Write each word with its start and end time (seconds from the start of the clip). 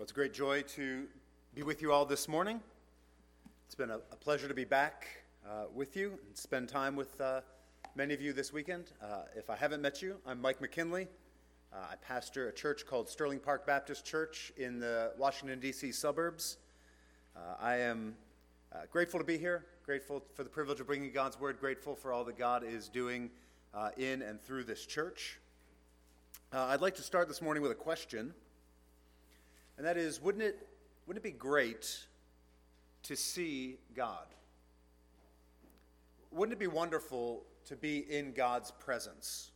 Well, 0.00 0.04
it's 0.04 0.12
a 0.12 0.14
great 0.14 0.32
joy 0.32 0.62
to 0.62 1.04
be 1.54 1.62
with 1.62 1.82
you 1.82 1.92
all 1.92 2.06
this 2.06 2.26
morning. 2.26 2.62
It's 3.66 3.74
been 3.74 3.90
a, 3.90 3.96
a 3.96 4.16
pleasure 4.16 4.48
to 4.48 4.54
be 4.54 4.64
back 4.64 5.06
uh, 5.46 5.64
with 5.74 5.94
you 5.94 6.18
and 6.26 6.34
spend 6.34 6.70
time 6.70 6.96
with 6.96 7.20
uh, 7.20 7.42
many 7.94 8.14
of 8.14 8.22
you 8.22 8.32
this 8.32 8.50
weekend. 8.50 8.92
Uh, 9.02 9.24
if 9.36 9.50
I 9.50 9.56
haven't 9.56 9.82
met 9.82 10.00
you, 10.00 10.16
I'm 10.24 10.40
Mike 10.40 10.58
McKinley. 10.58 11.06
Uh, 11.70 11.76
I 11.92 11.96
pastor 11.96 12.48
a 12.48 12.52
church 12.54 12.86
called 12.86 13.10
Sterling 13.10 13.40
Park 13.40 13.66
Baptist 13.66 14.06
Church 14.06 14.54
in 14.56 14.78
the 14.80 15.12
Washington, 15.18 15.60
D.C. 15.60 15.92
suburbs. 15.92 16.56
Uh, 17.36 17.56
I 17.60 17.76
am 17.76 18.16
uh, 18.72 18.78
grateful 18.90 19.20
to 19.20 19.26
be 19.26 19.36
here, 19.36 19.66
grateful 19.84 20.24
for 20.32 20.44
the 20.44 20.48
privilege 20.50 20.80
of 20.80 20.86
bringing 20.86 21.12
God's 21.12 21.38
word, 21.38 21.60
grateful 21.60 21.94
for 21.94 22.10
all 22.10 22.24
that 22.24 22.38
God 22.38 22.64
is 22.64 22.88
doing 22.88 23.28
in 23.98 24.22
and 24.22 24.40
through 24.40 24.64
this 24.64 24.86
church. 24.86 25.38
I'd 26.54 26.80
like 26.80 26.94
to 26.94 27.02
start 27.02 27.28
this 27.28 27.42
morning 27.42 27.62
with 27.62 27.72
a 27.72 27.74
question 27.74 28.32
and 29.80 29.86
that 29.86 29.96
is 29.96 30.20
wouldn't 30.20 30.44
it, 30.44 30.68
wouldn't 31.06 31.24
it 31.24 31.32
be 31.32 31.38
great 31.38 32.04
to 33.02 33.16
see 33.16 33.78
God? 33.96 34.26
Wouldn't 36.30 36.52
it 36.52 36.58
be 36.58 36.66
wonderful 36.66 37.44
to 37.64 37.76
be 37.76 38.00
in 38.14 38.32
God's 38.32 38.72
presence? 38.72 39.52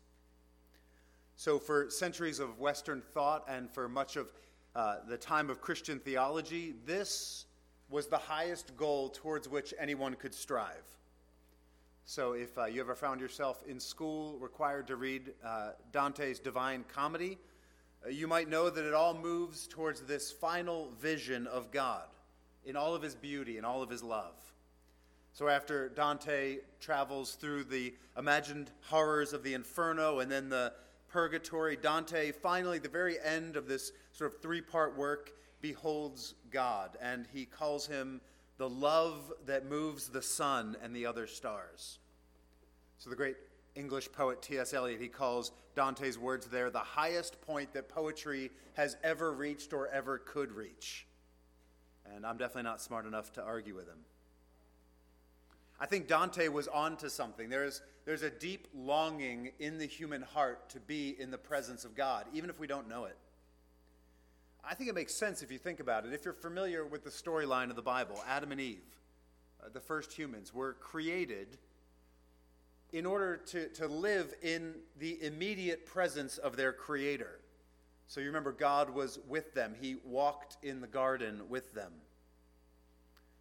So, 1.36 1.58
for 1.58 1.90
centuries 1.90 2.38
of 2.38 2.58
Western 2.58 3.02
thought 3.02 3.44
and 3.50 3.70
for 3.70 3.86
much 3.86 4.16
of 4.16 4.32
uh, 4.74 5.00
the 5.06 5.18
time 5.18 5.50
of 5.50 5.60
Christian 5.60 5.98
theology, 5.98 6.74
this 6.86 7.44
was 7.90 8.06
the 8.06 8.16
highest 8.16 8.74
goal 8.78 9.10
towards 9.10 9.46
which 9.46 9.74
anyone 9.78 10.14
could 10.14 10.32
strive. 10.32 10.86
So, 12.06 12.32
if 12.32 12.56
uh, 12.56 12.64
you 12.64 12.80
ever 12.80 12.94
found 12.94 13.20
yourself 13.20 13.62
in 13.68 13.78
school 13.78 14.38
required 14.38 14.86
to 14.86 14.96
read 14.96 15.34
uh, 15.44 15.72
Dante's 15.92 16.38
Divine 16.38 16.82
Comedy, 16.88 17.36
Uh, 18.04 18.10
you 18.10 18.26
might 18.26 18.48
know 18.48 18.68
that 18.68 18.84
it 18.84 18.94
all 18.94 19.14
moves 19.14 19.66
towards 19.66 20.00
this 20.02 20.30
final 20.30 20.90
vision 21.00 21.46
of 21.46 21.70
God 21.70 22.04
in 22.64 22.76
all 22.76 22.94
of 22.94 23.02
his 23.02 23.14
beauty 23.14 23.56
and 23.56 23.66
all 23.66 23.82
of 23.82 23.90
his 23.90 24.02
love. 24.02 24.34
So, 25.32 25.48
after 25.48 25.88
Dante 25.88 26.58
travels 26.80 27.34
through 27.34 27.64
the 27.64 27.94
imagined 28.16 28.70
horrors 28.82 29.32
of 29.32 29.42
the 29.42 29.54
inferno 29.54 30.20
and 30.20 30.30
then 30.30 30.48
the 30.48 30.72
purgatory, 31.08 31.76
Dante 31.76 32.30
finally, 32.30 32.78
the 32.78 32.88
very 32.88 33.16
end 33.20 33.56
of 33.56 33.66
this 33.66 33.92
sort 34.12 34.32
of 34.32 34.40
three 34.40 34.60
part 34.60 34.96
work, 34.96 35.32
beholds 35.60 36.34
God 36.50 36.96
and 37.00 37.26
he 37.32 37.46
calls 37.46 37.86
him 37.86 38.20
the 38.58 38.68
love 38.68 39.32
that 39.46 39.66
moves 39.66 40.08
the 40.08 40.22
sun 40.22 40.76
and 40.82 40.94
the 40.94 41.06
other 41.06 41.26
stars. 41.26 41.98
So, 42.98 43.10
the 43.10 43.16
great 43.16 43.36
English 43.74 44.12
poet 44.12 44.40
T.S. 44.40 44.72
Eliot, 44.72 45.00
he 45.00 45.08
calls 45.08 45.52
Dante's 45.74 46.18
words 46.18 46.46
there 46.46 46.70
the 46.70 46.78
highest 46.78 47.40
point 47.40 47.72
that 47.72 47.88
poetry 47.88 48.50
has 48.74 48.96
ever 49.02 49.32
reached 49.32 49.72
or 49.72 49.88
ever 49.88 50.18
could 50.18 50.52
reach. 50.52 51.06
And 52.14 52.24
I'm 52.24 52.36
definitely 52.36 52.64
not 52.64 52.80
smart 52.80 53.06
enough 53.06 53.32
to 53.34 53.42
argue 53.42 53.74
with 53.74 53.88
him. 53.88 53.98
I 55.80 55.86
think 55.86 56.06
Dante 56.06 56.48
was 56.48 56.68
onto 56.68 57.08
something. 57.08 57.48
There's, 57.48 57.82
there's 58.04 58.22
a 58.22 58.30
deep 58.30 58.68
longing 58.74 59.50
in 59.58 59.78
the 59.78 59.86
human 59.86 60.22
heart 60.22 60.68
to 60.70 60.80
be 60.80 61.16
in 61.18 61.30
the 61.30 61.38
presence 61.38 61.84
of 61.84 61.96
God, 61.96 62.26
even 62.32 62.48
if 62.48 62.60
we 62.60 62.66
don't 62.66 62.88
know 62.88 63.06
it. 63.06 63.16
I 64.66 64.74
think 64.74 64.88
it 64.88 64.94
makes 64.94 65.14
sense 65.14 65.42
if 65.42 65.50
you 65.50 65.58
think 65.58 65.80
about 65.80 66.06
it. 66.06 66.12
If 66.12 66.24
you're 66.24 66.32
familiar 66.32 66.86
with 66.86 67.04
the 67.04 67.10
storyline 67.10 67.70
of 67.70 67.76
the 67.76 67.82
Bible, 67.82 68.22
Adam 68.26 68.52
and 68.52 68.60
Eve, 68.60 68.84
uh, 69.62 69.68
the 69.72 69.80
first 69.80 70.12
humans, 70.12 70.54
were 70.54 70.74
created 70.74 71.58
in 72.94 73.06
order 73.06 73.36
to, 73.36 73.68
to 73.70 73.88
live 73.88 74.32
in 74.40 74.72
the 75.00 75.20
immediate 75.20 75.84
presence 75.84 76.38
of 76.38 76.56
their 76.56 76.72
Creator. 76.72 77.40
So 78.06 78.20
you 78.20 78.26
remember, 78.28 78.52
God 78.52 78.88
was 78.88 79.18
with 79.26 79.52
them, 79.52 79.74
He 79.80 79.96
walked 80.04 80.58
in 80.62 80.80
the 80.80 80.86
garden 80.86 81.42
with 81.48 81.74
them. 81.74 81.90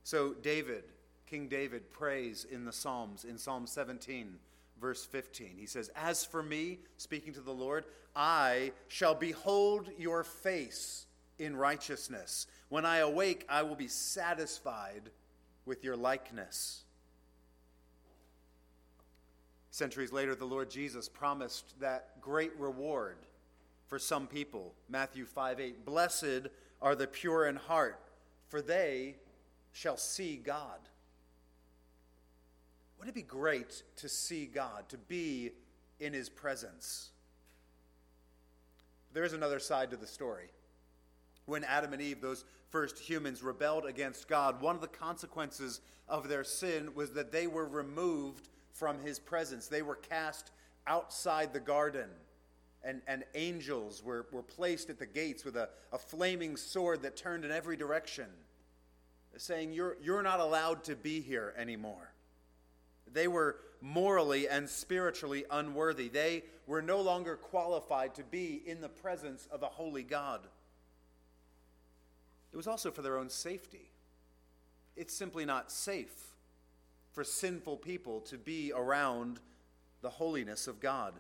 So, 0.04 0.34
David, 0.34 0.86
King 1.28 1.48
David, 1.48 1.92
prays 1.92 2.46
in 2.50 2.66
the 2.66 2.74
Psalms, 2.74 3.26
in 3.26 3.38
Psalm 3.38 3.68
17, 3.68 4.40
verse 4.82 5.06
15. 5.06 5.56
He 5.58 5.68
says, 5.68 5.92
As 5.96 6.26
for 6.26 6.42
me, 6.42 6.80
speaking 6.98 7.34
to 7.34 7.42
the 7.42 7.54
Lord, 7.54 7.86
I 8.16 8.72
shall 8.88 9.14
behold 9.14 9.90
your 10.00 10.24
face 10.24 11.06
in 11.38 11.56
righteousness. 11.56 12.48
When 12.70 12.86
I 12.86 12.98
awake, 12.98 13.46
I 13.48 13.62
will 13.62 13.76
be 13.76 13.88
satisfied 13.88 15.12
with 15.66 15.84
your 15.84 15.96
likeness. 15.96 16.83
Centuries 19.74 20.12
later, 20.12 20.36
the 20.36 20.46
Lord 20.46 20.70
Jesus 20.70 21.10
promised 21.10 21.80
that 21.80 22.22
great 22.22 22.52
reward 22.60 23.18
for 23.88 23.98
some 23.98 24.28
people. 24.28 24.76
Matthew 24.88 25.26
5 25.26 25.60
8. 25.60 25.84
Blessed 25.84 26.50
are 26.80 26.94
the 26.94 27.08
pure 27.08 27.48
in 27.48 27.56
heart, 27.56 28.00
for 28.50 28.62
they 28.62 29.16
shall 29.72 29.98
see 29.98 30.36
God. 30.36 30.78
Wouldn't 33.00 33.18
it 33.18 33.20
be 33.20 33.28
great 33.28 33.82
to 33.96 34.08
see 34.08 34.46
God, 34.46 34.88
to 34.90 34.98
be 35.00 35.54
in 36.00 36.14
his 36.14 36.30
presence? 36.30 37.10
There 39.12 39.24
is 39.24 39.34
another 39.34 39.58
side 39.58 39.90
to 39.90 39.98
the 39.98 40.06
story. 40.06 40.52
When 41.48 41.64
Adam 41.64 41.94
and 41.94 42.02
Eve, 42.02 42.22
those 42.22 42.46
first 42.70 43.00
humans, 43.00 43.42
rebelled 43.42 43.88
against 43.88 44.28
God, 44.28 44.62
one 44.62 44.76
of 44.76 44.82
the 44.82 44.88
consequences 44.88 45.82
of 46.08 46.30
their 46.30 46.44
sin 46.44 46.94
was 46.94 47.14
that 47.14 47.32
they 47.32 47.48
were 47.48 47.66
removed 47.66 48.50
from 48.74 49.00
his 49.00 49.20
presence. 49.20 49.68
They 49.68 49.82
were 49.82 49.96
cast 49.96 50.52
outside 50.86 51.54
the 51.54 51.60
garden, 51.60 52.10
and, 52.84 53.02
and 53.08 53.24
angels 53.36 54.04
were, 54.04 54.28
were 54.32 54.44
placed 54.44 54.90
at 54.90 55.00
the 55.00 55.06
gates 55.06 55.46
with 55.46 55.56
a, 55.56 55.70
a 55.92 55.98
flaming 55.98 56.58
sword 56.58 57.04
that 57.04 57.16
turned 57.16 57.46
in 57.46 57.52
every 57.52 57.78
direction, 57.78 58.28
saying, 59.38 59.74
you're, 59.74 59.98
you're 60.02 60.24
not 60.24 60.40
allowed 60.40 60.84
to 60.86 60.96
be 60.96 61.22
here 61.22 61.54
anymore. 61.58 62.12
They 63.12 63.28
were 63.28 63.58
morally 63.82 64.48
and 64.48 64.68
spiritually 64.70 65.46
unworthy. 65.52 66.10
They 66.10 66.44
were 66.68 66.82
no 66.82 67.02
longer 67.02 67.36
qualified 67.36 68.16
to 68.16 68.24
be 68.24 68.62
in 68.66 68.82
the 68.82 68.90
presence 68.90 69.48
of 69.52 69.62
a 69.62 69.68
holy 69.68 70.04
God. 70.04 70.42
It 72.52 72.58
was 72.58 72.68
also 72.68 72.92
for 72.92 73.02
their 73.02 73.18
own 73.18 73.30
safety. 73.30 73.92
It's 74.96 75.14
simply 75.14 75.46
not 75.46 75.72
safe 75.72 76.33
for 77.14 77.24
sinful 77.24 77.78
people 77.78 78.20
to 78.22 78.38
be 78.38 78.74
around 78.76 79.40
the 80.02 80.10
holiness 80.10 80.68
of 80.68 80.80
God. 80.80 81.14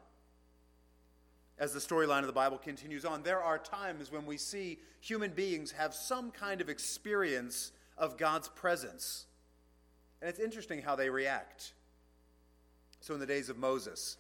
As 1.57 1.71
the 1.71 1.79
storyline 1.79 2.21
of 2.21 2.27
the 2.27 2.33
Bible 2.33 2.57
continues 2.57 3.05
on, 3.05 3.21
there 3.21 3.41
are 3.41 3.59
times 3.59 4.11
when 4.11 4.25
we 4.25 4.37
see 4.37 4.79
human 4.99 5.31
beings 5.31 5.71
have 5.71 5.93
some 5.93 6.31
kind 6.31 6.61
of 6.61 6.67
experience 6.67 7.71
of 7.97 8.17
God's 8.17 8.49
presence. 8.49 9.25
And 10.19 10.29
it's 10.29 10.39
interesting 10.39 10.81
how 10.81 10.95
they 10.95 11.09
react. 11.09 11.73
So, 13.01 13.13
in 13.13 13.19
the 13.19 13.25
days 13.25 13.49
of 13.49 13.57
Moses, 13.57 14.17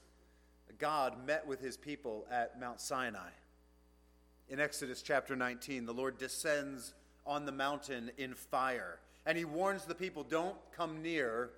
God 0.77 1.25
met 1.25 1.47
with 1.47 1.59
his 1.59 1.75
people 1.75 2.27
at 2.29 2.59
Mount 2.59 2.79
Sinai. 2.79 3.29
In 4.49 4.59
Exodus 4.59 5.01
chapter 5.01 5.35
19, 5.35 5.85
the 5.85 5.93
Lord 5.93 6.17
descends 6.17 6.93
on 7.25 7.45
the 7.45 7.51
mountain 7.51 8.11
in 8.17 8.35
fire, 8.35 8.99
and 9.25 9.37
he 9.37 9.45
warns 9.45 9.85
the 9.85 9.95
people 9.95 10.23
don't 10.23 10.57
come 10.75 11.01
near 11.01 11.51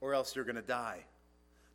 or 0.00 0.14
else 0.14 0.34
you're 0.34 0.44
going 0.44 0.56
to 0.56 0.62
die. 0.62 1.04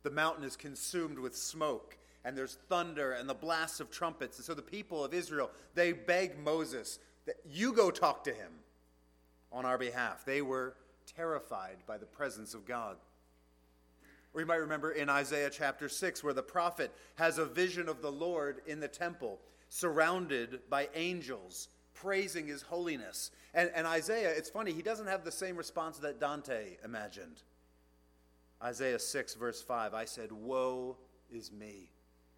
The 0.02 0.10
mountain 0.10 0.44
is 0.44 0.56
consumed 0.56 1.18
with 1.18 1.36
smoke, 1.36 1.96
and 2.24 2.36
there's 2.36 2.58
thunder 2.68 3.12
and 3.12 3.28
the 3.28 3.34
blasts 3.34 3.80
of 3.80 3.90
trumpets. 3.90 4.38
And 4.38 4.44
so 4.44 4.54
the 4.54 4.62
people 4.62 5.04
of 5.04 5.14
Israel, 5.14 5.50
they 5.74 5.92
beg 5.92 6.38
Moses 6.38 6.98
that 7.26 7.36
you 7.44 7.72
go 7.72 7.90
talk 7.90 8.24
to 8.24 8.32
him 8.32 8.52
on 9.52 9.64
our 9.64 9.78
behalf. 9.78 10.24
They 10.24 10.42
were 10.42 10.74
terrified 11.06 11.78
by 11.86 11.98
the 11.98 12.06
presence 12.06 12.54
of 12.54 12.66
God. 12.66 12.96
Or 14.34 14.40
you 14.40 14.46
might 14.46 14.56
remember 14.56 14.92
in 14.92 15.08
Isaiah 15.08 15.50
chapter 15.50 15.88
6, 15.88 16.22
where 16.22 16.34
the 16.34 16.42
prophet 16.42 16.92
has 17.14 17.38
a 17.38 17.46
vision 17.46 17.88
of 17.88 18.02
the 18.02 18.12
Lord 18.12 18.60
in 18.66 18.80
the 18.80 18.88
temple, 18.88 19.40
surrounded 19.70 20.60
by 20.68 20.88
angels, 20.94 21.68
praising 21.94 22.46
his 22.46 22.62
holiness. 22.62 23.30
And, 23.54 23.70
and 23.74 23.86
Isaiah, 23.86 24.30
it's 24.30 24.50
funny, 24.50 24.72
he 24.72 24.82
doesn't 24.82 25.06
have 25.06 25.24
the 25.24 25.32
same 25.32 25.56
response 25.56 25.98
that 25.98 26.20
Dante 26.20 26.76
imagined. 26.84 27.42
Isaiah 28.62 28.98
6, 28.98 29.34
verse 29.34 29.62
5 29.62 29.94
I 29.94 30.04
said, 30.04 30.32
Woe 30.32 30.96
is 31.30 31.52
me, 31.52 31.90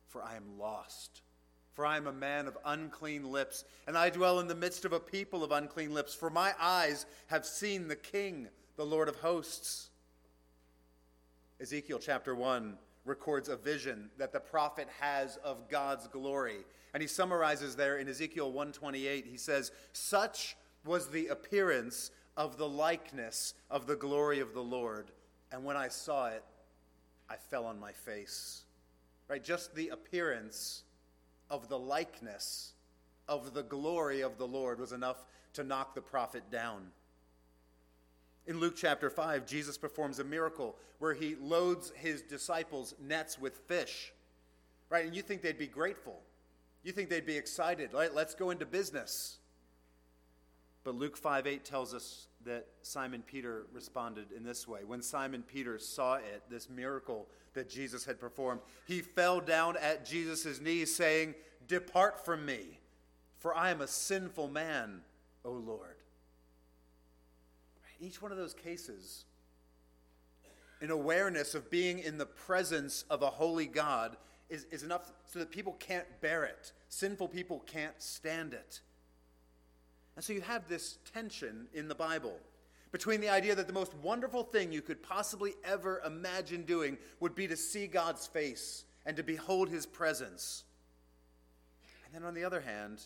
for 0.07 0.23
I 0.23 0.37
am 0.37 0.59
lost. 0.59 1.23
For 1.73 1.87
I 1.87 1.97
am 1.97 2.09
a 2.09 2.13
man 2.13 2.49
of 2.49 2.59
unclean 2.65 3.31
lips, 3.31 3.65
and 3.87 3.97
I 3.97 4.11
dwell 4.11 4.41
in 4.41 4.49
the 4.49 4.55
midst 4.55 4.85
of 4.85 4.93
a 4.93 4.99
people 4.99 5.45
of 5.45 5.53
unclean 5.53 5.95
lips. 5.95 6.13
For 6.13 6.29
my 6.29 6.53
eyes 6.61 7.07
have 7.29 7.47
seen 7.47 7.87
the 7.87 7.95
King, 7.95 8.49
the 8.77 8.85
Lord 8.85 9.09
of 9.09 9.15
hosts. 9.17 9.91
Ezekiel 11.61 12.01
chapter 12.01 12.35
1 12.35 12.77
records 13.05 13.49
a 13.49 13.57
vision 13.57 14.11
that 14.19 14.33
the 14.33 14.41
prophet 14.41 14.89
has 14.99 15.37
of 15.39 15.69
God's 15.69 16.09
glory. 16.09 16.65
And 16.95 17.01
he 17.01 17.07
summarizes 17.07 17.77
there 17.77 17.99
in 17.99 18.09
Ezekiel 18.09 18.51
128, 18.51 19.27
he 19.27 19.37
says, 19.37 19.71
Such 19.93 20.57
was 20.85 21.11
the 21.11 21.29
appearance 21.29 22.11
of 22.37 22.57
the 22.57 22.69
likeness 22.69 23.55
of 23.71 23.87
the 23.87 23.97
glory 23.97 24.41
of 24.41 24.53
the 24.53 24.63
Lord 24.63 25.13
and 25.53 25.65
when 25.65 25.77
I 25.77 25.89
saw 25.89 26.29
it, 26.29 26.45
I 27.29 27.37
fell 27.37 27.67
on 27.67 27.79
my 27.79 27.93
face. 27.93 28.63
Right? 29.29 29.43
Just 29.43 29.75
the 29.75 29.89
appearance 29.89 30.83
of 31.51 31.69
the 31.69 31.79
likeness 31.79 32.73
of 33.29 33.53
the 33.53 33.63
glory 33.63 34.23
of 34.23 34.39
the 34.39 34.47
Lord 34.47 34.81
was 34.81 34.93
enough 34.93 35.25
to 35.55 35.65
knock 35.65 35.95
the 35.95 36.01
prophet 36.01 36.43
down. 36.51 36.87
In 38.47 38.61
Luke 38.61 38.75
chapter 38.77 39.11
5, 39.11 39.47
Jesus 39.47 39.77
performs 39.77 40.19
a 40.19 40.25
miracle 40.25 40.77
where 40.99 41.13
he 41.13 41.37
loads 41.37 41.93
his 41.95 42.23
disciples' 42.23 42.95
nets 43.01 43.39
with 43.39 43.59
fish. 43.69 44.13
Right? 44.89 45.05
And 45.05 45.15
you 45.15 45.21
think 45.21 45.43
they'd 45.43 45.59
be 45.59 45.67
grateful. 45.67 46.21
You 46.83 46.93
think 46.93 47.11
they'd 47.11 47.27
be 47.27 47.37
excited. 47.37 47.93
Right? 47.93 48.15
Let's 48.15 48.35
go 48.35 48.51
into 48.51 48.65
business. 48.65 49.39
But 50.85 50.95
Luke 50.95 51.19
5 51.19 51.47
8 51.47 51.65
tells 51.65 51.93
us 51.93 52.29
that 52.49 52.67
Simon 52.83 53.23
Peter 53.27 53.67
responded 53.73 54.33
in 54.37 54.43
this 54.43 54.67
way. 54.67 54.81
When 54.85 55.03
Simon 55.03 55.43
Peter 55.43 55.79
saw 55.79 56.15
it, 56.15 56.43
this 56.51 56.69
miracle 56.69 57.29
that 57.55 57.69
Jesus 57.69 58.05
had 58.05 58.19
performed, 58.19 58.61
he 58.87 59.01
fell 59.01 59.41
down 59.41 59.77
at 59.77 60.05
Jesus' 60.05 60.61
knees, 60.61 60.95
saying, 60.95 61.35
Depart 61.67 62.25
from 62.25 62.45
me, 62.45 62.81
for 63.39 63.55
I 63.55 63.71
am 63.71 63.81
a 63.81 63.87
sinful 63.87 64.49
man, 64.49 65.03
O 65.45 65.53
Lord. 65.53 65.97
Each 68.01 68.23
one 68.23 68.33
of 68.33 68.39
those 68.39 68.55
cases, 68.55 69.25
an 70.81 70.91
awareness 70.91 71.55
of 71.55 71.71
being 71.71 71.99
in 71.99 72.17
the 72.17 72.27
presence 72.27 73.05
of 73.11 73.23
a 73.23 73.31
holy 73.31 73.67
God 73.67 74.17
is, 74.49 74.65
is 74.71 74.83
enough 74.83 75.13
so 75.27 75.39
that 75.39 75.51
people 75.51 75.75
can't 75.79 76.07
bear 76.21 76.45
it. 76.45 76.73
Sinful 76.89 77.29
people 77.29 77.63
can't 77.67 78.01
stand 78.01 78.55
it. 78.55 78.81
And 80.19 80.25
so 80.25 80.33
you 80.33 80.41
have 80.41 80.67
this 80.67 80.99
tension 81.15 81.69
in 81.73 81.87
the 81.87 81.95
Bible 81.95 82.37
between 82.91 83.21
the 83.21 83.29
idea 83.29 83.55
that 83.55 83.69
the 83.69 83.73
most 83.73 83.95
wonderful 84.03 84.43
thing 84.43 84.73
you 84.73 84.83
could 84.83 85.01
possibly 85.01 85.55
ever 85.63 86.03
imagine 86.05 86.65
doing 86.65 86.99
would 87.21 87.37
be 87.37 87.47
to 87.47 87.57
see 87.57 87.87
God's 87.87 88.27
face 88.27 88.85
and 89.07 89.17
to 89.17 89.23
behold 89.23 89.69
his 89.69 89.87
presence. 89.87 90.65
And 92.05 92.13
then 92.13 92.27
on 92.27 92.35
the 92.35 92.43
other 92.43 92.61
hand, 92.61 93.01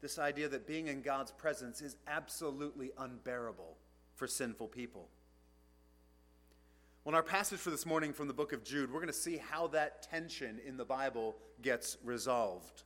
this 0.00 0.18
idea 0.18 0.48
that 0.48 0.66
being 0.66 0.88
in 0.88 1.02
God's 1.02 1.30
presence 1.30 1.80
is 1.80 1.94
absolutely 2.08 2.90
unbearable 2.98 3.76
for 4.16 4.26
sinful 4.26 4.66
people. 4.66 5.06
Well, 7.04 7.12
in 7.12 7.14
our 7.14 7.22
passage 7.22 7.60
for 7.60 7.70
this 7.70 7.86
morning 7.86 8.12
from 8.12 8.26
the 8.26 8.34
book 8.34 8.52
of 8.52 8.64
Jude, 8.64 8.92
we're 8.92 8.98
going 8.98 9.06
to 9.06 9.12
see 9.12 9.36
how 9.36 9.68
that 9.68 10.02
tension 10.10 10.58
in 10.66 10.78
the 10.78 10.84
Bible 10.84 11.36
gets 11.62 11.96
resolved. 12.02 12.82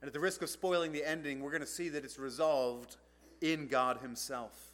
And 0.00 0.08
at 0.08 0.12
the 0.12 0.20
risk 0.20 0.42
of 0.42 0.50
spoiling 0.50 0.92
the 0.92 1.08
ending, 1.08 1.40
we're 1.40 1.50
going 1.50 1.60
to 1.60 1.66
see 1.66 1.88
that 1.90 2.04
it's 2.04 2.18
resolved 2.18 2.96
in 3.40 3.66
God 3.66 3.98
Himself. 3.98 4.72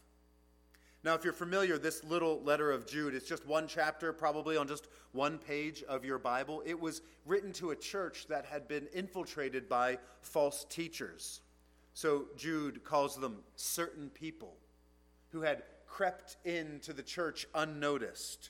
Now, 1.03 1.15
if 1.15 1.23
you're 1.23 1.35
familiar, 1.35 1.77
this 1.77 2.03
little 2.03 2.41
letter 2.43 2.71
of 2.73 2.87
Jude, 2.87 3.15
it's 3.15 3.29
just 3.29 3.47
one 3.47 3.67
chapter, 3.69 4.13
probably 4.13 4.57
on 4.57 4.67
just 4.67 4.89
one 5.13 5.37
page 5.39 5.83
of 5.83 6.03
your 6.03 6.19
Bible. 6.19 6.63
It 6.65 6.81
was 6.81 7.03
written 7.27 7.53
to 7.55 7.73
a 7.73 7.77
church 7.77 8.27
that 8.29 8.47
had 8.47 8.67
been 8.67 8.87
infiltrated 8.95 9.69
by 9.69 9.99
false 10.23 10.65
teachers. 10.71 11.43
So 11.93 12.27
Jude 12.37 12.85
calls 12.85 13.17
them 13.17 13.41
certain 13.55 14.09
people 14.09 14.57
who 15.31 15.43
had 15.43 15.63
crept 15.87 16.39
into 16.45 16.95
the 16.95 17.03
church 17.03 17.47
unnoticed. 17.55 18.49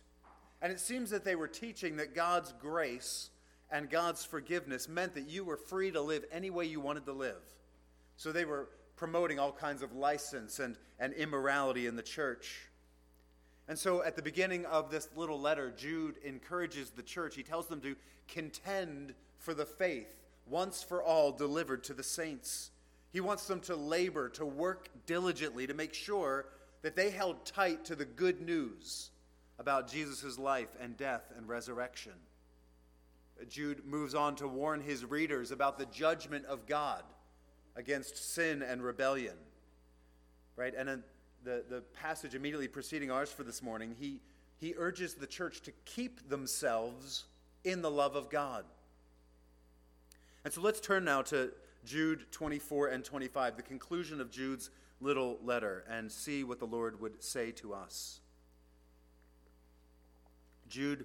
And 0.62 0.72
it 0.72 0.78
seems 0.78 1.10
that 1.10 1.24
they 1.24 1.34
were 1.34 1.48
teaching 1.48 1.96
that 1.96 2.14
God's 2.14 2.54
grace 2.60 3.30
and 3.70 3.90
God's 3.90 4.24
forgiveness 4.24 4.88
meant 4.88 5.14
that 5.14 5.28
you 5.28 5.44
were 5.44 5.56
free 5.56 5.90
to 5.90 6.00
live 6.00 6.24
any 6.30 6.50
way 6.50 6.66
you 6.66 6.80
wanted 6.80 7.06
to 7.06 7.12
live. 7.12 7.42
So 8.16 8.30
they 8.30 8.44
were 8.44 8.68
promoting 8.96 9.38
all 9.38 9.52
kinds 9.52 9.82
of 9.82 9.92
license 9.92 10.58
and, 10.58 10.76
and 10.98 11.12
immorality 11.14 11.86
in 11.86 11.96
the 11.96 12.02
church. 12.02 12.70
And 13.66 13.78
so 13.78 14.02
at 14.04 14.14
the 14.14 14.22
beginning 14.22 14.66
of 14.66 14.90
this 14.90 15.08
little 15.16 15.40
letter, 15.40 15.72
Jude 15.76 16.16
encourages 16.24 16.90
the 16.90 17.02
church. 17.02 17.34
He 17.34 17.42
tells 17.42 17.66
them 17.66 17.80
to 17.80 17.96
contend 18.28 19.14
for 19.38 19.54
the 19.54 19.66
faith 19.66 20.14
once 20.46 20.82
for 20.82 21.02
all 21.02 21.32
delivered 21.32 21.82
to 21.84 21.94
the 21.94 22.02
saints. 22.02 22.70
He 23.10 23.20
wants 23.20 23.46
them 23.46 23.60
to 23.60 23.76
labor, 23.76 24.28
to 24.30 24.44
work 24.44 24.88
diligently, 25.06 25.66
to 25.66 25.74
make 25.74 25.94
sure 25.94 26.46
that 26.82 26.96
they 26.96 27.10
held 27.10 27.46
tight 27.46 27.84
to 27.86 27.96
the 27.96 28.04
good 28.04 28.42
news 28.42 29.10
about 29.58 29.88
Jesus' 29.88 30.38
life 30.38 30.76
and 30.80 30.96
death 30.96 31.32
and 31.36 31.48
resurrection. 31.48 32.12
Jude 33.48 33.84
moves 33.84 34.14
on 34.14 34.36
to 34.36 34.48
warn 34.48 34.80
his 34.80 35.04
readers 35.04 35.50
about 35.50 35.78
the 35.78 35.86
judgment 35.86 36.44
of 36.46 36.66
God 36.66 37.02
against 37.76 38.34
sin 38.34 38.62
and 38.62 38.82
rebellion. 38.82 39.34
Right? 40.56 40.74
And 40.76 40.88
in 40.88 41.02
the, 41.42 41.64
the 41.68 41.80
passage 41.80 42.34
immediately 42.34 42.68
preceding 42.68 43.10
ours 43.10 43.30
for 43.30 43.42
this 43.42 43.62
morning, 43.62 43.94
he, 43.98 44.20
he 44.58 44.74
urges 44.76 45.14
the 45.14 45.26
church 45.26 45.62
to 45.62 45.72
keep 45.84 46.28
themselves 46.28 47.24
in 47.64 47.82
the 47.82 47.90
love 47.90 48.14
of 48.14 48.30
God. 48.30 48.64
And 50.44 50.52
so 50.52 50.60
let's 50.60 50.80
turn 50.80 51.04
now 51.04 51.22
to 51.22 51.50
Jude 51.84 52.26
24 52.30 52.88
and 52.88 53.04
25, 53.04 53.56
the 53.56 53.62
conclusion 53.62 54.20
of 54.20 54.30
Jude's 54.30 54.70
little 55.00 55.38
letter 55.42 55.84
and 55.88 56.10
see 56.10 56.44
what 56.44 56.58
the 56.58 56.66
Lord 56.66 57.00
would 57.00 57.22
say 57.22 57.50
to 57.52 57.74
us. 57.74 58.20
Jude 60.68 61.04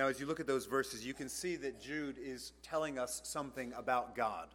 Now, 0.00 0.08
as 0.08 0.18
you 0.18 0.24
look 0.24 0.40
at 0.40 0.46
those 0.46 0.64
verses, 0.64 1.04
you 1.04 1.12
can 1.12 1.28
see 1.28 1.56
that 1.56 1.78
Jude 1.78 2.16
is 2.18 2.52
telling 2.62 2.98
us 2.98 3.20
something 3.22 3.74
about 3.76 4.16
God. 4.16 4.48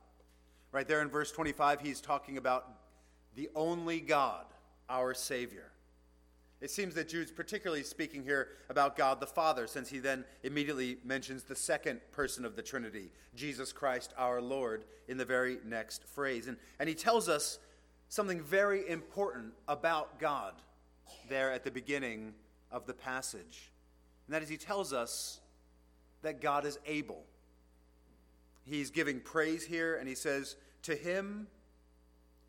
Right 0.72 0.88
there 0.88 1.04
in 1.04 1.08
verse 1.08 1.32
25, 1.32 1.82
he's 1.82 2.02
talking 2.02 2.38
about 2.38 2.68
the 3.36 3.50
only 3.56 4.00
God, 4.00 4.46
our 4.90 5.14
Savior. 5.14 5.72
It 6.62 6.72
seems 6.72 6.96
that 6.96 7.10
Jude's 7.10 7.32
particularly 7.32 7.84
speaking 7.84 8.24
here 8.24 8.48
about 8.72 8.96
God 8.96 9.20
the 9.20 9.28
Father, 9.28 9.68
since 9.68 9.88
he 9.88 10.00
then 10.00 10.26
immediately 10.42 10.98
mentions 11.04 11.44
the 11.44 11.56
second 11.56 12.02
person 12.12 12.44
of 12.44 12.56
the 12.56 12.64
Trinity, 12.64 13.12
Jesus 13.36 13.72
Christ 13.72 14.16
our 14.18 14.42
Lord, 14.42 14.86
in 15.08 15.16
the 15.16 15.26
very 15.26 15.60
next 15.64 16.06
phrase. 16.06 16.48
And, 16.48 16.58
and 16.80 16.90
he 16.90 16.96
tells 16.96 17.30
us 17.30 17.60
something 18.10 18.42
very 18.42 18.90
important 18.90 19.54
about 19.68 20.20
God 20.20 20.54
there 21.30 21.52
at 21.52 21.64
the 21.64 21.70
beginning 21.70 22.34
of 22.72 22.88
the 22.88 22.96
passage. 22.96 23.70
And 24.28 24.34
that 24.34 24.42
is, 24.42 24.50
he 24.50 24.58
tells 24.58 24.94
us 24.94 25.40
that 26.22 26.42
God 26.42 26.66
is 26.66 26.80
able. 26.86 27.24
He's 28.66 28.90
giving 28.90 29.20
praise 29.20 29.64
here, 29.64 29.96
and 29.96 30.08
he 30.08 30.16
says, 30.16 30.56
To 30.84 30.96
him 30.96 31.48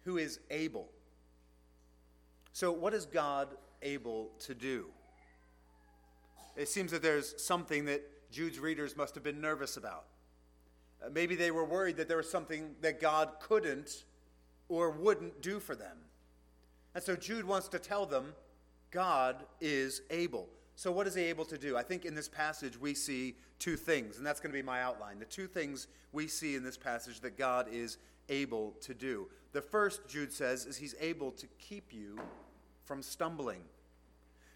who 0.04 0.16
is 0.16 0.40
able. 0.50 0.88
So, 2.52 2.73
what 2.73 2.95
is 2.95 3.04
God 3.04 3.49
able 3.83 4.30
to 4.40 4.54
do. 4.54 4.87
It 6.56 6.68
seems 6.68 6.90
that 6.90 7.02
there's 7.02 7.42
something 7.42 7.85
that 7.87 8.02
Jude's 8.30 8.59
readers 8.59 8.97
must 8.97 9.14
have 9.14 9.25
been 9.25 9.40
nervous 9.40 9.76
about. 9.76 10.04
Uh, 11.04 11.11
maybe 11.11 11.37
they 11.37 11.50
were 11.50 11.64
worried 11.64 11.97
that 11.99 12.09
there 12.09 12.16
was 12.16 12.30
something 12.30 12.75
that 12.80 13.00
God 13.00 13.33
couldn't 13.40 14.04
or 14.68 14.90
wouldn't 14.90 15.42
do 15.42 15.61
for 15.61 15.76
them. 15.76 15.97
And 16.95 17.04
so 17.04 17.14
Jude 17.14 17.45
wants 17.45 17.68
to 17.68 17.78
tell 17.78 18.06
them 18.06 18.35
God 18.90 19.45
is 19.61 20.02
able. 20.11 20.49
So, 20.76 20.92
what 20.92 21.06
is 21.06 21.14
he 21.14 21.23
able 21.25 21.47
to 21.47 21.56
do? 21.56 21.76
I 21.76 21.83
think 21.83 22.04
in 22.04 22.14
this 22.14 22.28
passage 22.28 22.78
we 22.78 22.92
see 22.92 23.35
two 23.59 23.76
things, 23.76 24.18
and 24.18 24.26
that's 24.26 24.40
going 24.40 24.52
to 24.52 24.59
be 24.59 24.62
my 24.62 24.83
outline. 24.83 25.18
The 25.18 25.25
two 25.25 25.47
things 25.47 25.88
we 26.12 26.26
see 26.26 26.54
in 26.54 26.62
this 26.62 26.76
passage 26.76 27.21
that 27.21 27.38
God 27.38 27.66
is 27.73 27.97
able 28.28 28.75
to 28.83 28.92
do. 28.92 29.26
The 29.52 29.62
first, 29.62 30.06
Jude 30.06 30.33
says, 30.33 30.66
is 30.66 30.76
he's 30.76 30.95
able 31.00 31.33
to 31.33 31.47
keep 31.59 31.95
you 31.95 32.18
from 32.85 33.02
stumbling. 33.02 33.62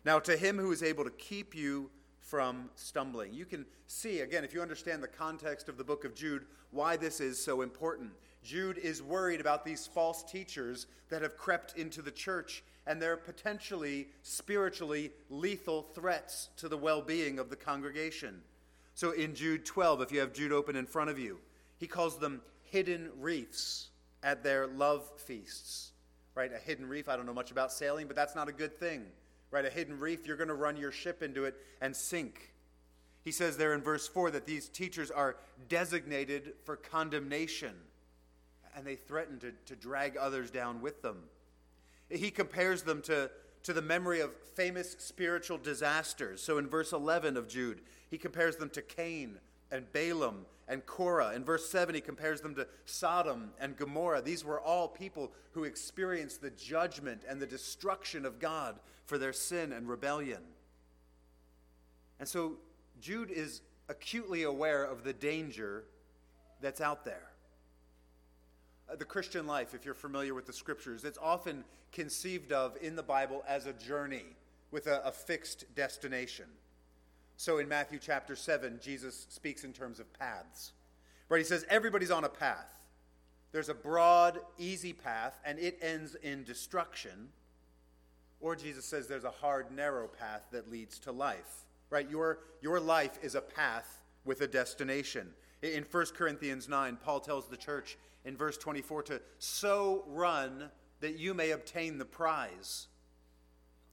Now, 0.05 0.19
to 0.19 0.37
him 0.37 0.59
who 0.59 0.73
is 0.73 0.83
able 0.83 1.05
to 1.05 1.11
keep 1.11 1.55
you 1.55 1.91
from 2.21 2.71
stumbling. 2.75 3.33
You 3.33 3.47
can 3.47 3.65
see, 3.87 4.21
again, 4.21 4.45
if 4.45 4.53
you 4.53 4.61
understand 4.61 5.03
the 5.03 5.09
context 5.09 5.69
of 5.69 5.79
the 5.79 5.85
book 5.85 6.05
of 6.05 6.15
Jude, 6.15 6.45
why 6.71 6.97
this 6.97 7.19
is 7.19 7.43
so 7.43 7.63
important. 7.63 8.13
Jude 8.45 8.79
is 8.79 9.03
worried 9.03 9.41
about 9.41 9.65
these 9.65 9.87
false 9.87 10.23
teachers 10.23 10.87
that 11.09 11.23
have 11.23 11.37
crept 11.37 11.77
into 11.77 12.03
the 12.03 12.11
church 12.11 12.63
and 12.87 13.01
their 13.01 13.17
potentially 13.17 14.09
spiritually 14.23 15.11
lethal 15.29 15.83
threats 15.95 16.49
to 16.57 16.69
the 16.69 16.77
well 16.77 17.03
being 17.03 17.39
of 17.39 17.51
the 17.51 17.57
congregation. 17.57 18.41
So 18.95 19.13
in 19.13 19.35
Jude 19.35 19.65
12, 19.65 20.03
if 20.03 20.13
you 20.13 20.21
have 20.21 20.33
Jude 20.33 20.53
open 20.53 20.77
in 20.77 20.87
front 20.87 21.11
of 21.11 21.19
you, 21.19 21.39
he 21.79 21.87
calls 21.87 22.19
them 22.19 22.43
hidden 22.65 23.11
reefs 23.19 23.89
at 24.23 24.43
their 24.43 24.67
love 24.67 25.09
feasts 25.17 25.91
right? 26.35 26.53
A 26.53 26.59
hidden 26.59 26.89
reef, 26.89 27.09
I 27.09 27.17
don't 27.17 27.27
know 27.27 27.35
much 27.35 27.51
about 27.51 27.73
sailing, 27.73 28.07
but 28.07 28.17
that's 28.17 28.35
not 28.35 28.49
a 28.49 28.53
good 28.53 28.79
thing, 28.79 29.05
right? 29.51 29.65
A 29.65 29.71
hidden 29.71 29.99
reef, 29.99 30.27
you're 30.27 30.37
going 30.37 30.49
to 30.49 30.55
run 30.55 30.77
your 30.77 30.93
ship 30.93 31.23
into 31.23 31.45
it 31.45 31.55
and 31.81 31.95
sink. 31.95 32.55
He 33.23 33.33
says 33.33 33.57
there 33.57 33.75
in 33.75 33.83
verse 33.83 34.09
4 34.09 34.31
that 34.31 34.47
these 34.47 34.69
teachers 34.69 35.11
are 35.11 35.37
designated 35.69 36.55
for 36.65 36.77
condemnation, 36.77 37.75
and 38.75 38.87
they 38.87 38.97
threaten 38.97 39.39
to, 39.41 39.53
to 39.67 39.77
drag 39.77 40.17
others 40.17 40.51
down 40.51 40.81
with 40.81 41.03
them. 41.03 41.19
He 42.11 42.31
compares 42.31 42.83
them 42.83 43.03
to, 43.03 43.31
to 43.63 43.73
the 43.73 43.83
memory 43.83 44.21
of 44.21 44.35
famous 44.55 44.97
spiritual 44.99 45.59
disasters. 45.59 46.43
So 46.43 46.59
in 46.59 46.69
verse 46.69 46.93
11 46.93 47.37
of 47.37 47.49
Jude, 47.49 47.81
he 48.11 48.19
compares 48.19 48.57
them 48.57 48.71
to 48.71 48.83
Cain 48.83 49.39
and 49.71 49.91
Balaam 49.93 50.47
and 50.69 50.85
Korah. 50.87 51.35
In 51.35 51.45
verse 51.45 51.69
7, 51.69 51.95
he 51.95 52.01
compares 52.01 52.41
them 52.41 52.55
to 52.57 52.67
Sodom 52.85 53.51
and 53.61 53.77
Gomorrah. 53.77 54.23
These 54.23 54.45
were 54.45 54.61
all 54.61 54.89
people 54.89 55.33
who 55.53 55.65
experienced 55.65 56.43
the 56.43 56.51
judgment 56.51 57.23
and 57.29 57.41
the 57.41 57.47
destruction 57.47 58.25
of 58.25 58.39
God 58.39 58.79
for 59.07 59.19
their 59.19 59.33
sin 59.33 59.73
and 59.73 59.89
rebellion. 59.89 60.43
And 62.19 62.29
so 62.29 62.59
Jude 63.01 63.31
is 63.31 63.63
acutely 63.89 64.45
aware 64.45 64.85
of 64.85 65.03
the 65.05 65.13
danger 65.13 65.85
that's 66.61 66.81
out 66.81 67.05
there. 67.05 67.31
The 68.99 69.05
Christian 69.05 69.47
life, 69.47 69.75
if 69.75 69.85
you're 69.85 69.95
familiar 69.95 70.35
with 70.35 70.47
the 70.47 70.53
scriptures, 70.53 71.05
it's 71.05 71.19
often 71.21 71.65
conceived 71.93 72.53
of 72.53 72.77
in 72.81 72.97
the 72.97 73.03
Bible 73.03 73.45
as 73.47 73.67
a 73.67 73.73
journey 73.73 74.25
with 74.71 74.87
a, 74.87 75.05
a 75.05 75.13
fixed 75.13 75.75
destination. 75.75 76.47
So 77.37 77.59
in 77.59 77.69
Matthew 77.69 77.99
chapter 77.99 78.37
7, 78.37 78.81
Jesus 78.83 79.27
speaks 79.31 79.65
in 79.65 79.73
terms 79.73 79.99
of 79.99 80.13
paths. 80.13 80.73
Right? 81.29 81.39
He 81.39 81.45
says, 81.45 81.65
everybody's 81.71 82.11
on 82.11 82.25
a 82.25 82.29
path. 82.29 82.77
There's 83.53 83.69
a 83.69 83.75
broad, 83.75 84.41
easy 84.59 84.93
path, 84.93 85.41
and 85.45 85.59
it 85.59 85.79
ends 85.81 86.15
in 86.17 86.45
destruction. 86.45 87.31
Or 88.41 88.55
Jesus 88.55 88.85
says 88.85 89.07
there's 89.07 89.25
a 89.25 89.31
hard, 89.31 89.75
narrow 89.75 90.07
path 90.07 90.43
that 90.53 90.71
leads 90.71 90.99
to 91.01 91.13
life. 91.13 91.65
Right? 91.89 92.09
Your, 92.11 92.41
your 92.61 92.79
life 92.79 93.19
is 93.23 93.35
a 93.35 93.41
path 93.41 94.03
with 94.25 94.43
a 94.43 94.47
destination. 94.47 95.31
In 95.63 95.85
1 95.91 96.07
Corinthians 96.17 96.69
9, 96.69 96.99
Paul 97.03 97.21
tells 97.21 97.47
the 97.47 97.57
church 97.57 97.99
in 98.25 98.37
verse 98.37 98.57
24 98.57 99.03
to 99.05 99.21
so 99.39 100.05
run 100.07 100.71
that 101.01 101.19
you 101.19 101.35
may 101.35 101.51
obtain 101.51 101.99
the 101.99 102.05
prize. 102.05 102.87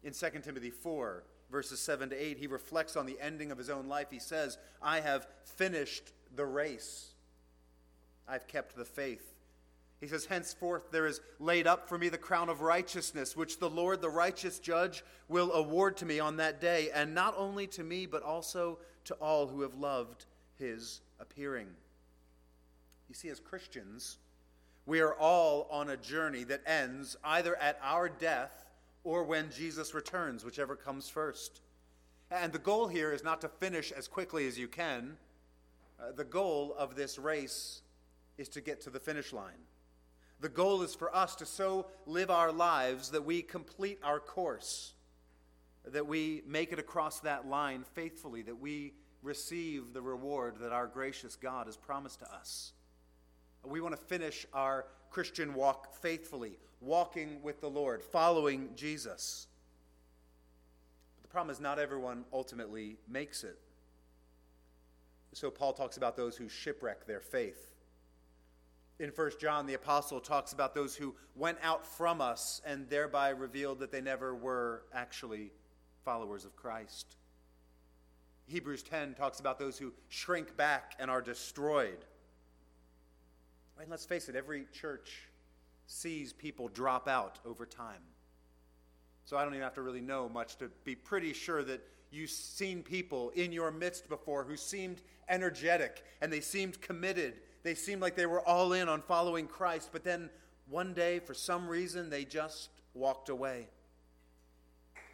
In 0.04 0.14
2 0.14 0.30
Timothy 0.44 0.70
4, 0.70 1.24
verses 1.52 1.80
7 1.80 2.10
to 2.10 2.16
8, 2.16 2.38
he 2.38 2.48
reflects 2.48 2.96
on 2.96 3.06
the 3.06 3.18
ending 3.20 3.52
of 3.52 3.58
his 3.58 3.70
own 3.70 3.88
life. 3.88 4.08
He 4.12 4.20
says, 4.20 4.58
I 4.82 5.02
have 5.02 5.28
finished 5.44 6.14
the 6.36 6.46
race, 6.46 7.12
I've 8.28 8.48
kept 8.48 8.76
the 8.76 8.86
faith. 8.86 9.34
He 10.00 10.08
says, 10.08 10.26
Henceforth 10.26 10.92
there 10.92 11.08
is 11.08 11.22
laid 11.40 11.66
up 11.66 11.90
for 11.90 11.98
me 11.98 12.10
the 12.10 12.18
crown 12.18 12.50
of 12.50 12.62
righteousness, 12.62 13.36
which 13.36 13.60
the 13.60 13.70
Lord, 13.70 14.02
the 14.02 14.10
righteous 14.10 14.60
judge, 14.60 15.04
will 15.28 15.52
award 15.54 15.98
to 15.98 16.06
me 16.06 16.20
on 16.20 16.38
that 16.38 16.62
day, 16.62 16.92
and 16.94 17.16
not 17.16 17.34
only 17.36 17.66
to 17.68 17.84
me, 17.84 18.06
but 18.06 18.22
also 18.22 18.78
to 19.06 19.16
all 19.16 19.48
who 19.48 19.64
have 19.64 19.74
loved 19.74 20.26
his 20.60 21.02
appearing. 21.20 21.68
You 23.10 23.16
see, 23.16 23.30
as 23.30 23.40
Christians, 23.40 24.18
we 24.86 25.00
are 25.02 25.14
all 25.14 25.68
on 25.70 25.90
a 25.90 25.98
journey 25.98 26.44
that 26.46 26.62
ends 26.66 27.16
either 27.24 27.56
at 27.58 27.80
our 27.84 28.10
death 28.10 28.66
or 29.04 29.24
when 29.24 29.50
Jesus 29.52 29.94
returns, 29.94 30.44
whichever 30.44 30.76
comes 30.76 31.10
first. 31.10 31.62
And 32.30 32.52
the 32.52 32.60
goal 32.60 32.88
here 32.88 33.14
is 33.14 33.24
not 33.24 33.42
to 33.42 33.48
finish 33.48 33.92
as 33.92 34.08
quickly 34.08 34.48
as 34.48 34.60
you 34.60 34.68
can. 34.68 35.18
Uh, 36.00 36.12
the 36.12 36.26
goal 36.26 36.76
of 36.78 36.96
this 36.96 37.18
race 37.18 37.82
is 38.38 38.50
to 38.50 38.62
get 38.62 38.82
to 38.82 38.90
the 38.90 39.00
finish 39.00 39.34
line. 39.34 39.64
The 40.40 40.50
goal 40.50 40.84
is 40.84 40.94
for 40.94 41.16
us 41.16 41.36
to 41.38 41.46
so 41.46 41.88
live 42.06 42.30
our 42.30 42.52
lives 42.52 43.10
that 43.12 43.26
we 43.26 43.42
complete 43.42 44.00
our 44.04 44.20
course, 44.20 44.94
that 45.86 46.06
we 46.06 46.44
make 46.46 46.72
it 46.72 46.80
across 46.80 47.22
that 47.22 47.48
line 47.48 47.84
faithfully, 47.94 48.44
that 48.44 48.60
we 48.60 48.94
receive 49.28 49.94
the 49.94 50.02
reward 50.02 50.56
that 50.62 50.72
our 50.72 50.88
gracious 50.88 51.36
God 51.36 51.68
has 51.68 51.76
promised 51.76 52.20
to 52.20 52.34
us. 52.34 52.72
We 53.66 53.82
want 53.82 53.94
to 53.94 54.02
finish 54.02 54.48
our 54.54 54.86
Christian 55.10 55.54
walk 55.54 55.94
faithfully, 55.94 56.58
walking 56.80 57.42
with 57.44 57.60
the 57.60 57.70
Lord, 57.70 58.02
following 58.02 58.70
Jesus. 58.76 59.48
But 61.18 61.24
the 61.24 61.28
problem 61.28 61.52
is, 61.52 61.60
not 61.60 61.78
everyone 61.78 62.24
ultimately 62.32 62.98
makes 63.10 63.44
it. 63.44 63.60
So 65.34 65.52
Paul 65.52 65.74
talks 65.74 65.98
about 65.98 66.16
those 66.16 66.38
who 66.38 66.48
shipwreck 66.48 67.06
their 67.06 67.20
faith. 67.20 67.76
In 69.00 69.10
1 69.10 69.32
John, 69.42 69.68
the 69.68 69.74
apostle 69.74 70.22
talks 70.22 70.54
about 70.54 70.74
those 70.74 70.96
who 70.96 71.14
went 71.36 71.58
out 71.62 71.86
from 71.86 72.22
us 72.22 72.62
and 72.66 72.90
thereby 72.90 73.30
revealed 73.30 73.80
that 73.80 73.92
they 73.92 74.02
never 74.02 74.34
were 74.34 74.84
actually 74.94 75.52
followers 76.06 76.46
of 76.46 76.56
Christ. 76.56 77.18
Hebrews 78.48 78.84
10 78.84 79.13
talks 79.16 79.39
about 79.39 79.60
those 79.60 79.77
who 79.77 79.94
shrink 80.10 80.56
back 80.56 80.94
and 81.00 81.12
are 81.12 81.22
destroyed. 81.22 81.98
And 83.80 83.89
let's 83.89 84.06
face 84.06 84.30
it, 84.30 84.36
every 84.36 84.66
church 84.74 85.27
sees 85.86 86.34
people 86.34 86.70
drop 86.70 87.08
out 87.08 87.39
over 87.46 87.66
time. 87.66 88.01
So 89.25 89.38
I 89.38 89.44
don't 89.44 89.54
even 89.54 89.63
have 89.63 89.74
to 89.75 89.82
really 89.82 90.01
know 90.01 90.30
much 90.30 90.56
to 90.58 90.70
be 90.86 90.96
pretty 90.96 91.34
sure 91.34 91.63
that 91.63 91.82
you've 92.12 92.30
seen 92.30 92.82
people 92.82 93.32
in 93.32 93.51
your 93.51 93.72
midst 93.72 94.08
before 94.08 94.44
who 94.44 94.56
seemed 94.56 95.01
energetic 95.27 96.04
and 96.22 96.32
they 96.32 96.39
seemed 96.39 96.80
committed. 96.82 97.36
They 97.63 97.75
seemed 97.75 98.01
like 98.01 98.16
they 98.16 98.25
were 98.25 98.42
all 98.48 98.72
in 98.72 98.88
on 98.88 99.01
following 99.01 99.48
Christ, 99.48 99.89
but 99.92 100.06
then 100.06 100.30
one 100.70 100.94
day, 100.94 101.20
for 101.20 101.34
some 101.34 101.68
reason, 101.68 102.10
they 102.10 102.25
just 102.25 102.70
walked 102.94 103.30
away. 103.30 103.68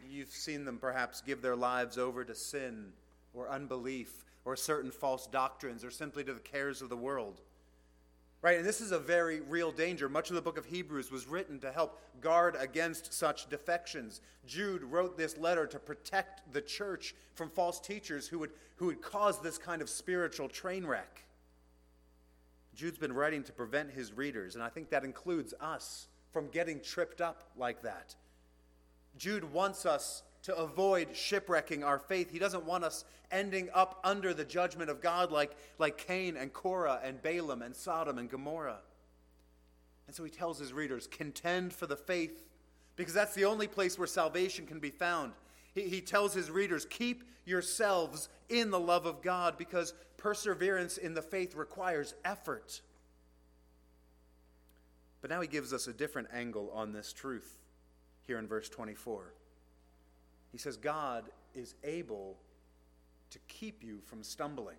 You've 0.08 0.30
seen 0.30 0.64
them 0.64 0.78
perhaps 0.78 1.20
give 1.20 1.42
their 1.42 1.56
lives 1.56 1.96
over 1.96 2.24
to 2.24 2.34
sin 2.34 2.92
or 3.34 3.50
unbelief 3.50 4.24
or 4.44 4.56
certain 4.56 4.90
false 4.90 5.26
doctrines 5.26 5.84
or 5.84 5.90
simply 5.90 6.24
to 6.24 6.32
the 6.32 6.40
cares 6.40 6.82
of 6.82 6.88
the 6.88 6.96
world. 6.96 7.40
Right? 8.42 8.58
And 8.58 8.66
this 8.66 8.82
is 8.82 8.92
a 8.92 8.98
very 8.98 9.40
real 9.40 9.72
danger. 9.72 10.06
Much 10.06 10.28
of 10.28 10.36
the 10.36 10.42
book 10.42 10.58
of 10.58 10.66
Hebrews 10.66 11.10
was 11.10 11.26
written 11.26 11.58
to 11.60 11.72
help 11.72 11.98
guard 12.20 12.56
against 12.58 13.14
such 13.14 13.48
defections. 13.48 14.20
Jude 14.46 14.82
wrote 14.82 15.16
this 15.16 15.38
letter 15.38 15.66
to 15.66 15.78
protect 15.78 16.52
the 16.52 16.60
church 16.60 17.14
from 17.34 17.48
false 17.48 17.80
teachers 17.80 18.28
who 18.28 18.38
would, 18.40 18.50
who 18.76 18.86
would 18.86 19.00
cause 19.00 19.40
this 19.40 19.56
kind 19.56 19.80
of 19.80 19.88
spiritual 19.88 20.50
train 20.50 20.84
wreck. 20.84 21.24
Jude's 22.74 22.98
been 22.98 23.14
writing 23.14 23.42
to 23.44 23.52
prevent 23.52 23.92
his 23.92 24.12
readers, 24.12 24.56
and 24.56 24.62
I 24.62 24.68
think 24.68 24.90
that 24.90 25.04
includes 25.04 25.54
us 25.60 26.08
from 26.30 26.48
getting 26.48 26.80
tripped 26.80 27.22
up 27.22 27.44
like 27.56 27.80
that. 27.82 28.14
Jude 29.16 29.52
wants 29.52 29.86
us 29.86 30.22
to 30.44 30.56
avoid 30.56 31.16
shipwrecking 31.16 31.82
our 31.82 31.98
faith. 31.98 32.30
He 32.30 32.38
doesn't 32.38 32.64
want 32.64 32.84
us 32.84 33.04
ending 33.30 33.70
up 33.74 33.98
under 34.04 34.34
the 34.34 34.44
judgment 34.44 34.90
of 34.90 35.00
God 35.00 35.32
like, 35.32 35.56
like 35.78 35.98
Cain 35.98 36.36
and 36.36 36.52
Korah 36.52 37.00
and 37.02 37.20
Balaam 37.22 37.62
and 37.62 37.74
Sodom 37.74 38.18
and 38.18 38.30
Gomorrah. 38.30 38.80
And 40.06 40.14
so 40.14 40.22
he 40.22 40.30
tells 40.30 40.58
his 40.58 40.72
readers 40.72 41.06
contend 41.06 41.72
for 41.72 41.86
the 41.86 41.96
faith 41.96 42.44
because 42.96 43.14
that's 43.14 43.34
the 43.34 43.46
only 43.46 43.66
place 43.66 43.98
where 43.98 44.06
salvation 44.06 44.66
can 44.66 44.80
be 44.80 44.90
found. 44.90 45.32
He, 45.74 45.82
he 45.88 46.00
tells 46.02 46.34
his 46.34 46.50
readers 46.50 46.84
keep 46.84 47.24
yourselves 47.46 48.28
in 48.50 48.70
the 48.70 48.78
love 48.78 49.06
of 49.06 49.22
God 49.22 49.56
because 49.56 49.94
perseverance 50.18 50.98
in 50.98 51.14
the 51.14 51.22
faith 51.22 51.54
requires 51.54 52.14
effort. 52.22 52.82
But 55.22 55.30
now 55.30 55.40
he 55.40 55.48
gives 55.48 55.72
us 55.72 55.86
a 55.86 55.92
different 55.94 56.28
angle 56.34 56.70
on 56.74 56.92
this 56.92 57.14
truth 57.14 57.60
here 58.26 58.38
in 58.38 58.46
verse 58.46 58.68
24. 58.68 59.32
He 60.54 60.58
says, 60.58 60.76
God 60.76 61.24
is 61.52 61.74
able 61.82 62.36
to 63.30 63.40
keep 63.48 63.82
you 63.82 63.98
from 64.06 64.22
stumbling 64.22 64.76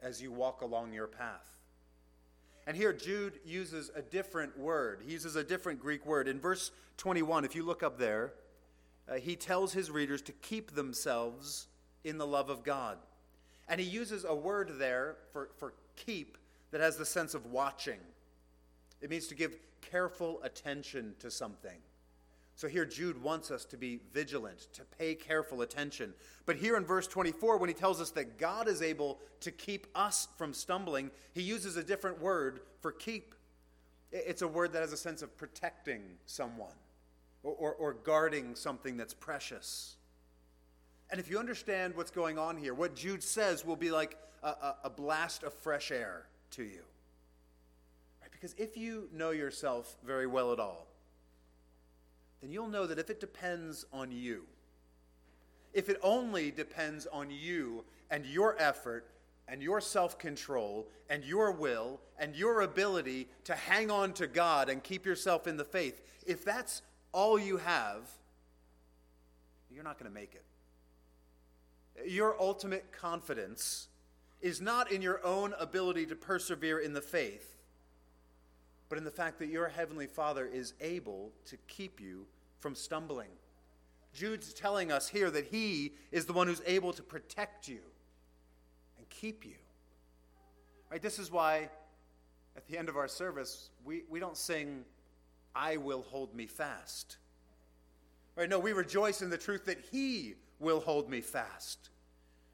as 0.00 0.22
you 0.22 0.30
walk 0.30 0.60
along 0.60 0.92
your 0.92 1.08
path. 1.08 1.58
And 2.68 2.76
here 2.76 2.92
Jude 2.92 3.40
uses 3.44 3.90
a 3.96 4.00
different 4.00 4.56
word. 4.56 5.02
He 5.04 5.10
uses 5.10 5.34
a 5.34 5.42
different 5.42 5.80
Greek 5.80 6.06
word. 6.06 6.28
In 6.28 6.38
verse 6.38 6.70
21, 6.98 7.44
if 7.44 7.56
you 7.56 7.64
look 7.64 7.82
up 7.82 7.98
there, 7.98 8.34
uh, 9.10 9.14
he 9.14 9.34
tells 9.34 9.72
his 9.72 9.90
readers 9.90 10.22
to 10.22 10.32
keep 10.34 10.76
themselves 10.76 11.66
in 12.04 12.16
the 12.16 12.26
love 12.26 12.48
of 12.48 12.62
God. 12.62 12.96
And 13.68 13.80
he 13.80 13.88
uses 13.88 14.24
a 14.24 14.36
word 14.36 14.74
there 14.78 15.16
for, 15.32 15.48
for 15.56 15.74
keep 15.96 16.38
that 16.70 16.80
has 16.80 16.96
the 16.96 17.04
sense 17.04 17.34
of 17.34 17.46
watching. 17.46 17.98
It 19.00 19.10
means 19.10 19.26
to 19.26 19.34
give 19.34 19.56
careful 19.80 20.40
attention 20.44 21.16
to 21.18 21.28
something. 21.28 21.80
So 22.60 22.68
here 22.68 22.84
Jude 22.84 23.22
wants 23.22 23.50
us 23.50 23.64
to 23.64 23.78
be 23.78 24.00
vigilant, 24.12 24.68
to 24.74 24.84
pay 24.84 25.14
careful 25.14 25.62
attention. 25.62 26.12
But 26.44 26.56
here 26.56 26.76
in 26.76 26.84
verse 26.84 27.06
24, 27.06 27.56
when 27.56 27.70
he 27.70 27.74
tells 27.74 28.02
us 28.02 28.10
that 28.10 28.36
God 28.36 28.68
is 28.68 28.82
able 28.82 29.18
to 29.40 29.50
keep 29.50 29.86
us 29.94 30.28
from 30.36 30.52
stumbling, 30.52 31.10
he 31.32 31.40
uses 31.40 31.78
a 31.78 31.82
different 31.82 32.20
word 32.20 32.60
for 32.82 32.92
keep. 32.92 33.34
It's 34.12 34.42
a 34.42 34.46
word 34.46 34.74
that 34.74 34.82
has 34.82 34.92
a 34.92 34.98
sense 34.98 35.22
of 35.22 35.34
protecting 35.38 36.02
someone 36.26 36.74
or, 37.42 37.54
or, 37.54 37.72
or 37.76 37.94
guarding 37.94 38.54
something 38.54 38.98
that's 38.98 39.14
precious. 39.14 39.96
And 41.08 41.18
if 41.18 41.30
you 41.30 41.38
understand 41.38 41.96
what's 41.96 42.10
going 42.10 42.36
on 42.36 42.58
here, 42.58 42.74
what 42.74 42.94
Jude 42.94 43.22
says 43.22 43.64
will 43.64 43.74
be 43.74 43.90
like 43.90 44.18
a, 44.42 44.48
a, 44.48 44.76
a 44.84 44.90
blast 44.90 45.44
of 45.44 45.54
fresh 45.54 45.90
air 45.90 46.26
to 46.50 46.62
you. 46.62 46.82
Right? 48.20 48.30
Because 48.30 48.54
if 48.58 48.76
you 48.76 49.08
know 49.14 49.30
yourself 49.30 49.96
very 50.04 50.26
well 50.26 50.52
at 50.52 50.60
all, 50.60 50.89
then 52.40 52.50
you'll 52.50 52.68
know 52.68 52.86
that 52.86 52.98
if 52.98 53.10
it 53.10 53.20
depends 53.20 53.84
on 53.92 54.10
you, 54.12 54.44
if 55.72 55.88
it 55.88 55.98
only 56.02 56.50
depends 56.50 57.06
on 57.12 57.30
you 57.30 57.84
and 58.10 58.26
your 58.26 58.56
effort 58.58 59.06
and 59.46 59.62
your 59.62 59.80
self 59.80 60.18
control 60.18 60.88
and 61.08 61.24
your 61.24 61.52
will 61.52 62.00
and 62.18 62.34
your 62.34 62.62
ability 62.62 63.28
to 63.44 63.54
hang 63.54 63.90
on 63.90 64.12
to 64.14 64.26
God 64.26 64.68
and 64.68 64.82
keep 64.82 65.04
yourself 65.04 65.46
in 65.46 65.56
the 65.56 65.64
faith, 65.64 66.00
if 66.26 66.44
that's 66.44 66.82
all 67.12 67.38
you 67.38 67.56
have, 67.58 68.08
you're 69.70 69.84
not 69.84 69.98
going 69.98 70.10
to 70.10 70.14
make 70.14 70.34
it. 70.34 70.44
Your 72.10 72.40
ultimate 72.40 72.92
confidence 72.92 73.88
is 74.40 74.60
not 74.60 74.90
in 74.90 75.02
your 75.02 75.24
own 75.24 75.54
ability 75.58 76.06
to 76.06 76.16
persevere 76.16 76.78
in 76.78 76.94
the 76.94 77.00
faith, 77.00 77.59
but 78.90 78.98
in 78.98 79.04
the 79.04 79.10
fact 79.10 79.38
that 79.38 79.46
your 79.46 79.68
Heavenly 79.68 80.08
Father 80.08 80.44
is 80.44 80.74
able 80.80 81.30
to 81.46 81.56
keep 81.68 82.00
you 82.00 82.26
from 82.58 82.74
stumbling. 82.74 83.30
Jude's 84.12 84.52
telling 84.52 84.90
us 84.90 85.08
here 85.08 85.30
that 85.30 85.46
He 85.46 85.92
is 86.10 86.26
the 86.26 86.32
one 86.32 86.48
who's 86.48 86.60
able 86.66 86.92
to 86.92 87.02
protect 87.02 87.68
you 87.68 87.78
and 88.98 89.08
keep 89.08 89.46
you. 89.46 89.54
Right? 90.90 91.00
This 91.00 91.20
is 91.20 91.30
why 91.30 91.70
at 92.56 92.66
the 92.66 92.76
end 92.76 92.88
of 92.88 92.96
our 92.96 93.06
service, 93.06 93.70
we, 93.84 94.02
we 94.10 94.18
don't 94.18 94.36
sing, 94.36 94.84
I 95.54 95.76
will 95.76 96.02
hold 96.02 96.34
me 96.34 96.46
fast. 96.46 97.18
Right? 98.34 98.48
No, 98.48 98.58
we 98.58 98.72
rejoice 98.72 99.22
in 99.22 99.30
the 99.30 99.38
truth 99.38 99.66
that 99.66 99.78
He 99.92 100.34
will 100.58 100.80
hold 100.80 101.08
me 101.08 101.20
fast. 101.20 101.90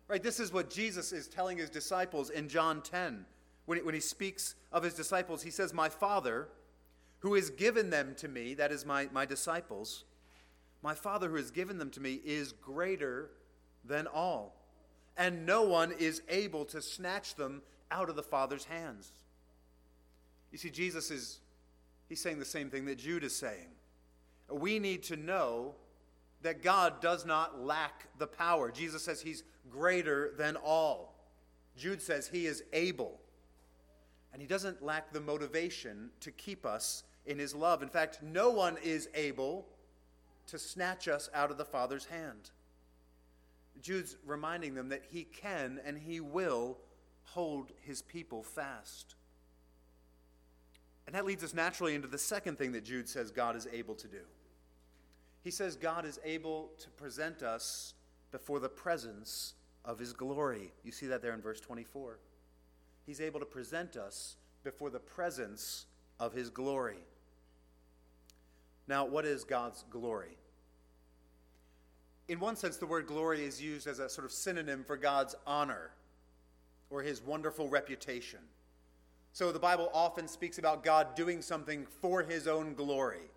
Right? 0.07 0.23
This 0.23 0.39
is 0.39 0.53
what 0.53 0.69
Jesus 0.69 1.13
is 1.13 1.29
telling 1.29 1.57
his 1.57 1.71
disciples 1.71 2.29
in 2.29 2.47
John 2.49 2.83
10. 2.83 3.25
When 3.67 3.79
he, 3.79 3.85
when 3.85 3.95
he 3.95 4.01
speaks 4.01 4.55
of 4.73 4.83
his 4.83 4.95
disciples, 4.95 5.43
he 5.43 5.51
says, 5.51 5.75
My 5.75 5.89
Father, 5.89 6.49
who 7.21 7.35
has 7.35 7.51
given 7.51 7.91
them 7.91 8.15
to 8.19 8.29
me, 8.29 8.55
that 8.55 8.73
is 8.73 8.87
my, 8.87 9.09
my 9.13 9.27
disciples, 9.27 10.05
my 10.83 10.95
Father 10.95 11.29
who 11.29 11.37
has 11.37 11.51
given 11.51 11.79
them 11.79 11.91
to 11.91 12.01
me 12.01 12.21
is 12.25 12.53
greater 12.53 13.31
than 13.85 14.07
all, 14.07 14.55
and 15.17 15.45
no 15.45 15.63
one 15.63 15.93
is 15.93 16.23
able 16.29 16.65
to 16.67 16.81
snatch 16.81 17.35
them 17.35 17.63
out 17.91 18.09
of 18.09 18.17
the 18.17 18.23
Father's 18.23 18.65
hands. 18.65 19.13
You 20.53 20.59
see, 20.59 20.71
Jesus 20.71 21.11
is 21.11 21.41
he's 22.09 22.21
saying 22.21 22.39
the 22.39 22.45
same 22.45 22.71
thing 22.71 22.85
that 22.87 22.99
Jude 22.99 23.25
is 23.25 23.35
saying. 23.35 23.69
We 24.51 24.79
need 24.79 25.03
to 25.05 25.17
know 25.17 25.75
that 26.43 26.63
God 26.63 27.01
does 27.01 27.27
not 27.27 27.65
lack 27.65 28.07
the 28.19 28.27
power. 28.27 28.71
Jesus 28.71 29.03
says 29.03 29.21
he's 29.21 29.43
greater 29.71 30.33
than 30.39 30.57
all. 30.57 31.15
Jude 31.77 32.01
says 32.01 32.29
he 32.29 32.47
is 32.47 32.63
able. 32.73 33.21
And 34.37 34.43
he 34.43 34.47
doesn't 34.47 34.83
lack 34.83 35.15
the 35.15 35.21
motivation 35.21 36.11
to 36.21 36.31
keep 36.31 36.67
us 36.67 37.05
in 37.25 37.39
his 37.39 37.55
love. 37.55 37.83
In 37.83 37.89
fact, 37.89 38.19
no 38.23 38.51
one 38.51 38.77
is 38.85 39.09
able 39.15 39.67
to 40.49 40.59
snatch 40.59 41.09
us 41.09 41.31
out 41.33 41.51
of 41.51 41.57
the 41.57 41.65
Father's 41.65 42.05
hand. 42.05 42.51
Jude's 43.81 44.19
reminding 44.27 44.75
them 44.75 44.91
that 44.91 45.05
he 45.09 45.25
can 45.25 45.81
and 45.87 45.97
he 45.97 46.21
will 46.21 46.77
hold 47.25 47.73
his 47.81 48.03
people 48.03 48.43
fast. 48.43 49.15
And 51.07 51.15
that 51.15 51.25
leads 51.25 51.43
us 51.43 51.55
naturally 51.55 51.95
into 51.95 52.07
the 52.07 52.19
second 52.19 52.59
thing 52.59 52.73
that 52.73 52.85
Jude 52.85 53.09
says 53.09 53.31
God 53.31 53.57
is 53.57 53.67
able 53.73 53.95
to 53.95 54.07
do. 54.07 54.21
He 55.43 55.51
says 55.51 55.77
God 55.77 56.05
is 56.05 56.21
able 56.23 56.73
to 56.81 56.91
present 56.91 57.43
us 57.43 57.95
before 58.33 58.61
the 58.61 58.69
presence 58.69 59.55
of 59.83 59.99
his 59.99 60.13
glory. 60.13 60.75
You 60.85 60.93
see 60.93 61.07
that 61.07 61.23
there 61.23 61.33
in 61.33 61.41
verse 61.41 61.59
24. 61.59 62.19
He's 63.07 63.21
able 63.21 63.41
to 63.41 63.47
present 63.47 63.97
us 63.97 64.37
before 64.65 64.91
the 64.91 64.99
presence 64.99 65.87
of 66.19 66.33
his 66.33 66.51
glory. 66.51 66.99
Now, 68.89 69.05
what 69.05 69.25
is 69.25 69.45
God's 69.45 69.85
glory? 69.91 70.37
In 72.29 72.41
one 72.41 72.57
sense, 72.57 72.77
the 72.77 72.87
word 72.87 73.07
glory 73.07 73.45
is 73.45 73.63
used 73.63 73.87
as 73.87 74.01
a 74.01 74.09
sort 74.09 74.25
of 74.25 74.33
synonym 74.33 74.83
for 74.85 74.97
God's 74.97 75.37
honor 75.47 75.91
or 76.91 77.03
his 77.03 77.23
wonderful 77.23 77.69
reputation. 77.69 78.41
So 79.33 79.53
the 79.53 79.59
Bible 79.59 79.91
often 79.93 80.27
speaks 80.27 80.59
about 80.59 80.83
God 80.83 81.15
doing 81.15 81.43
something 81.43 81.87
for 82.01 82.23
his 82.23 82.49
own 82.49 82.75
glory. 82.75 83.31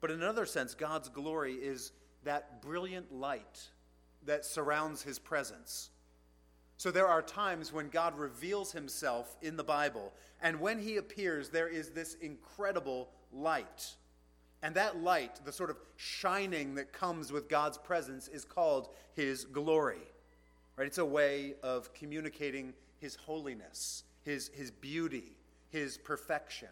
But 0.00 0.10
in 0.10 0.22
another 0.22 0.46
sense, 0.46 0.74
God's 0.74 1.08
glory 1.08 1.54
is 1.54 1.92
that 2.24 2.60
brilliant 2.60 3.14
light 3.14 3.68
that 4.26 4.44
surrounds 4.44 5.02
his 5.02 5.18
presence. 5.18 5.90
So 6.76 6.90
there 6.90 7.06
are 7.06 7.22
times 7.22 7.72
when 7.72 7.88
God 7.88 8.18
reveals 8.18 8.72
himself 8.72 9.36
in 9.42 9.56
the 9.56 9.64
Bible, 9.64 10.12
and 10.42 10.60
when 10.60 10.78
he 10.78 10.96
appears, 10.96 11.48
there 11.48 11.68
is 11.68 11.90
this 11.90 12.14
incredible 12.14 13.08
light. 13.32 13.94
And 14.62 14.74
that 14.74 15.02
light, 15.02 15.40
the 15.44 15.52
sort 15.52 15.70
of 15.70 15.76
shining 15.96 16.74
that 16.76 16.92
comes 16.92 17.30
with 17.30 17.48
God's 17.48 17.78
presence, 17.78 18.28
is 18.28 18.44
called 18.44 18.88
his 19.14 19.44
glory. 19.44 20.00
Right? 20.76 20.86
It's 20.86 20.98
a 20.98 21.04
way 21.04 21.54
of 21.62 21.92
communicating 21.94 22.72
his 22.98 23.14
holiness, 23.14 24.04
his, 24.24 24.50
his 24.54 24.70
beauty, 24.70 25.36
his 25.68 25.98
perfection. 25.98 26.68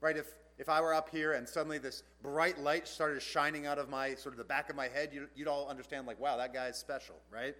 Right? 0.00 0.16
If, 0.16 0.34
if 0.58 0.68
I 0.68 0.80
were 0.80 0.94
up 0.94 1.10
here 1.10 1.34
and 1.34 1.48
suddenly 1.48 1.78
this 1.78 2.02
bright 2.22 2.58
light 2.58 2.88
started 2.88 3.20
shining 3.22 3.66
out 3.66 3.78
of 3.78 3.88
my 3.88 4.14
sort 4.14 4.32
of 4.34 4.38
the 4.38 4.44
back 4.44 4.70
of 4.70 4.76
my 4.76 4.88
head, 4.88 5.10
you'd, 5.12 5.28
you'd 5.36 5.48
all 5.48 5.68
understand, 5.68 6.06
like, 6.06 6.18
wow, 6.18 6.36
that 6.38 6.52
guy's 6.52 6.78
special, 6.78 7.16
right? 7.30 7.54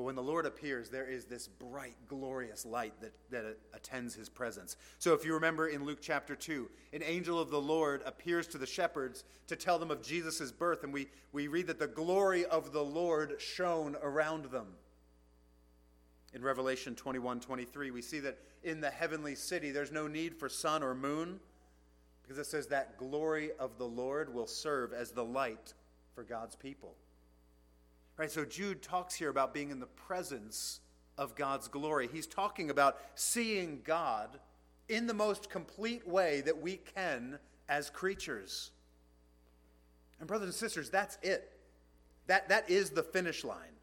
But 0.00 0.04
when 0.04 0.14
the 0.14 0.22
Lord 0.22 0.46
appears, 0.46 0.88
there 0.88 1.04
is 1.04 1.26
this 1.26 1.46
bright, 1.46 1.94
glorious 2.08 2.64
light 2.64 2.94
that, 3.02 3.12
that 3.28 3.58
attends 3.74 4.14
his 4.14 4.30
presence. 4.30 4.78
So 4.98 5.12
if 5.12 5.26
you 5.26 5.34
remember 5.34 5.68
in 5.68 5.84
Luke 5.84 5.98
chapter 6.00 6.34
2, 6.34 6.70
an 6.94 7.02
angel 7.04 7.38
of 7.38 7.50
the 7.50 7.60
Lord 7.60 8.00
appears 8.06 8.46
to 8.46 8.56
the 8.56 8.64
shepherds 8.64 9.24
to 9.48 9.56
tell 9.56 9.78
them 9.78 9.90
of 9.90 10.00
Jesus' 10.00 10.52
birth, 10.52 10.84
and 10.84 10.90
we, 10.94 11.08
we 11.32 11.48
read 11.48 11.66
that 11.66 11.78
the 11.78 11.86
glory 11.86 12.46
of 12.46 12.72
the 12.72 12.82
Lord 12.82 13.34
shone 13.42 13.94
around 14.02 14.46
them. 14.46 14.68
In 16.32 16.42
Revelation 16.42 16.94
21 16.94 17.40
23, 17.40 17.90
we 17.90 18.00
see 18.00 18.20
that 18.20 18.38
in 18.64 18.80
the 18.80 18.88
heavenly 18.88 19.34
city 19.34 19.70
there's 19.70 19.92
no 19.92 20.06
need 20.06 20.34
for 20.34 20.48
sun 20.48 20.82
or 20.82 20.94
moon 20.94 21.38
because 22.22 22.38
it 22.38 22.46
says 22.46 22.68
that 22.68 22.96
glory 22.96 23.50
of 23.58 23.76
the 23.76 23.86
Lord 23.86 24.32
will 24.32 24.46
serve 24.46 24.94
as 24.94 25.10
the 25.10 25.26
light 25.26 25.74
for 26.14 26.24
God's 26.24 26.56
people. 26.56 26.94
Right? 28.16 28.30
So 28.30 28.44
Jude 28.44 28.82
talks 28.82 29.14
here 29.14 29.30
about 29.30 29.54
being 29.54 29.70
in 29.70 29.80
the 29.80 29.86
presence 29.86 30.80
of 31.16 31.34
God's 31.34 31.68
glory. 31.68 32.08
He's 32.10 32.26
talking 32.26 32.70
about 32.70 32.98
seeing 33.14 33.80
God 33.84 34.38
in 34.88 35.06
the 35.06 35.14
most 35.14 35.48
complete 35.48 36.06
way 36.06 36.40
that 36.42 36.60
we 36.60 36.76
can 36.76 37.38
as 37.68 37.90
creatures. 37.90 38.72
And, 40.18 40.26
brothers 40.26 40.48
and 40.48 40.54
sisters, 40.54 40.90
that's 40.90 41.18
it. 41.22 41.52
That, 42.26 42.48
that 42.48 42.68
is 42.68 42.90
the 42.90 43.02
finish 43.02 43.44
line. 43.44 43.74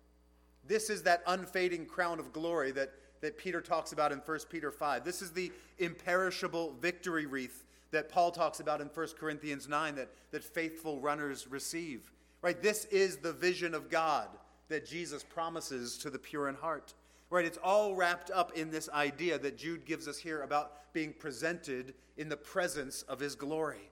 This 0.67 0.89
is 0.89 1.03
that 1.03 1.23
unfading 1.27 1.85
crown 1.85 2.19
of 2.19 2.33
glory 2.33 2.71
that, 2.71 2.91
that 3.21 3.37
Peter 3.37 3.61
talks 3.61 3.93
about 3.93 4.11
in 4.11 4.19
1 4.19 4.39
Peter 4.49 4.71
5. 4.71 5.03
This 5.03 5.21
is 5.21 5.31
the 5.31 5.51
imperishable 5.79 6.75
victory 6.79 7.25
wreath 7.25 7.63
that 7.91 8.09
Paul 8.09 8.31
talks 8.31 8.59
about 8.59 8.81
in 8.81 8.87
1 8.87 9.07
Corinthians 9.17 9.67
9 9.67 9.95
that, 9.95 10.09
that 10.31 10.43
faithful 10.43 10.99
runners 10.99 11.47
receive. 11.47 12.11
Right? 12.41 12.61
This 12.61 12.85
is 12.85 13.17
the 13.17 13.33
vision 13.33 13.73
of 13.73 13.89
God 13.89 14.27
that 14.69 14.85
Jesus 14.85 15.23
promises 15.23 15.97
to 15.99 16.09
the 16.09 16.19
pure 16.19 16.49
in 16.49 16.55
heart. 16.55 16.93
Right? 17.29 17.45
It's 17.45 17.59
all 17.63 17.95
wrapped 17.95 18.31
up 18.31 18.57
in 18.57 18.71
this 18.71 18.89
idea 18.89 19.37
that 19.39 19.57
Jude 19.57 19.85
gives 19.85 20.07
us 20.07 20.17
here 20.17 20.41
about 20.41 20.93
being 20.93 21.13
presented 21.13 21.93
in 22.17 22.29
the 22.29 22.37
presence 22.37 23.03
of 23.03 23.19
his 23.19 23.35
glory. 23.35 23.89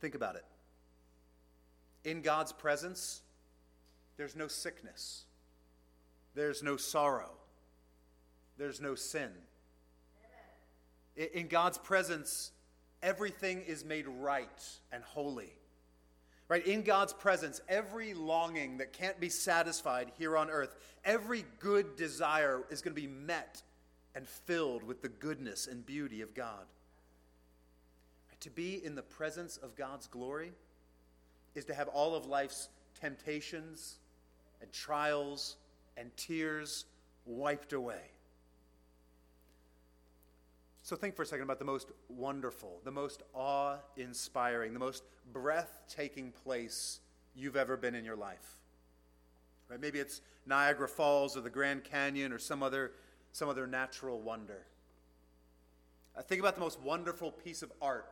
Think 0.00 0.14
about 0.14 0.36
it. 0.36 0.44
In 2.04 2.22
God's 2.22 2.52
presence, 2.52 3.22
there's 4.16 4.34
no 4.34 4.48
sickness, 4.48 5.24
there's 6.34 6.62
no 6.62 6.76
sorrow, 6.76 7.30
there's 8.56 8.80
no 8.80 8.94
sin. 8.94 9.30
In 11.34 11.48
God's 11.48 11.76
presence, 11.76 12.52
everything 13.02 13.62
is 13.62 13.84
made 13.84 14.06
right 14.06 14.68
and 14.92 15.02
holy. 15.04 15.52
Right? 16.50 16.66
In 16.66 16.82
God's 16.82 17.12
presence, 17.12 17.60
every 17.68 18.12
longing 18.12 18.78
that 18.78 18.92
can't 18.92 19.20
be 19.20 19.28
satisfied 19.28 20.10
here 20.18 20.36
on 20.36 20.50
earth, 20.50 20.74
every 21.04 21.44
good 21.60 21.94
desire 21.94 22.64
is 22.70 22.82
going 22.82 22.92
to 22.92 23.00
be 23.00 23.06
met 23.06 23.62
and 24.16 24.26
filled 24.26 24.82
with 24.82 25.00
the 25.00 25.08
goodness 25.08 25.68
and 25.68 25.86
beauty 25.86 26.22
of 26.22 26.34
God. 26.34 26.66
Right? 28.28 28.40
To 28.40 28.50
be 28.50 28.84
in 28.84 28.96
the 28.96 29.02
presence 29.02 29.58
of 29.58 29.76
God's 29.76 30.08
glory 30.08 30.50
is 31.54 31.64
to 31.66 31.74
have 31.74 31.86
all 31.86 32.16
of 32.16 32.26
life's 32.26 32.68
temptations 33.00 33.98
and 34.60 34.72
trials 34.72 35.54
and 35.96 36.10
tears 36.16 36.84
wiped 37.26 37.72
away. 37.72 38.10
So 40.90 40.96
think 40.96 41.14
for 41.14 41.22
a 41.22 41.26
second 41.26 41.44
about 41.44 41.60
the 41.60 41.64
most 41.64 41.92
wonderful, 42.08 42.80
the 42.82 42.90
most 42.90 43.22
awe 43.32 43.76
inspiring, 43.96 44.72
the 44.72 44.80
most 44.80 45.04
breathtaking 45.32 46.32
place 46.42 46.98
you've 47.36 47.54
ever 47.54 47.76
been 47.76 47.94
in 47.94 48.04
your 48.04 48.16
life. 48.16 48.56
Right? 49.68 49.80
Maybe 49.80 50.00
it's 50.00 50.20
Niagara 50.46 50.88
Falls 50.88 51.36
or 51.36 51.42
the 51.42 51.48
Grand 51.48 51.84
Canyon 51.84 52.32
or 52.32 52.40
some 52.40 52.60
other, 52.60 52.90
some 53.30 53.48
other 53.48 53.68
natural 53.68 54.18
wonder. 54.18 54.66
Uh, 56.18 56.22
think 56.22 56.40
about 56.40 56.56
the 56.56 56.60
most 56.60 56.80
wonderful 56.80 57.30
piece 57.30 57.62
of 57.62 57.70
art 57.80 58.10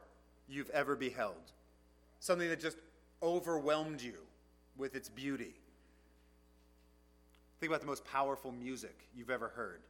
you've 0.48 0.70
ever 0.70 0.94
beheld. 0.94 1.50
Something 2.20 2.48
that 2.48 2.60
just 2.60 2.78
overwhelmed 3.20 4.00
you 4.00 4.18
with 4.76 4.94
its 4.94 5.08
beauty. 5.08 5.54
Think 7.58 7.72
about 7.72 7.80
the 7.80 7.88
most 7.88 8.04
powerful 8.04 8.52
music 8.52 9.08
you've 9.16 9.30
ever 9.30 9.48
heard, 9.48 9.80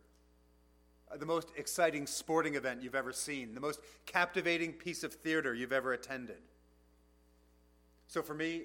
the 1.17 1.27
most 1.27 1.49
exciting 1.57 2.07
sporting 2.07 2.55
event 2.55 2.83
you've 2.83 2.95
ever 2.95 3.13
seen, 3.13 3.55
the 3.55 3.61
most 3.61 3.81
captivating 4.07 4.73
piece 4.73 5.05
of 5.05 5.15
theater 5.15 5.55
you've 5.55 5.73
ever 5.73 5.93
attended. 5.93 6.39
So, 8.09 8.23
for 8.23 8.35
me, 8.35 8.65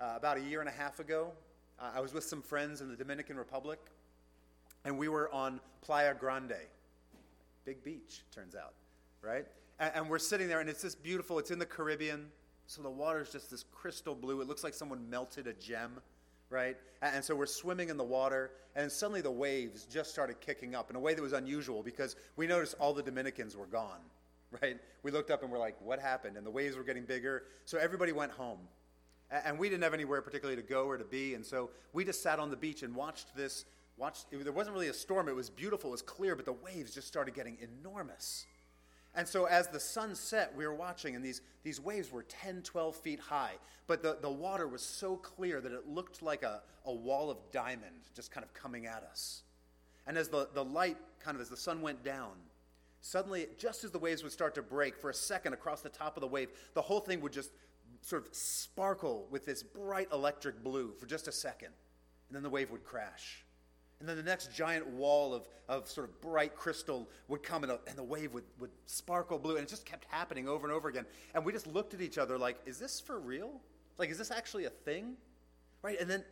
uh, 0.00 0.14
about 0.16 0.36
a 0.36 0.40
year 0.40 0.60
and 0.60 0.68
a 0.68 0.72
half 0.72 0.98
ago, 1.00 1.32
uh, 1.80 1.90
I 1.94 2.00
was 2.00 2.12
with 2.12 2.24
some 2.24 2.42
friends 2.42 2.80
in 2.80 2.88
the 2.88 2.96
Dominican 2.96 3.36
Republic, 3.36 3.78
and 4.84 4.98
we 4.98 5.08
were 5.08 5.32
on 5.32 5.60
Playa 5.80 6.14
Grande. 6.14 6.54
Big 7.64 7.82
beach, 7.84 8.22
turns 8.34 8.54
out, 8.54 8.74
right? 9.20 9.46
And, 9.78 9.92
and 9.94 10.08
we're 10.08 10.18
sitting 10.18 10.48
there, 10.48 10.60
and 10.60 10.68
it's 10.68 10.82
just 10.82 11.02
beautiful. 11.02 11.38
It's 11.38 11.50
in 11.50 11.58
the 11.58 11.66
Caribbean, 11.66 12.26
so 12.66 12.82
the 12.82 12.90
water 12.90 13.20
is 13.20 13.30
just 13.30 13.50
this 13.50 13.64
crystal 13.72 14.14
blue. 14.14 14.40
It 14.40 14.48
looks 14.48 14.64
like 14.64 14.74
someone 14.74 15.08
melted 15.08 15.46
a 15.46 15.52
gem, 15.52 16.00
right? 16.52 16.76
And, 17.00 17.24
so 17.24 17.34
we're 17.34 17.46
swimming 17.46 17.88
in 17.88 17.96
the 17.96 18.04
water, 18.04 18.52
and 18.76 18.92
suddenly 18.92 19.22
the 19.22 19.30
waves 19.30 19.84
just 19.86 20.10
started 20.10 20.40
kicking 20.40 20.74
up 20.74 20.90
in 20.90 20.96
a 20.96 21.00
way 21.00 21.14
that 21.14 21.22
was 21.22 21.32
unusual 21.32 21.82
because 21.82 22.14
we 22.36 22.46
noticed 22.46 22.74
all 22.78 22.92
the 22.92 23.02
Dominicans 23.02 23.56
were 23.56 23.66
gone, 23.66 24.00
right? 24.62 24.78
We 25.02 25.10
looked 25.10 25.30
up 25.30 25.42
and 25.42 25.50
we're 25.50 25.58
like, 25.58 25.76
what 25.80 25.98
happened? 25.98 26.36
And 26.36 26.46
the 26.46 26.50
waves 26.50 26.76
were 26.76 26.84
getting 26.84 27.04
bigger, 27.04 27.44
so 27.64 27.78
everybody 27.78 28.12
went 28.12 28.32
home. 28.32 28.60
And 29.30 29.58
we 29.58 29.70
didn't 29.70 29.82
have 29.82 29.94
anywhere 29.94 30.20
particularly 30.20 30.60
to 30.60 30.68
go 30.68 30.84
or 30.84 30.98
to 30.98 31.04
be, 31.04 31.34
and 31.34 31.44
so 31.44 31.70
we 31.94 32.04
just 32.04 32.22
sat 32.22 32.38
on 32.38 32.50
the 32.50 32.56
beach 32.56 32.82
and 32.82 32.94
watched 32.94 33.34
this. 33.34 33.64
Watched, 33.96 34.26
it, 34.30 34.42
there 34.42 34.52
wasn't 34.52 34.74
really 34.74 34.88
a 34.88 34.94
storm. 34.94 35.28
It 35.28 35.34
was 35.34 35.50
beautiful. 35.50 35.90
It 35.90 35.92
was 35.92 36.02
clear, 36.02 36.34
but 36.34 36.44
the 36.44 36.52
waves 36.52 36.94
just 36.94 37.08
started 37.08 37.34
getting 37.34 37.58
enormous. 37.60 38.46
And 39.14 39.28
so 39.28 39.44
as 39.44 39.68
the 39.68 39.80
sun 39.80 40.14
set, 40.14 40.56
we 40.56 40.66
were 40.66 40.74
watching, 40.74 41.14
and 41.14 41.24
these, 41.24 41.42
these 41.62 41.80
waves 41.80 42.10
were 42.10 42.22
10, 42.22 42.62
12 42.62 42.96
feet 42.96 43.20
high. 43.20 43.52
But 43.86 44.02
the, 44.02 44.16
the 44.20 44.30
water 44.30 44.66
was 44.66 44.82
so 44.82 45.16
clear 45.16 45.60
that 45.60 45.72
it 45.72 45.86
looked 45.86 46.22
like 46.22 46.42
a, 46.42 46.62
a 46.86 46.92
wall 46.92 47.30
of 47.30 47.38
diamond 47.50 48.08
just 48.14 48.30
kind 48.30 48.44
of 48.44 48.54
coming 48.54 48.86
at 48.86 49.02
us. 49.02 49.42
And 50.06 50.16
as 50.16 50.28
the, 50.28 50.48
the 50.54 50.64
light, 50.64 50.96
kind 51.20 51.34
of 51.34 51.40
as 51.42 51.48
the 51.48 51.56
sun 51.56 51.82
went 51.82 52.02
down, 52.02 52.32
suddenly, 53.02 53.48
just 53.58 53.84
as 53.84 53.90
the 53.90 53.98
waves 53.98 54.22
would 54.22 54.32
start 54.32 54.54
to 54.54 54.62
break, 54.62 54.96
for 54.96 55.10
a 55.10 55.14
second 55.14 55.52
across 55.52 55.82
the 55.82 55.90
top 55.90 56.16
of 56.16 56.22
the 56.22 56.26
wave, 56.26 56.48
the 56.74 56.82
whole 56.82 57.00
thing 57.00 57.20
would 57.20 57.32
just 57.32 57.50
sort 58.00 58.26
of 58.26 58.34
sparkle 58.34 59.28
with 59.30 59.44
this 59.44 59.62
bright 59.62 60.08
electric 60.12 60.64
blue 60.64 60.92
for 60.98 61.06
just 61.06 61.28
a 61.28 61.32
second. 61.32 61.72
And 62.28 62.36
then 62.36 62.42
the 62.42 62.50
wave 62.50 62.70
would 62.70 62.84
crash. 62.84 63.44
And 64.02 64.08
then 64.08 64.16
the 64.16 64.24
next 64.24 64.52
giant 64.52 64.84
wall 64.88 65.32
of, 65.32 65.46
of 65.68 65.88
sort 65.88 66.08
of 66.08 66.20
bright 66.20 66.56
crystal 66.56 67.08
would 67.28 67.44
come 67.44 67.62
and, 67.62 67.70
a, 67.70 67.78
and 67.86 67.96
the 67.96 68.02
wave 68.02 68.34
would, 68.34 68.42
would 68.58 68.72
sparkle 68.86 69.38
blue. 69.38 69.54
And 69.54 69.64
it 69.64 69.70
just 69.70 69.86
kept 69.86 70.06
happening 70.10 70.48
over 70.48 70.66
and 70.66 70.74
over 70.74 70.88
again. 70.88 71.06
And 71.36 71.44
we 71.44 71.52
just 71.52 71.68
looked 71.68 71.94
at 71.94 72.00
each 72.00 72.18
other 72.18 72.36
like, 72.36 72.56
is 72.66 72.80
this 72.80 72.98
for 72.98 73.20
real? 73.20 73.60
Like, 73.98 74.10
is 74.10 74.18
this 74.18 74.32
actually 74.32 74.64
a 74.64 74.70
thing? 74.70 75.14
Right? 75.82 76.00
And 76.00 76.10
then 76.10 76.24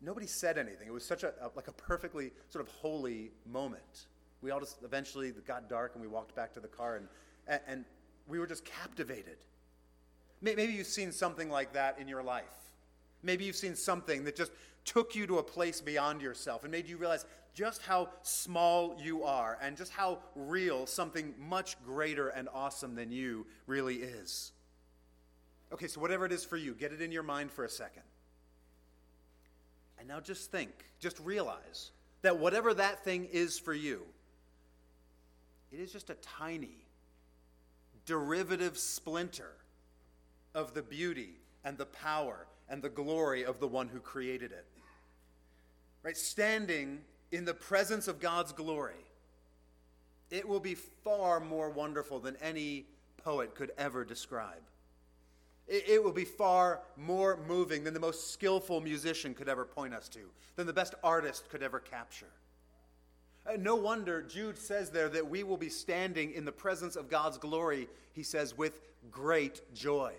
nobody 0.00 0.28
said 0.28 0.58
anything. 0.58 0.86
It 0.86 0.92
was 0.92 1.04
such 1.04 1.24
a, 1.24 1.32
a 1.42 1.50
like 1.56 1.66
a 1.66 1.72
perfectly 1.72 2.30
sort 2.50 2.64
of 2.64 2.72
holy 2.72 3.32
moment. 3.50 4.06
We 4.40 4.52
all 4.52 4.60
just 4.60 4.76
eventually 4.84 5.32
got 5.44 5.68
dark 5.68 5.94
and 5.94 6.00
we 6.00 6.06
walked 6.06 6.36
back 6.36 6.54
to 6.54 6.60
the 6.60 6.68
car 6.68 6.98
and, 6.98 7.08
and, 7.48 7.60
and 7.66 7.84
we 8.28 8.38
were 8.38 8.46
just 8.46 8.64
captivated. 8.64 9.38
Maybe 10.40 10.66
you've 10.66 10.86
seen 10.86 11.10
something 11.10 11.50
like 11.50 11.72
that 11.72 11.98
in 11.98 12.06
your 12.06 12.22
life. 12.22 12.44
Maybe 13.24 13.44
you've 13.44 13.56
seen 13.56 13.74
something 13.74 14.22
that 14.22 14.36
just 14.36 14.52
took 14.84 15.14
you 15.14 15.26
to 15.26 15.38
a 15.38 15.42
place 15.42 15.80
beyond 15.80 16.22
yourself 16.22 16.62
and 16.62 16.72
made 16.72 16.88
you 16.88 16.96
realize 16.96 17.26
just 17.54 17.82
how 17.82 18.08
small 18.22 18.96
you 19.02 19.24
are 19.24 19.58
and 19.60 19.76
just 19.76 19.92
how 19.92 20.18
real 20.34 20.86
something 20.86 21.34
much 21.38 21.76
greater 21.84 22.28
and 22.28 22.48
awesome 22.54 22.94
than 22.94 23.10
you 23.10 23.46
really 23.66 23.96
is. 23.96 24.52
Okay, 25.72 25.88
so 25.88 26.00
whatever 26.00 26.24
it 26.24 26.32
is 26.32 26.44
for 26.44 26.56
you, 26.56 26.74
get 26.74 26.92
it 26.92 27.02
in 27.02 27.12
your 27.12 27.22
mind 27.22 27.50
for 27.50 27.64
a 27.64 27.68
second. 27.68 28.04
And 29.98 30.08
now 30.08 30.20
just 30.20 30.50
think, 30.50 30.70
just 31.00 31.18
realize 31.20 31.90
that 32.22 32.38
whatever 32.38 32.72
that 32.74 33.04
thing 33.04 33.26
is 33.32 33.58
for 33.58 33.74
you, 33.74 34.02
it 35.72 35.80
is 35.80 35.92
just 35.92 36.10
a 36.10 36.14
tiny, 36.14 36.86
derivative 38.06 38.78
splinter 38.78 39.52
of 40.54 40.74
the 40.74 40.82
beauty 40.82 41.40
and 41.64 41.76
the 41.76 41.86
power 41.86 42.46
and 42.68 42.82
the 42.82 42.88
glory 42.88 43.44
of 43.44 43.60
the 43.60 43.68
one 43.68 43.88
who 43.88 44.00
created 44.00 44.52
it 44.52 44.66
right, 46.02 46.16
standing 46.16 47.00
in 47.32 47.44
the 47.44 47.54
presence 47.54 48.08
of 48.08 48.20
God's 48.20 48.52
glory, 48.52 49.04
it 50.30 50.48
will 50.48 50.60
be 50.60 50.74
far 50.74 51.40
more 51.40 51.70
wonderful 51.70 52.18
than 52.18 52.36
any 52.40 52.86
poet 53.18 53.54
could 53.54 53.72
ever 53.78 54.04
describe. 54.04 54.62
It, 55.66 56.02
will 56.02 56.12
be 56.12 56.24
far 56.24 56.80
more 56.96 57.38
moving 57.46 57.84
than 57.84 57.92
the 57.92 58.00
most 58.00 58.32
skillful 58.32 58.80
musician 58.80 59.34
could 59.34 59.50
ever 59.50 59.66
point 59.66 59.92
us 59.92 60.08
to, 60.08 60.20
than 60.56 60.66
the 60.66 60.72
best 60.72 60.94
artist 61.04 61.50
could 61.50 61.62
ever 61.62 61.78
capture. 61.78 62.32
Uh, 63.46 63.58
no 63.58 63.76
wonder 63.76 64.22
Jude 64.22 64.56
says 64.56 64.88
there 64.88 65.10
that 65.10 65.28
we 65.28 65.42
will 65.42 65.58
be 65.58 65.68
standing 65.68 66.32
in 66.32 66.46
the 66.46 66.52
presence 66.52 66.96
of 66.96 67.10
God's 67.10 67.36
glory, 67.36 67.86
he 68.14 68.22
says, 68.22 68.56
with 68.56 68.80
great 69.10 69.60
joy. 69.74 70.14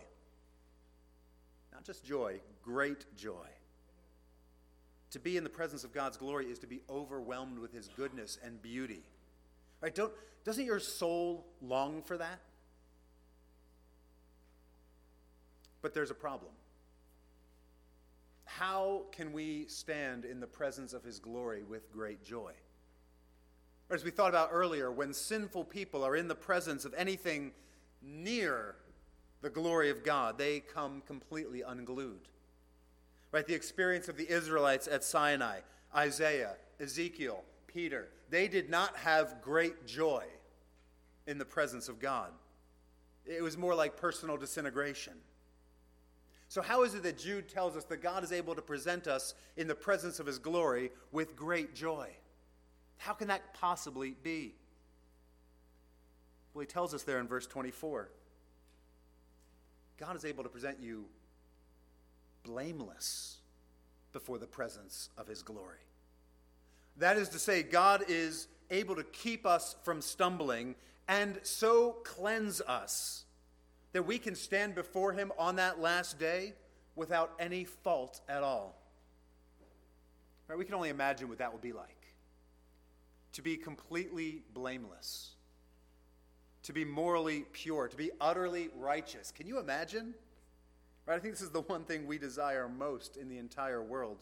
Not 1.79 1.85
just 1.85 2.03
joy, 2.03 2.41
great 2.61 3.05
joy. 3.15 3.47
To 5.11 5.19
be 5.19 5.37
in 5.37 5.45
the 5.45 5.49
presence 5.49 5.85
of 5.85 5.93
God's 5.93 6.17
glory 6.17 6.47
is 6.47 6.59
to 6.59 6.67
be 6.67 6.81
overwhelmed 6.89 7.57
with 7.57 7.71
his 7.71 7.87
goodness 7.95 8.37
and 8.43 8.61
beauty. 8.61 9.01
Right? 9.79 9.95
Don't, 9.95 10.11
doesn't 10.43 10.65
your 10.65 10.81
soul 10.81 11.45
long 11.61 12.01
for 12.01 12.17
that? 12.17 12.41
But 15.81 15.93
there's 15.93 16.11
a 16.11 16.15
problem. 16.15 16.51
How 18.43 19.03
can 19.13 19.31
we 19.31 19.65
stand 19.69 20.25
in 20.25 20.41
the 20.41 20.47
presence 20.47 20.91
of 20.91 21.05
his 21.05 21.17
glory 21.17 21.63
with 21.63 21.89
great 21.93 22.25
joy? 22.25 22.51
Or 23.89 23.95
as 23.95 24.03
we 24.03 24.11
thought 24.11 24.31
about 24.31 24.49
earlier, 24.51 24.91
when 24.91 25.13
sinful 25.13 25.63
people 25.63 26.03
are 26.03 26.17
in 26.17 26.27
the 26.27 26.35
presence 26.35 26.83
of 26.83 26.93
anything 26.95 27.53
near 28.01 28.75
the 29.41 29.49
glory 29.49 29.89
of 29.89 30.03
God, 30.03 30.37
they 30.37 30.59
come 30.59 31.01
completely 31.07 31.61
unglued. 31.61 32.27
Right? 33.31 33.45
The 33.45 33.53
experience 33.53 34.07
of 34.09 34.17
the 34.17 34.29
Israelites 34.29 34.87
at 34.87 35.03
Sinai, 35.03 35.59
Isaiah, 35.95 36.55
Ezekiel, 36.79 37.43
Peter, 37.67 38.09
they 38.29 38.47
did 38.47 38.69
not 38.69 38.95
have 38.97 39.41
great 39.41 39.85
joy 39.85 40.23
in 41.27 41.37
the 41.37 41.45
presence 41.45 41.87
of 41.87 41.99
God. 41.99 42.31
It 43.25 43.43
was 43.43 43.57
more 43.57 43.75
like 43.75 43.95
personal 43.95 44.37
disintegration. 44.37 45.13
So, 46.47 46.63
how 46.63 46.83
is 46.83 46.95
it 46.95 47.03
that 47.03 47.19
Jude 47.19 47.47
tells 47.47 47.77
us 47.77 47.83
that 47.85 48.01
God 48.01 48.23
is 48.23 48.31
able 48.31 48.55
to 48.55 48.61
present 48.61 49.07
us 49.07 49.35
in 49.55 49.67
the 49.67 49.75
presence 49.75 50.19
of 50.19 50.25
his 50.25 50.39
glory 50.39 50.89
with 51.11 51.35
great 51.35 51.75
joy? 51.75 52.09
How 52.97 53.13
can 53.13 53.27
that 53.27 53.53
possibly 53.53 54.15
be? 54.23 54.55
Well, 56.53 56.61
he 56.61 56.67
tells 56.67 56.95
us 56.95 57.03
there 57.03 57.19
in 57.19 57.27
verse 57.27 57.45
24 57.45 58.09
God 59.99 60.15
is 60.15 60.23
able 60.23 60.43
to 60.43 60.49
present 60.49 60.77
you 60.81 61.05
blameless 62.43 63.37
before 64.13 64.37
the 64.37 64.47
presence 64.47 65.09
of 65.17 65.27
his 65.27 65.43
glory. 65.43 65.77
That 66.97 67.17
is 67.17 67.29
to 67.29 67.39
say, 67.39 67.63
God 67.63 68.05
is 68.07 68.47
able 68.71 68.95
to 68.95 69.03
keep 69.03 69.45
us 69.45 69.75
from 69.83 70.01
stumbling 70.01 70.75
and 71.07 71.39
so 71.43 71.97
cleanse 72.03 72.61
us 72.61 73.25
that 73.93 74.03
we 74.03 74.19
can 74.19 74.35
stand 74.35 74.75
before 74.75 75.13
him 75.13 75.31
on 75.37 75.55
that 75.57 75.79
last 75.79 76.19
day 76.19 76.53
without 76.95 77.31
any 77.39 77.65
fault 77.65 78.21
at 78.29 78.43
all. 78.43 78.75
Right? 80.47 80.57
We 80.57 80.65
can 80.65 80.75
only 80.75 80.89
imagine 80.89 81.27
what 81.29 81.39
that 81.39 81.51
would 81.51 81.61
be 81.61 81.73
like 81.73 81.95
to 83.33 83.41
be 83.41 83.57
completely 83.57 84.41
blameless, 84.53 85.35
to 86.69 86.73
be 86.73 86.85
morally 86.85 87.45
pure, 87.51 87.87
to 87.87 87.97
be 87.97 88.11
utterly 88.21 88.69
righteous. 88.77 89.31
Can 89.31 89.47
you 89.47 89.57
imagine? 89.57 90.13
Right? 91.07 91.15
I 91.15 91.19
think 91.19 91.33
this 91.33 91.41
is 91.41 91.49
the 91.49 91.61
one 91.61 91.83
thing 91.83 92.05
we 92.05 92.19
desire 92.19 92.69
most 92.69 93.17
in 93.17 93.27
the 93.27 93.39
entire 93.39 93.81
world. 93.81 94.17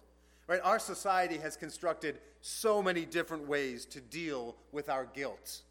Right? 0.47 0.61
Our 0.63 0.79
society 0.79 1.39
has 1.39 1.57
constructed 1.57 2.19
so 2.39 2.81
many 2.81 3.03
different 3.03 3.49
ways 3.49 3.83
to 3.87 3.99
deal 3.99 4.55
with 4.71 4.87
our 4.87 5.07
guilt. 5.07 5.63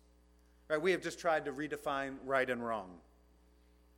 Right? 0.68 0.78
We 0.78 0.90
have 0.90 1.00
just 1.00 1.18
tried 1.18 1.46
to 1.46 1.52
redefine 1.52 2.16
right 2.26 2.50
and 2.50 2.62
wrong. 2.62 2.90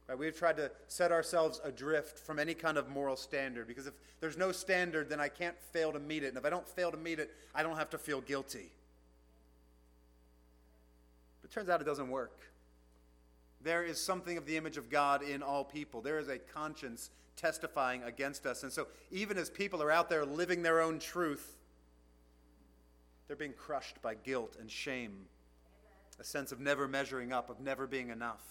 Right? 0.07 0.17
We 0.17 0.27
have 0.27 0.37
tried 0.37 0.59
to 0.59 0.71
set 0.87 1.11
ourselves 1.11 1.61
adrift 1.65 2.17
from 2.17 2.39
any 2.39 2.55
kind 2.55 2.79
of 2.79 2.89
moral 2.89 3.17
standard 3.17 3.67
because 3.67 3.89
if 3.89 3.95
there's 4.21 4.37
no 4.37 4.53
standard, 4.53 5.11
then 5.11 5.19
I 5.19 5.31
can't 5.31 5.61
fail 5.73 5.91
to 5.91 5.99
meet 5.99 6.23
it. 6.23 6.29
And 6.29 6.37
if 6.37 6.45
I 6.45 6.51
don't 6.51 6.69
fail 6.69 6.93
to 6.93 6.97
meet 6.97 7.19
it, 7.19 7.35
I 7.57 7.65
don't 7.65 7.77
have 7.77 7.91
to 7.91 7.99
feel 7.99 8.21
guilty. 8.21 8.71
But 11.43 11.51
it 11.51 11.53
turns 11.53 11.69
out 11.69 11.81
it 11.81 11.85
doesn't 11.85 12.09
work. 12.09 12.39
There 13.63 13.85
is 13.85 14.01
something 14.01 14.39
of 14.39 14.47
the 14.47 14.57
image 14.57 14.77
of 14.77 14.89
God 14.89 15.23
in 15.23 15.43
all 15.43 15.65
people. 15.65 16.01
There 16.01 16.19
is 16.19 16.29
a 16.29 16.39
conscience 16.39 17.11
testifying 17.39 18.03
against 18.03 18.47
us. 18.47 18.63
And 18.63 18.73
so, 18.73 18.89
even 19.11 19.39
as 19.39 19.49
people 19.49 19.83
are 19.83 19.91
out 19.91 20.11
there 20.11 20.25
living 20.25 20.63
their 20.63 20.81
own 20.81 20.99
truth, 20.99 21.57
they're 23.27 23.37
being 23.37 23.53
crushed 23.53 24.01
by 24.03 24.15
guilt 24.15 24.57
and 24.61 24.71
shame, 24.71 25.27
a 26.19 26.25
sense 26.25 26.53
of 26.53 26.61
never 26.61 26.89
measuring 26.89 27.33
up, 27.33 27.49
of 27.49 27.61
never 27.61 27.87
being 27.87 28.11
enough. 28.11 28.43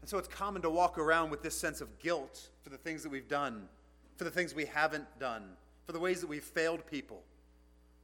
And 0.00 0.08
so, 0.08 0.18
it's 0.18 0.28
common 0.28 0.62
to 0.62 0.70
walk 0.70 0.98
around 0.98 1.30
with 1.30 1.42
this 1.42 1.58
sense 1.58 1.80
of 1.80 1.98
guilt 1.98 2.48
for 2.62 2.70
the 2.70 2.78
things 2.78 3.02
that 3.02 3.10
we've 3.10 3.28
done, 3.28 3.68
for 4.16 4.24
the 4.24 4.30
things 4.30 4.54
we 4.54 4.66
haven't 4.66 5.06
done, 5.18 5.44
for 5.86 5.92
the 5.92 6.00
ways 6.00 6.20
that 6.20 6.28
we've 6.28 6.44
failed 6.44 6.86
people, 6.86 7.22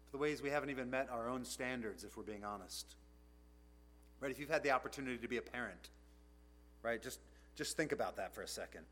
for 0.06 0.16
the 0.16 0.22
ways 0.22 0.42
we 0.42 0.50
haven't 0.50 0.70
even 0.70 0.90
met 0.90 1.08
our 1.10 1.28
own 1.28 1.44
standards, 1.44 2.04
if 2.04 2.16
we're 2.16 2.22
being 2.22 2.44
honest. 2.44 2.96
Right? 4.20 4.30
If 4.30 4.38
you've 4.38 4.50
had 4.50 4.62
the 4.62 4.70
opportunity 4.70 5.16
to 5.16 5.28
be 5.28 5.38
a 5.38 5.42
parent, 5.42 5.88
right? 6.82 7.02
Just, 7.02 7.20
just 7.56 7.76
think 7.76 7.92
about 7.92 8.16
that 8.16 8.34
for 8.34 8.42
a 8.42 8.48
second. 8.48 8.82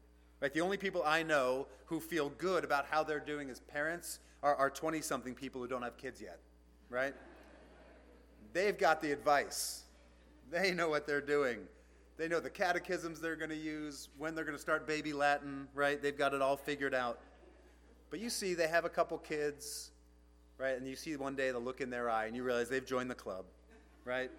Right? 0.41 0.53
The 0.53 0.61
only 0.61 0.77
people 0.77 1.03
I 1.05 1.23
know 1.23 1.67
who 1.87 2.01
feel 2.01 2.31
good 2.31 2.65
about 2.65 2.87
how 2.87 3.03
they're 3.03 3.19
doing 3.21 3.51
as 3.51 3.61
parents 3.61 4.21
are 4.43 4.71
20 4.71 5.01
something 5.01 5.35
people 5.35 5.61
who 5.61 5.67
don't 5.67 5.83
have 5.83 5.97
kids 5.97 6.21
yet, 6.21 6.39
right? 6.91 7.13
They've 8.53 8.79
got 8.79 9.03
the 9.03 9.11
advice, 9.11 9.83
they 10.51 10.73
know 10.73 10.89
what 10.89 11.07
they're 11.07 11.21
doing. 11.21 11.59
They 12.19 12.27
know 12.27 12.41
the 12.41 12.51
catechisms 12.51 13.21
they're 13.21 13.37
going 13.37 13.51
to 13.51 13.57
use, 13.57 14.09
when 14.19 14.35
they're 14.35 14.45
going 14.45 14.57
to 14.57 14.61
start 14.61 14.89
baby 14.89 15.13
Latin, 15.13 15.69
right? 15.73 16.03
They've 16.03 16.19
got 16.19 16.35
it 16.35 16.43
all 16.43 16.57
figured 16.57 16.93
out. 16.93 17.21
But 18.11 18.19
you 18.19 18.29
see, 18.29 18.55
they 18.55 18.67
have 18.67 18.85
a 18.85 18.89
couple 18.89 19.19
kids, 19.19 19.93
right? 20.59 20.77
And 20.77 20.87
you 20.87 20.97
see 20.97 21.15
one 21.15 21.37
day 21.37 21.53
the 21.53 21.61
look 21.61 21.81
in 21.81 21.91
their 21.91 22.11
eye 22.11 22.27
and 22.27 22.35
you 22.35 22.43
realize 22.43 22.69
they've 22.69 22.85
joined 22.85 23.09
the 23.09 23.15
club, 23.15 23.45
right? 24.05 24.33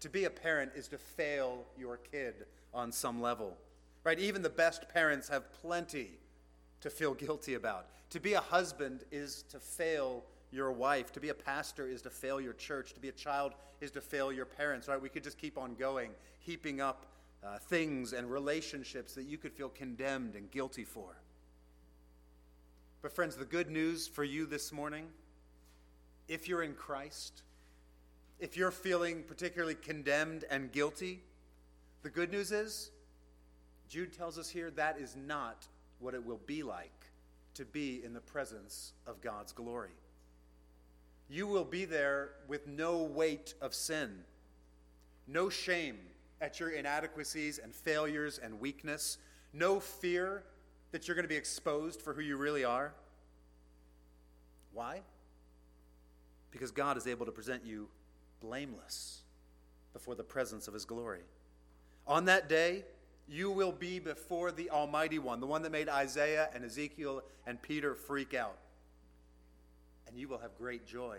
To 0.00 0.08
be 0.08 0.24
a 0.24 0.30
parent 0.30 0.72
is 0.74 0.88
to 0.88 0.98
fail 0.98 1.64
your 1.78 1.98
kid 1.98 2.46
on 2.72 2.92
some 2.92 3.20
level, 3.20 3.56
right? 4.04 4.18
Even 4.18 4.42
the 4.42 4.48
best 4.48 4.88
parents 4.88 5.28
have 5.28 5.52
plenty 5.52 6.12
to 6.80 6.90
feel 6.90 7.14
guilty 7.14 7.54
about. 7.54 7.86
To 8.10 8.20
be 8.20 8.32
a 8.32 8.40
husband 8.40 9.04
is 9.10 9.44
to 9.50 9.60
fail 9.60 10.24
your 10.50 10.72
wife. 10.72 11.12
To 11.12 11.20
be 11.20 11.28
a 11.28 11.34
pastor 11.34 11.86
is 11.86 12.02
to 12.02 12.10
fail 12.10 12.40
your 12.40 12.54
church. 12.54 12.94
To 12.94 13.00
be 13.00 13.08
a 13.08 13.12
child 13.12 13.52
is 13.80 13.90
to 13.92 14.00
fail 14.00 14.32
your 14.32 14.46
parents, 14.46 14.88
right? 14.88 15.00
We 15.00 15.08
could 15.08 15.22
just 15.22 15.38
keep 15.38 15.58
on 15.58 15.74
going, 15.74 16.10
heaping 16.40 16.80
up 16.80 17.06
uh, 17.44 17.58
things 17.58 18.12
and 18.12 18.30
relationships 18.30 19.14
that 19.14 19.24
you 19.24 19.38
could 19.38 19.52
feel 19.52 19.68
condemned 19.68 20.34
and 20.34 20.50
guilty 20.50 20.84
for. 20.84 21.16
But, 23.02 23.12
friends, 23.12 23.36
the 23.36 23.44
good 23.44 23.70
news 23.70 24.06
for 24.06 24.24
you 24.24 24.46
this 24.46 24.72
morning 24.72 25.06
if 26.28 26.48
you're 26.48 26.62
in 26.62 26.74
Christ, 26.74 27.42
if 28.40 28.56
you're 28.56 28.70
feeling 28.70 29.22
particularly 29.22 29.74
condemned 29.74 30.44
and 30.50 30.72
guilty, 30.72 31.20
the 32.02 32.10
good 32.10 32.32
news 32.32 32.50
is, 32.50 32.90
Jude 33.88 34.12
tells 34.12 34.38
us 34.38 34.48
here, 34.48 34.70
that 34.72 34.98
is 34.98 35.14
not 35.14 35.66
what 35.98 36.14
it 36.14 36.24
will 36.24 36.40
be 36.46 36.62
like 36.62 37.06
to 37.54 37.64
be 37.66 38.00
in 38.02 38.14
the 38.14 38.20
presence 38.20 38.94
of 39.06 39.20
God's 39.20 39.52
glory. 39.52 39.90
You 41.28 41.46
will 41.46 41.64
be 41.64 41.84
there 41.84 42.30
with 42.48 42.66
no 42.66 43.02
weight 43.02 43.54
of 43.60 43.74
sin, 43.74 44.24
no 45.28 45.50
shame 45.50 45.98
at 46.40 46.58
your 46.58 46.70
inadequacies 46.70 47.58
and 47.58 47.74
failures 47.74 48.40
and 48.42 48.58
weakness, 48.58 49.18
no 49.52 49.78
fear 49.78 50.44
that 50.92 51.06
you're 51.06 51.14
going 51.14 51.24
to 51.24 51.28
be 51.28 51.36
exposed 51.36 52.00
for 52.00 52.14
who 52.14 52.22
you 52.22 52.36
really 52.36 52.64
are. 52.64 52.94
Why? 54.72 55.02
Because 56.50 56.70
God 56.70 56.96
is 56.96 57.06
able 57.06 57.26
to 57.26 57.32
present 57.32 57.66
you 57.66 57.88
blameless 58.40 59.22
before 59.92 60.14
the 60.14 60.22
presence 60.22 60.68
of 60.68 60.74
His 60.74 60.84
glory. 60.84 61.22
On 62.06 62.24
that 62.26 62.48
day, 62.48 62.84
you 63.28 63.50
will 63.50 63.72
be 63.72 63.98
before 63.98 64.50
the 64.50 64.70
Almighty 64.70 65.18
One, 65.18 65.40
the 65.40 65.46
one 65.46 65.62
that 65.62 65.72
made 65.72 65.88
Isaiah 65.88 66.48
and 66.54 66.64
Ezekiel 66.64 67.22
and 67.46 67.60
Peter 67.62 67.94
freak 67.94 68.34
out. 68.34 68.56
And 70.08 70.16
you 70.16 70.26
will 70.26 70.38
have 70.38 70.56
great 70.56 70.86
joy. 70.86 71.18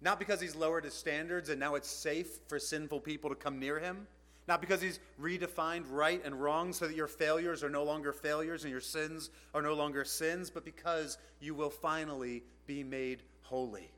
Not 0.00 0.18
because 0.18 0.40
He's 0.40 0.56
lowered 0.56 0.84
His 0.84 0.94
standards 0.94 1.50
and 1.50 1.60
now 1.60 1.74
it's 1.74 1.90
safe 1.90 2.38
for 2.48 2.58
sinful 2.58 3.00
people 3.00 3.28
to 3.30 3.36
come 3.36 3.58
near 3.58 3.78
Him 3.78 4.06
not 4.50 4.60
because 4.60 4.82
he's 4.82 4.98
redefined 5.22 5.84
right 5.90 6.20
and 6.24 6.34
wrong 6.34 6.72
so 6.72 6.88
that 6.88 6.96
your 6.96 7.06
failures 7.06 7.62
are 7.62 7.70
no 7.70 7.84
longer 7.84 8.12
failures 8.12 8.64
and 8.64 8.72
your 8.72 8.80
sins 8.80 9.30
are 9.54 9.62
no 9.62 9.74
longer 9.74 10.04
sins, 10.04 10.50
but 10.50 10.64
because 10.64 11.18
you 11.38 11.54
will 11.54 11.70
finally 11.70 12.42
be 12.66 12.82
made 12.82 13.22
holy. 13.42 13.92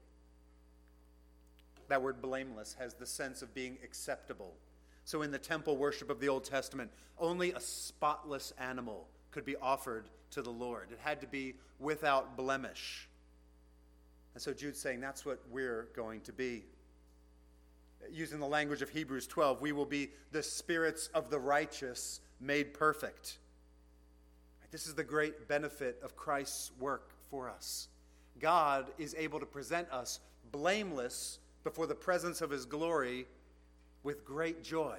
That 1.89 2.03
word 2.03 2.23
blameless 2.23 2.77
has 2.79 2.95
the 2.95 3.07
sense 3.07 3.43
of 3.43 3.55
being 3.55 3.79
acceptable. 3.83 4.55
So 5.05 5.23
in 5.23 5.31
the 5.31 5.39
temple 5.39 5.77
worship 5.77 6.11
of 6.11 6.21
the 6.21 6.29
Old 6.29 6.45
Testament, 6.45 6.91
only 7.19 7.53
a 7.53 7.61
spotless 7.61 8.53
animal 8.59 9.09
could 9.31 9.45
be 9.45 9.57
offered 9.57 10.09
to 10.31 10.43
the 10.43 10.51
Lord. 10.51 10.89
It 10.93 10.99
had 11.03 11.21
to 11.21 11.27
be 11.27 11.55
without 11.79 12.37
blemish. 12.37 13.09
And 14.35 14.43
so 14.43 14.53
Jude's 14.53 14.79
saying 14.79 15.01
that's 15.01 15.27
what 15.27 15.41
we're 15.51 15.89
going 15.95 16.21
to 16.23 16.33
be 16.33 16.65
using 18.11 18.41
the 18.41 18.47
language 18.47 18.83
of 18.83 18.91
Hebrews 18.91 19.27
12, 19.27 19.61
we 19.61 19.73
will 19.73 19.87
be 19.87 20.11
the 20.33 20.43
spirits 20.43 21.09
of 21.15 21.31
the 21.31 21.39
righteous 21.39 22.21
made 22.41 22.75
perfect. 22.75 23.39
This 24.71 24.87
is 24.87 24.95
the 24.95 25.05
great 25.05 25.49
benefit 25.49 26.01
of 26.03 26.17
Christ's 26.17 26.73
work 26.81 27.11
for 27.31 27.49
us. 27.49 27.89
God 28.41 28.87
is 28.99 29.15
able 29.19 29.39
to 29.39 29.47
present 29.47 29.91
us 29.91 30.21
blameless 30.51 31.39
before 31.65 31.87
the 31.87 31.95
presence 31.95 32.41
of 32.41 32.51
his 32.51 32.65
glory 32.65 33.27
with 34.03 34.25
great 34.25 34.63
joy 34.63 34.97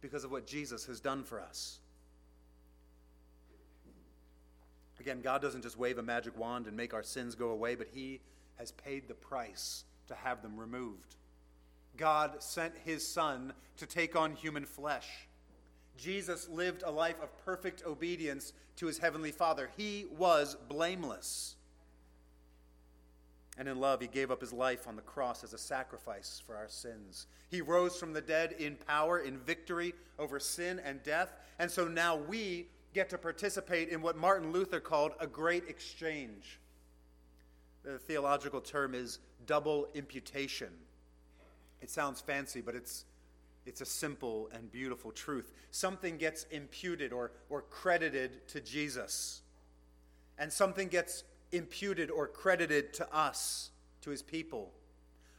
because 0.00 0.24
of 0.24 0.30
what 0.30 0.46
Jesus 0.46 0.86
has 0.86 1.00
done 1.00 1.24
for 1.24 1.40
us. 1.40 1.78
Again, 5.00 5.20
God 5.22 5.40
doesn't 5.40 5.62
just 5.62 5.78
wave 5.78 5.98
a 5.98 6.02
magic 6.02 6.36
wand 6.36 6.66
and 6.66 6.76
make 6.76 6.92
our 6.92 7.02
sins 7.02 7.34
go 7.34 7.50
away, 7.50 7.74
but 7.76 7.88
he 7.92 8.20
has 8.56 8.72
paid 8.72 9.06
the 9.06 9.14
price 9.14 9.84
to 10.08 10.14
have 10.14 10.42
them 10.42 10.58
removed. 10.58 11.16
God 11.96 12.42
sent 12.42 12.74
his 12.84 13.06
Son 13.06 13.52
to 13.76 13.86
take 13.86 14.16
on 14.16 14.32
human 14.32 14.64
flesh. 14.64 15.28
Jesus 15.96 16.48
lived 16.48 16.82
a 16.84 16.90
life 16.90 17.20
of 17.22 17.44
perfect 17.44 17.84
obedience 17.86 18.52
to 18.76 18.86
his 18.86 18.98
heavenly 18.98 19.32
Father. 19.32 19.70
He 19.76 20.06
was 20.16 20.56
blameless. 20.68 21.56
And 23.58 23.68
in 23.68 23.80
love, 23.80 24.00
he 24.00 24.06
gave 24.06 24.30
up 24.30 24.40
his 24.40 24.52
life 24.52 24.86
on 24.86 24.94
the 24.94 25.02
cross 25.02 25.42
as 25.42 25.52
a 25.52 25.58
sacrifice 25.58 26.40
for 26.46 26.56
our 26.56 26.68
sins. 26.68 27.26
He 27.50 27.60
rose 27.60 27.96
from 27.96 28.12
the 28.12 28.20
dead 28.20 28.54
in 28.58 28.76
power, 28.76 29.18
in 29.18 29.36
victory 29.38 29.94
over 30.16 30.38
sin 30.38 30.80
and 30.84 31.02
death. 31.02 31.34
And 31.58 31.68
so 31.68 31.88
now 31.88 32.14
we 32.14 32.68
get 32.94 33.10
to 33.10 33.18
participate 33.18 33.88
in 33.88 34.00
what 34.00 34.16
Martin 34.16 34.52
Luther 34.52 34.78
called 34.78 35.12
a 35.18 35.26
great 35.26 35.64
exchange. 35.68 36.60
The 37.82 37.98
theological 37.98 38.60
term 38.60 38.94
is 38.94 39.18
double 39.44 39.88
imputation. 39.92 40.70
It 41.80 41.90
sounds 41.90 42.20
fancy, 42.20 42.60
but 42.60 42.76
it's, 42.76 43.06
it's 43.66 43.80
a 43.80 43.86
simple 43.86 44.50
and 44.52 44.70
beautiful 44.70 45.10
truth. 45.10 45.52
Something 45.72 46.16
gets 46.16 46.44
imputed 46.44 47.12
or, 47.12 47.32
or 47.50 47.62
credited 47.62 48.46
to 48.48 48.60
Jesus, 48.60 49.42
and 50.38 50.52
something 50.52 50.88
gets 50.88 51.24
imputed 51.52 52.10
or 52.10 52.26
credited 52.26 52.92
to 52.94 53.14
us, 53.14 53.70
to 54.02 54.10
his 54.10 54.22
people. 54.22 54.72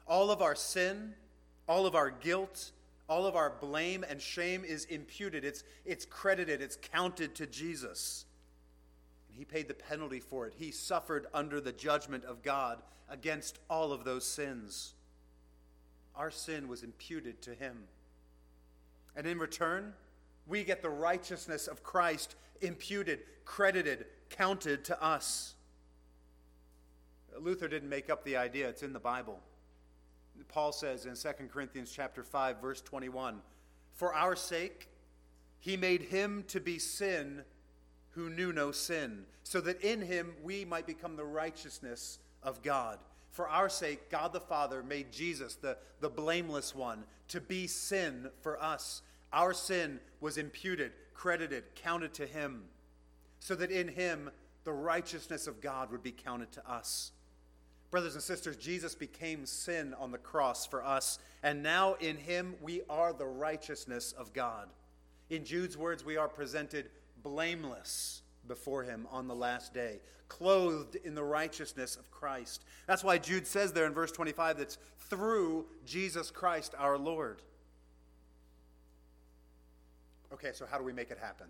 All 0.07 0.31
of 0.31 0.41
our 0.41 0.55
sin, 0.55 1.13
all 1.67 1.85
of 1.85 1.95
our 1.95 2.09
guilt, 2.09 2.71
all 3.07 3.25
of 3.25 3.35
our 3.35 3.53
blame 3.61 4.05
and 4.07 4.21
shame 4.21 4.63
is 4.63 4.85
imputed. 4.85 5.43
It's, 5.43 5.63
it's 5.85 6.05
credited, 6.05 6.61
it's 6.61 6.77
counted 6.77 7.35
to 7.35 7.45
Jesus. 7.45 8.25
And 9.27 9.37
he 9.37 9.45
paid 9.45 9.67
the 9.67 9.73
penalty 9.73 10.19
for 10.19 10.47
it. 10.47 10.53
He 10.57 10.71
suffered 10.71 11.27
under 11.33 11.61
the 11.61 11.71
judgment 11.71 12.25
of 12.25 12.43
God 12.43 12.81
against 13.09 13.59
all 13.69 13.91
of 13.91 14.03
those 14.03 14.25
sins 14.25 14.93
our 16.19 16.29
sin 16.29 16.67
was 16.67 16.83
imputed 16.83 17.41
to 17.43 17.55
him. 17.55 17.85
And 19.15 19.25
in 19.25 19.39
return, 19.39 19.93
we 20.45 20.65
get 20.65 20.81
the 20.81 20.89
righteousness 20.89 21.65
of 21.65 21.81
Christ 21.81 22.35
imputed, 22.61 23.21
credited, 23.45 24.05
counted 24.29 24.83
to 24.85 25.01
us. 25.01 25.55
Luther 27.41 27.67
didn't 27.67 27.89
make 27.89 28.09
up 28.09 28.23
the 28.23 28.37
idea, 28.37 28.69
it's 28.69 28.83
in 28.83 28.93
the 28.93 28.99
Bible. 28.99 29.39
Paul 30.47 30.71
says 30.71 31.05
in 31.05 31.15
2 31.15 31.49
Corinthians 31.49 31.91
chapter 31.91 32.23
5 32.23 32.61
verse 32.61 32.81
21, 32.81 33.41
"For 33.93 34.13
our 34.13 34.35
sake 34.35 34.89
he 35.59 35.75
made 35.75 36.03
him 36.03 36.43
to 36.45 36.59
be 36.59 36.79
sin 36.79 37.43
who 38.11 38.29
knew 38.29 38.53
no 38.53 38.71
sin, 38.71 39.25
so 39.43 39.61
that 39.61 39.81
in 39.81 40.01
him 40.01 40.35
we 40.41 40.65
might 40.65 40.87
become 40.87 41.15
the 41.15 41.25
righteousness 41.25 42.19
of 42.41 42.63
God." 42.63 42.99
For 43.31 43.47
our 43.47 43.69
sake, 43.69 44.09
God 44.09 44.33
the 44.33 44.39
Father 44.39 44.81
made 44.81 45.11
Jesus, 45.11 45.55
the, 45.55 45.77
the 45.99 46.09
blameless 46.09 46.73
one, 46.73 47.05
to 47.27 47.39
be 47.39 47.67
sin 47.67 48.31
for 48.41 48.61
us. 48.61 49.01
Our 49.31 49.53
sin 49.53 49.99
was 50.19 50.37
imputed, 50.37 50.93
credited, 51.13 51.75
counted 51.75 52.13
to 52.15 52.25
him, 52.25 52.69
so 53.39 53.55
that 53.55 53.71
in 53.71 53.87
him 53.87 54.31
the 54.63 54.73
righteousness 54.73 55.47
of 55.47 55.61
God 55.61 55.91
would 55.91 56.03
be 56.03 56.11
counted 56.11 56.51
to 56.53 56.69
us. 56.69 57.11
Brothers 57.91 58.13
and 58.13 58.23
sisters, 58.23 58.55
Jesus 58.55 58.93
became 58.93 59.45
sin 59.45 59.95
on 59.97 60.11
the 60.11 60.17
cross 60.17 60.65
for 60.65 60.83
us, 60.83 61.17
and 61.41 61.63
now 61.63 61.95
in 61.95 62.17
him 62.17 62.55
we 62.61 62.81
are 62.89 63.13
the 63.13 63.25
righteousness 63.25 64.11
of 64.11 64.31
God. 64.31 64.69
In 65.29 65.43
Jude's 65.43 65.75
words, 65.75 66.05
we 66.05 66.17
are 66.17 66.27
presented 66.27 66.89
blameless 67.23 68.21
before 68.47 68.83
him 68.83 69.07
on 69.11 69.27
the 69.27 69.35
last 69.35 69.73
day, 69.73 69.99
clothed 70.27 70.97
in 70.97 71.15
the 71.15 71.23
righteousness 71.23 71.95
of 71.95 72.11
Christ. 72.11 72.63
That's 72.85 73.03
why 73.03 73.17
Jude 73.17 73.47
says 73.47 73.73
there 73.73 73.85
in 73.85 73.93
verse 73.93 74.11
25 74.11 74.57
that's 74.57 74.77
through 75.09 75.65
Jesus 75.85 76.29
Christ 76.29 76.75
our 76.77 76.97
Lord. 76.97 77.41
Okay, 80.31 80.51
so 80.53 80.67
how 80.69 80.77
do 80.77 80.83
we 80.83 80.93
make 80.93 81.09
it 81.09 81.17
happen? 81.19 81.47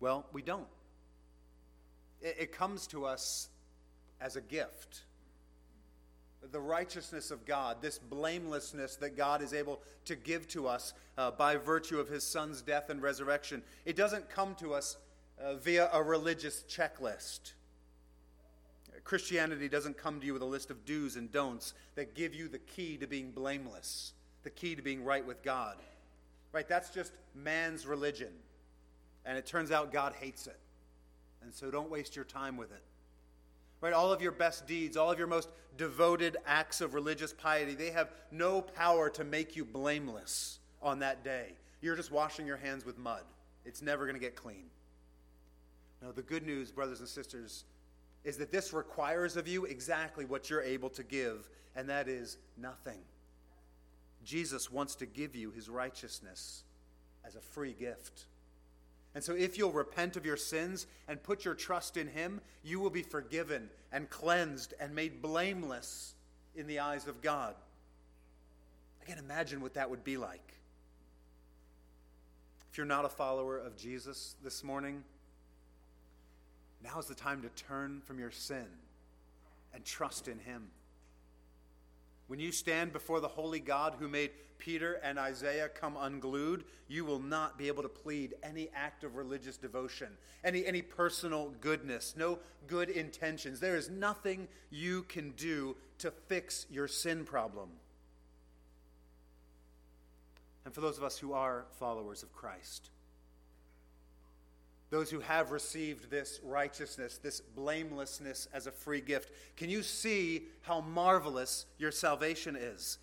Well, 0.00 0.24
we 0.32 0.40
don't. 0.40 0.66
it, 2.22 2.36
it 2.38 2.52
comes 2.52 2.86
to 2.88 3.04
us 3.04 3.50
as 4.20 4.36
a 4.36 4.40
gift. 4.40 5.04
The 6.52 6.60
righteousness 6.60 7.30
of 7.30 7.44
God, 7.44 7.82
this 7.82 7.98
blamelessness 7.98 8.96
that 8.96 9.16
God 9.16 9.42
is 9.42 9.52
able 9.52 9.80
to 10.04 10.14
give 10.14 10.46
to 10.48 10.68
us 10.68 10.94
uh, 11.16 11.32
by 11.32 11.56
virtue 11.56 11.98
of 11.98 12.08
his 12.08 12.24
son's 12.24 12.62
death 12.62 12.90
and 12.90 13.02
resurrection, 13.02 13.62
it 13.84 13.96
doesn't 13.96 14.30
come 14.30 14.54
to 14.56 14.72
us 14.72 14.96
uh, 15.42 15.56
via 15.56 15.90
a 15.92 16.02
religious 16.02 16.64
checklist. 16.68 17.52
Christianity 19.04 19.68
doesn't 19.68 19.96
come 19.96 20.20
to 20.20 20.26
you 20.26 20.32
with 20.32 20.42
a 20.42 20.46
list 20.46 20.70
of 20.70 20.84
do's 20.84 21.16
and 21.16 21.30
don'ts 21.32 21.74
that 21.94 22.14
give 22.14 22.34
you 22.34 22.48
the 22.48 22.58
key 22.58 22.96
to 22.98 23.06
being 23.06 23.30
blameless, 23.30 24.12
the 24.42 24.50
key 24.50 24.74
to 24.74 24.82
being 24.82 25.04
right 25.04 25.26
with 25.26 25.42
God. 25.42 25.76
Right? 26.52 26.68
That's 26.68 26.90
just 26.90 27.12
man's 27.34 27.86
religion. 27.86 28.32
And 29.24 29.36
it 29.36 29.46
turns 29.46 29.70
out 29.70 29.92
God 29.92 30.14
hates 30.20 30.46
it. 30.46 30.58
And 31.42 31.52
so 31.52 31.70
don't 31.70 31.90
waste 31.90 32.16
your 32.16 32.24
time 32.24 32.56
with 32.56 32.72
it. 32.72 32.82
Right? 33.80 33.92
All 33.92 34.12
of 34.12 34.20
your 34.20 34.32
best 34.32 34.66
deeds, 34.66 34.96
all 34.96 35.10
of 35.10 35.18
your 35.18 35.28
most 35.28 35.48
devoted 35.76 36.36
acts 36.46 36.80
of 36.80 36.94
religious 36.94 37.32
piety, 37.32 37.74
they 37.74 37.90
have 37.90 38.10
no 38.30 38.60
power 38.60 39.08
to 39.10 39.24
make 39.24 39.54
you 39.54 39.64
blameless 39.64 40.58
on 40.82 40.98
that 40.98 41.22
day. 41.22 41.52
You're 41.80 41.96
just 41.96 42.10
washing 42.10 42.46
your 42.46 42.56
hands 42.56 42.84
with 42.84 42.98
mud. 42.98 43.22
It's 43.64 43.82
never 43.82 44.04
going 44.04 44.16
to 44.16 44.20
get 44.20 44.34
clean. 44.34 44.64
Now, 46.02 46.12
the 46.12 46.22
good 46.22 46.44
news, 46.44 46.70
brothers 46.70 47.00
and 47.00 47.08
sisters, 47.08 47.64
is 48.24 48.36
that 48.38 48.50
this 48.50 48.72
requires 48.72 49.36
of 49.36 49.46
you 49.46 49.64
exactly 49.64 50.24
what 50.24 50.50
you're 50.50 50.62
able 50.62 50.90
to 50.90 51.02
give, 51.02 51.48
and 51.76 51.88
that 51.88 52.08
is 52.08 52.38
nothing. 52.56 52.98
Jesus 54.24 54.70
wants 54.70 54.94
to 54.96 55.06
give 55.06 55.36
you 55.36 55.50
his 55.50 55.68
righteousness 55.68 56.64
as 57.24 57.36
a 57.36 57.40
free 57.40 57.72
gift. 57.72 58.26
And 59.14 59.24
so, 59.24 59.34
if 59.34 59.56
you'll 59.56 59.72
repent 59.72 60.16
of 60.16 60.26
your 60.26 60.36
sins 60.36 60.86
and 61.08 61.22
put 61.22 61.44
your 61.44 61.54
trust 61.54 61.96
in 61.96 62.08
him, 62.08 62.40
you 62.62 62.78
will 62.78 62.90
be 62.90 63.02
forgiven 63.02 63.70
and 63.90 64.08
cleansed 64.10 64.74
and 64.78 64.94
made 64.94 65.22
blameless 65.22 66.14
in 66.54 66.66
the 66.66 66.80
eyes 66.80 67.06
of 67.06 67.22
God. 67.22 67.54
I 69.00 69.04
can't 69.06 69.18
imagine 69.18 69.60
what 69.60 69.74
that 69.74 69.88
would 69.88 70.04
be 70.04 70.16
like. 70.16 70.54
If 72.70 72.76
you're 72.76 72.86
not 72.86 73.04
a 73.04 73.08
follower 73.08 73.58
of 73.58 73.76
Jesus 73.76 74.36
this 74.44 74.62
morning, 74.62 75.02
now 76.84 76.98
is 76.98 77.06
the 77.06 77.14
time 77.14 77.42
to 77.42 77.48
turn 77.64 78.02
from 78.04 78.18
your 78.18 78.30
sin 78.30 78.66
and 79.74 79.84
trust 79.84 80.28
in 80.28 80.38
Him. 80.38 80.68
When 82.28 82.38
you 82.38 82.52
stand 82.52 82.92
before 82.92 83.20
the 83.20 83.28
holy 83.28 83.58
God 83.58 83.94
who 83.98 84.06
made 84.06 84.30
Peter 84.58 85.00
and 85.02 85.18
Isaiah 85.18 85.68
come 85.68 85.96
unglued, 85.98 86.64
you 86.86 87.04
will 87.04 87.20
not 87.20 87.56
be 87.56 87.68
able 87.68 87.82
to 87.82 87.88
plead 87.88 88.34
any 88.42 88.68
act 88.74 89.02
of 89.02 89.16
religious 89.16 89.56
devotion, 89.56 90.08
any, 90.44 90.66
any 90.66 90.82
personal 90.82 91.54
goodness, 91.60 92.14
no 92.16 92.38
good 92.66 92.90
intentions. 92.90 93.60
There 93.60 93.76
is 93.76 93.88
nothing 93.88 94.46
you 94.70 95.02
can 95.04 95.30
do 95.32 95.76
to 95.98 96.10
fix 96.10 96.66
your 96.70 96.86
sin 96.86 97.24
problem. 97.24 97.70
And 100.66 100.74
for 100.74 100.82
those 100.82 100.98
of 100.98 101.04
us 101.04 101.16
who 101.16 101.32
are 101.32 101.64
followers 101.78 102.22
of 102.22 102.32
Christ, 102.34 102.90
those 104.90 105.10
who 105.10 105.20
have 105.20 105.50
received 105.50 106.10
this 106.10 106.40
righteousness, 106.42 107.18
this 107.22 107.40
blamelessness 107.40 108.48
as 108.54 108.66
a 108.66 108.72
free 108.72 109.00
gift. 109.00 109.30
Can 109.56 109.68
you 109.68 109.82
see 109.82 110.44
how 110.62 110.80
marvelous 110.80 111.66
your 111.76 111.92
salvation 111.92 112.56
is? 112.56 112.98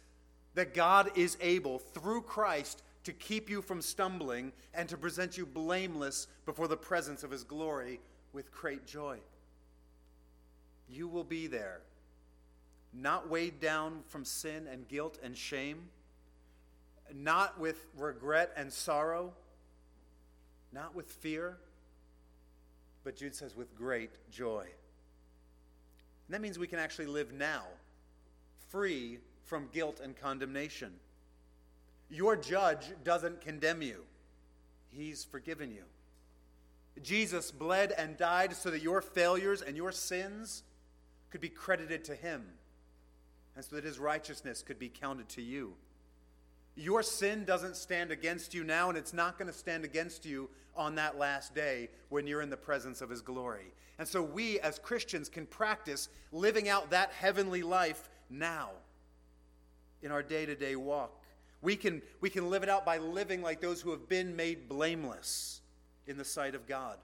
That 0.55 0.73
God 0.73 1.11
is 1.15 1.37
able, 1.41 1.79
through 1.79 2.21
Christ, 2.21 2.81
to 3.03 3.13
keep 3.13 3.49
you 3.49 3.61
from 3.61 3.81
stumbling 3.81 4.51
and 4.73 4.89
to 4.89 4.97
present 4.97 5.37
you 5.37 5.45
blameless 5.45 6.27
before 6.45 6.67
the 6.67 6.77
presence 6.77 7.23
of 7.23 7.29
his 7.29 7.43
glory 7.43 7.99
with 8.33 8.51
great 8.51 8.87
joy. 8.87 9.19
You 10.89 11.07
will 11.07 11.23
be 11.23 11.45
there, 11.45 11.81
not 12.93 13.29
weighed 13.29 13.59
down 13.59 14.01
from 14.07 14.25
sin 14.25 14.67
and 14.71 14.87
guilt 14.87 15.19
and 15.21 15.37
shame, 15.37 15.89
not 17.13 17.59
with 17.59 17.85
regret 17.95 18.51
and 18.57 18.73
sorrow, 18.73 19.33
not 20.71 20.95
with 20.95 21.05
fear 21.05 21.57
but 23.05 23.15
Jude 23.15 23.35
says, 23.35 23.55
with 23.55 23.73
great 23.75 24.09
joy. 24.31 24.65
And 26.27 26.33
that 26.33 26.41
means 26.41 26.59
we 26.59 26.67
can 26.67 26.79
actually 26.79 27.05
live 27.05 27.31
now, 27.31 27.61
free 28.69 29.19
from 29.43 29.69
guilt 29.71 30.01
and 30.03 30.17
condemnation. 30.17 30.91
Your 32.09 32.35
judge 32.35 32.87
doesn't 33.03 33.41
condemn 33.41 33.81
you, 33.81 34.03
he's 34.89 35.23
forgiven 35.23 35.71
you. 35.71 35.83
Jesus 37.03 37.51
bled 37.51 37.93
and 37.97 38.17
died 38.17 38.55
so 38.55 38.71
that 38.71 38.81
your 38.81 39.01
failures 39.01 39.61
and 39.61 39.77
your 39.77 39.91
sins 39.91 40.63
could 41.29 41.41
be 41.41 41.49
credited 41.49 42.03
to 42.05 42.15
him, 42.15 42.43
and 43.55 43.63
so 43.63 43.75
that 43.75 43.85
his 43.85 43.99
righteousness 43.99 44.63
could 44.63 44.79
be 44.79 44.89
counted 44.89 45.29
to 45.29 45.41
you. 45.41 45.75
Your 46.75 47.03
sin 47.03 47.45
doesn't 47.45 47.77
stand 47.77 48.11
against 48.11 48.53
you 48.53 48.63
now, 48.63 48.89
and 48.89 48.97
it's 48.97 49.13
not 49.13 49.37
going 49.37 49.47
to 49.47 49.57
stand 49.57 49.85
against 49.85 50.25
you 50.25 50.49
on 50.75 50.95
that 50.95 51.17
last 51.17 51.55
day 51.55 51.89
when 52.09 52.27
you're 52.27 52.41
in 52.41 52.49
the 52.49 52.57
presence 52.57 53.01
of 53.01 53.09
His 53.09 53.21
glory. 53.21 53.71
And 53.97 54.07
so 54.07 54.21
we 54.21 54.59
as 54.59 54.77
Christians 54.77 55.29
can 55.29 55.45
practice 55.45 56.09
living 56.31 56.67
out 56.67 56.89
that 56.89 57.11
heavenly 57.11 57.63
life 57.63 58.09
now 58.29 58.71
in 60.03 60.11
our 60.11 60.21
day 60.21 60.45
to 60.45 60.55
day 60.55 60.75
walk. 60.75 61.21
We 61.61 61.75
can, 61.75 62.01
we 62.19 62.29
can 62.29 62.49
live 62.49 62.61
it 62.61 62.69
out 62.69 62.85
by 62.85 62.97
living 62.97 63.41
like 63.41 63.61
those 63.61 63.81
who 63.81 63.91
have 63.91 64.09
been 64.09 64.35
made 64.35 64.67
blameless 64.67 65.61
in 66.07 66.17
the 66.17 66.25
sight 66.25 66.55
of 66.55 66.67
God. 66.67 66.97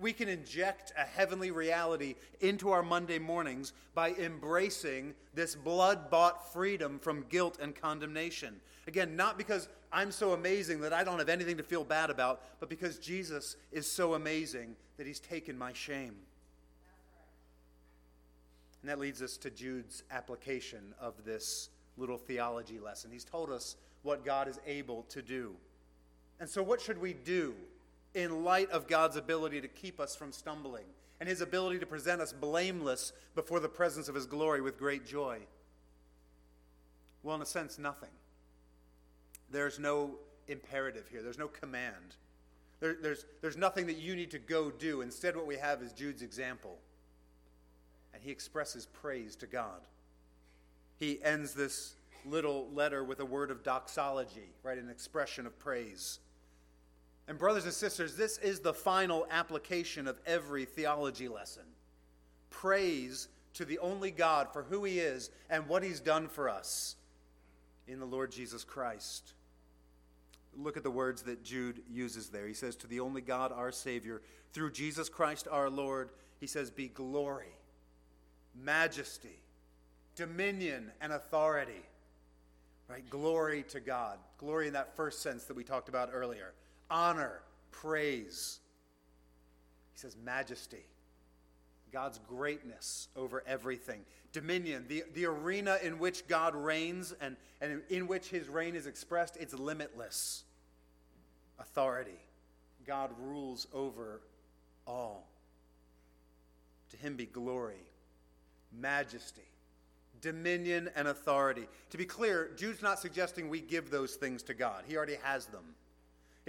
We 0.00 0.14
can 0.14 0.28
inject 0.28 0.92
a 0.96 1.02
heavenly 1.02 1.50
reality 1.50 2.14
into 2.40 2.70
our 2.70 2.82
Monday 2.82 3.18
mornings 3.18 3.74
by 3.94 4.12
embracing 4.12 5.14
this 5.34 5.54
blood 5.54 6.10
bought 6.10 6.52
freedom 6.52 6.98
from 6.98 7.26
guilt 7.28 7.58
and 7.60 7.74
condemnation. 7.74 8.60
Again, 8.86 9.14
not 9.14 9.36
because 9.36 9.68
I'm 9.92 10.10
so 10.10 10.32
amazing 10.32 10.80
that 10.80 10.94
I 10.94 11.04
don't 11.04 11.18
have 11.18 11.28
anything 11.28 11.58
to 11.58 11.62
feel 11.62 11.84
bad 11.84 12.08
about, 12.08 12.40
but 12.60 12.70
because 12.70 12.98
Jesus 12.98 13.56
is 13.72 13.86
so 13.90 14.14
amazing 14.14 14.74
that 14.96 15.06
he's 15.06 15.20
taken 15.20 15.58
my 15.58 15.74
shame. 15.74 16.14
And 18.82 18.88
that 18.90 18.98
leads 18.98 19.20
us 19.20 19.36
to 19.38 19.50
Jude's 19.50 20.02
application 20.10 20.94
of 20.98 21.24
this 21.24 21.68
little 21.98 22.16
theology 22.16 22.78
lesson. 22.78 23.10
He's 23.12 23.24
told 23.24 23.50
us 23.50 23.76
what 24.02 24.24
God 24.24 24.48
is 24.48 24.58
able 24.66 25.02
to 25.10 25.20
do. 25.20 25.54
And 26.38 26.48
so, 26.48 26.62
what 26.62 26.80
should 26.80 26.98
we 26.98 27.12
do 27.12 27.54
in 28.14 28.44
light 28.44 28.70
of 28.70 28.86
God's 28.86 29.16
ability 29.16 29.60
to 29.60 29.68
keep 29.68 30.00
us 30.00 30.16
from 30.16 30.32
stumbling 30.32 30.84
and 31.20 31.28
his 31.28 31.40
ability 31.40 31.78
to 31.78 31.86
present 31.86 32.20
us 32.20 32.32
blameless 32.32 33.12
before 33.34 33.60
the 33.60 33.68
presence 33.68 34.08
of 34.08 34.14
his 34.14 34.26
glory 34.26 34.60
with 34.60 34.78
great 34.78 35.06
joy? 35.06 35.38
Well, 37.22 37.36
in 37.36 37.42
a 37.42 37.46
sense, 37.46 37.78
nothing. 37.78 38.08
There's 39.50 39.78
no 39.78 40.14
imperative 40.48 41.06
here, 41.10 41.22
there's 41.22 41.38
no 41.38 41.48
command. 41.48 42.16
There, 42.80 42.96
there's, 43.00 43.26
there's 43.42 43.58
nothing 43.58 43.86
that 43.86 43.98
you 43.98 44.16
need 44.16 44.30
to 44.30 44.38
go 44.38 44.70
do. 44.70 45.02
Instead, 45.02 45.36
what 45.36 45.46
we 45.46 45.56
have 45.56 45.82
is 45.82 45.92
Jude's 45.92 46.22
example. 46.22 46.78
And 48.14 48.22
he 48.22 48.30
expresses 48.30 48.86
praise 48.86 49.36
to 49.36 49.46
God. 49.46 49.80
He 50.98 51.22
ends 51.22 51.52
this 51.52 51.94
little 52.24 52.68
letter 52.74 53.04
with 53.04 53.20
a 53.20 53.24
word 53.24 53.50
of 53.50 53.62
doxology, 53.62 54.52
right? 54.62 54.78
An 54.78 54.88
expression 54.88 55.46
of 55.46 55.58
praise. 55.58 56.18
And, 57.30 57.38
brothers 57.38 57.62
and 57.62 57.72
sisters, 57.72 58.16
this 58.16 58.38
is 58.38 58.58
the 58.58 58.74
final 58.74 59.24
application 59.30 60.08
of 60.08 60.18
every 60.26 60.64
theology 60.64 61.28
lesson. 61.28 61.62
Praise 62.50 63.28
to 63.54 63.64
the 63.64 63.78
only 63.78 64.10
God 64.10 64.52
for 64.52 64.64
who 64.64 64.82
He 64.82 64.98
is 64.98 65.30
and 65.48 65.68
what 65.68 65.84
He's 65.84 66.00
done 66.00 66.26
for 66.26 66.48
us 66.48 66.96
in 67.86 68.00
the 68.00 68.04
Lord 68.04 68.32
Jesus 68.32 68.64
Christ. 68.64 69.34
Look 70.58 70.76
at 70.76 70.82
the 70.82 70.90
words 70.90 71.22
that 71.22 71.44
Jude 71.44 71.82
uses 71.88 72.30
there. 72.30 72.48
He 72.48 72.52
says, 72.52 72.74
To 72.74 72.88
the 72.88 72.98
only 72.98 73.20
God, 73.20 73.52
our 73.52 73.70
Savior, 73.70 74.22
through 74.52 74.72
Jesus 74.72 75.08
Christ 75.08 75.46
our 75.48 75.70
Lord, 75.70 76.10
He 76.40 76.48
says, 76.48 76.68
Be 76.72 76.88
glory, 76.88 77.54
majesty, 78.60 79.38
dominion, 80.16 80.90
and 81.00 81.12
authority. 81.12 81.84
Right? 82.88 83.08
Glory 83.08 83.62
to 83.68 83.78
God. 83.78 84.18
Glory 84.38 84.66
in 84.66 84.72
that 84.72 84.96
first 84.96 85.22
sense 85.22 85.44
that 85.44 85.54
we 85.54 85.62
talked 85.62 85.88
about 85.88 86.10
earlier 86.12 86.54
honor, 86.90 87.40
praise. 87.70 88.58
He 89.92 89.98
says 89.98 90.16
majesty, 90.24 90.84
God's 91.92 92.20
greatness 92.28 93.08
over 93.16 93.42
everything, 93.46 94.00
dominion, 94.32 94.86
the, 94.88 95.04
the 95.14 95.26
arena 95.26 95.78
in 95.82 95.98
which 95.98 96.26
God 96.28 96.54
reigns 96.54 97.14
and, 97.20 97.36
and 97.60 97.82
in 97.88 98.06
which 98.06 98.28
his 98.28 98.48
reign 98.48 98.74
is 98.74 98.86
expressed, 98.86 99.36
it's 99.38 99.54
limitless. 99.54 100.44
Authority, 101.58 102.18
God 102.86 103.10
rules 103.20 103.66
over 103.74 104.20
all. 104.86 105.26
To 106.90 106.96
him 106.96 107.16
be 107.16 107.26
glory, 107.26 107.84
majesty, 108.72 109.42
dominion, 110.20 110.90
and 110.96 111.08
authority. 111.08 111.68
To 111.90 111.98
be 111.98 112.04
clear, 112.04 112.50
Jude's 112.56 112.82
not 112.82 112.98
suggesting 112.98 113.48
we 113.48 113.60
give 113.60 113.90
those 113.90 114.14
things 114.14 114.42
to 114.44 114.54
God, 114.54 114.84
he 114.86 114.96
already 114.96 115.18
has 115.22 115.46
them. 115.46 115.64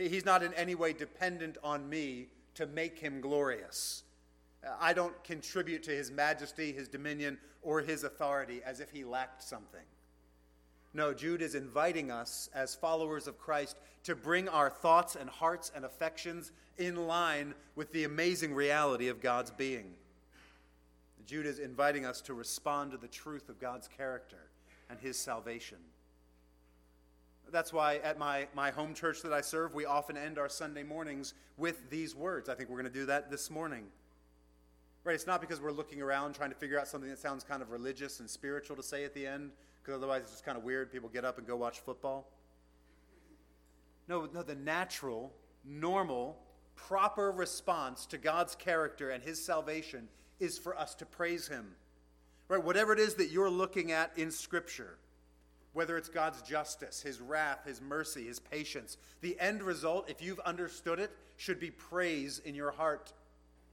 He's 0.09 0.25
not 0.25 0.43
in 0.43 0.53
any 0.53 0.75
way 0.75 0.93
dependent 0.93 1.57
on 1.63 1.89
me 1.89 2.27
to 2.55 2.65
make 2.65 2.99
him 2.99 3.21
glorious. 3.21 4.03
Uh, 4.65 4.71
I 4.79 4.93
don't 4.93 5.23
contribute 5.23 5.83
to 5.83 5.91
his 5.91 6.11
majesty, 6.11 6.71
his 6.71 6.87
dominion, 6.87 7.37
or 7.61 7.81
his 7.81 8.03
authority 8.03 8.61
as 8.65 8.79
if 8.79 8.91
he 8.91 9.03
lacked 9.03 9.43
something. 9.43 9.81
No, 10.93 11.13
Jude 11.13 11.41
is 11.41 11.55
inviting 11.55 12.11
us 12.11 12.49
as 12.53 12.75
followers 12.75 13.27
of 13.27 13.37
Christ 13.37 13.77
to 14.03 14.15
bring 14.15 14.49
our 14.49 14.69
thoughts 14.69 15.15
and 15.15 15.29
hearts 15.29 15.71
and 15.73 15.85
affections 15.85 16.51
in 16.77 17.07
line 17.07 17.53
with 17.75 17.93
the 17.93 18.03
amazing 18.03 18.53
reality 18.53 19.07
of 19.07 19.21
God's 19.21 19.51
being. 19.51 19.93
Jude 21.25 21.45
is 21.45 21.59
inviting 21.59 22.05
us 22.05 22.19
to 22.21 22.33
respond 22.33 22.91
to 22.91 22.97
the 22.97 23.07
truth 23.07 23.47
of 23.47 23.59
God's 23.59 23.87
character 23.87 24.49
and 24.89 24.99
his 24.99 25.17
salvation. 25.17 25.77
That's 27.51 27.73
why 27.73 27.97
at 27.97 28.17
my, 28.17 28.47
my 28.55 28.71
home 28.71 28.93
church 28.93 29.21
that 29.23 29.33
I 29.33 29.41
serve, 29.41 29.73
we 29.73 29.85
often 29.85 30.17
end 30.17 30.39
our 30.39 30.49
Sunday 30.49 30.83
mornings 30.83 31.33
with 31.57 31.89
these 31.89 32.15
words. 32.15 32.49
I 32.49 32.55
think 32.55 32.69
we're 32.69 32.81
going 32.81 32.91
to 32.91 32.99
do 32.99 33.05
that 33.07 33.29
this 33.29 33.49
morning. 33.49 33.83
Right? 35.03 35.15
It's 35.15 35.27
not 35.27 35.41
because 35.41 35.59
we're 35.59 35.71
looking 35.71 36.01
around 36.01 36.33
trying 36.33 36.51
to 36.51 36.55
figure 36.55 36.79
out 36.79 36.87
something 36.87 37.09
that 37.09 37.19
sounds 37.19 37.43
kind 37.43 37.61
of 37.61 37.71
religious 37.71 38.19
and 38.19 38.29
spiritual 38.29 38.75
to 38.75 38.83
say 38.83 39.03
at 39.03 39.13
the 39.13 39.25
end, 39.25 39.51
because 39.81 39.97
otherwise 39.97 40.21
it's 40.21 40.31
just 40.31 40.45
kind 40.45 40.57
of 40.57 40.63
weird. 40.63 40.91
People 40.91 41.09
get 41.09 41.25
up 41.25 41.37
and 41.37 41.47
go 41.47 41.55
watch 41.55 41.79
football. 41.79 42.27
No, 44.07 44.29
no, 44.33 44.43
the 44.43 44.55
natural, 44.55 45.33
normal, 45.65 46.37
proper 46.75 47.31
response 47.31 48.05
to 48.07 48.17
God's 48.17 48.55
character 48.55 49.09
and 49.09 49.23
his 49.23 49.43
salvation 49.43 50.07
is 50.39 50.57
for 50.57 50.77
us 50.77 50.95
to 50.95 51.05
praise 51.05 51.47
him. 51.47 51.75
Right? 52.47 52.63
Whatever 52.63 52.93
it 52.93 52.99
is 52.99 53.15
that 53.15 53.31
you're 53.31 53.49
looking 53.49 53.91
at 53.91 54.11
in 54.17 54.31
Scripture, 54.31 54.97
whether 55.73 55.97
it's 55.97 56.09
God's 56.09 56.41
justice, 56.41 57.01
his 57.01 57.21
wrath, 57.21 57.65
his 57.65 57.81
mercy, 57.81 58.27
his 58.27 58.39
patience, 58.39 58.97
the 59.21 59.39
end 59.39 59.63
result, 59.63 60.09
if 60.09 60.21
you've 60.21 60.39
understood 60.41 60.99
it, 60.99 61.11
should 61.37 61.59
be 61.59 61.71
praise 61.71 62.41
in 62.43 62.55
your 62.55 62.71
heart 62.71 63.13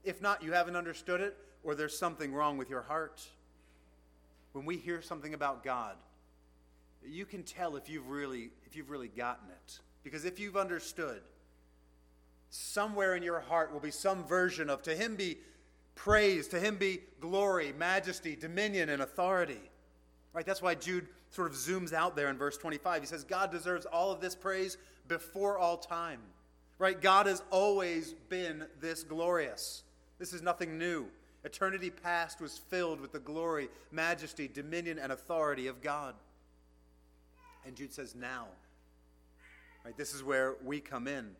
if 0.03 0.21
not, 0.21 0.43
you 0.43 0.53
haven't 0.53 0.75
understood 0.75 1.21
it, 1.21 1.37
or 1.63 1.75
there's 1.75 1.97
something 1.97 2.33
wrong 2.33 2.57
with 2.57 2.69
your 2.69 2.81
heart. 2.81 3.21
When 4.53 4.65
we 4.65 4.77
hear 4.77 5.01
something 5.01 5.33
about 5.33 5.63
God, 5.63 5.95
you 7.05 7.25
can 7.25 7.43
tell 7.43 7.75
if 7.75 7.89
you've 7.89 8.07
really, 8.07 8.51
if 8.65 8.75
you've 8.75 8.89
really 8.89 9.07
gotten 9.07 9.49
it. 9.49 9.79
Because 10.03 10.25
if 10.25 10.39
you've 10.39 10.57
understood, 10.57 11.21
somewhere 12.49 13.15
in 13.15 13.23
your 13.23 13.39
heart 13.39 13.73
will 13.73 13.79
be 13.79 13.91
some 13.91 14.23
version 14.23 14.69
of 14.69 14.81
to 14.83 14.95
him 14.95 15.15
be 15.15 15.37
praise, 15.95 16.47
to 16.47 16.59
him 16.59 16.77
be 16.77 17.01
glory, 17.19 17.73
majesty, 17.77 18.35
dominion, 18.35 18.89
and 18.89 19.01
authority. 19.01 19.68
Right? 20.33 20.45
That's 20.45 20.61
why 20.61 20.75
Jude 20.75 21.07
sort 21.31 21.49
of 21.49 21.55
zooms 21.55 21.93
out 21.93 22.15
there 22.15 22.29
in 22.29 22.37
verse 22.37 22.57
25. 22.57 23.01
He 23.01 23.07
says, 23.07 23.23
God 23.23 23.51
deserves 23.51 23.85
all 23.85 24.11
of 24.11 24.21
this 24.21 24.35
praise 24.35 24.77
before 25.07 25.57
all 25.57 25.77
time. 25.77 26.19
Right? 26.77 26.99
God 26.99 27.25
has 27.25 27.43
always 27.49 28.13
been 28.29 28.65
this 28.79 29.03
glorious. 29.03 29.83
This 30.19 30.33
is 30.33 30.41
nothing 30.41 30.77
new. 30.77 31.07
Eternity 31.43 31.89
past 31.89 32.41
was 32.41 32.57
filled 32.57 32.99
with 32.99 33.11
the 33.11 33.19
glory, 33.19 33.69
majesty, 33.91 34.47
dominion, 34.47 34.99
and 34.99 35.11
authority 35.11 35.67
of 35.67 35.81
God. 35.81 36.15
And 37.65 37.75
Jude 37.75 37.93
says, 37.93 38.13
now. 38.13 38.47
Right, 39.85 39.95
this 39.95 40.13
is 40.13 40.23
where 40.23 40.55
we 40.63 40.81
come 40.81 41.07
in. 41.07 41.31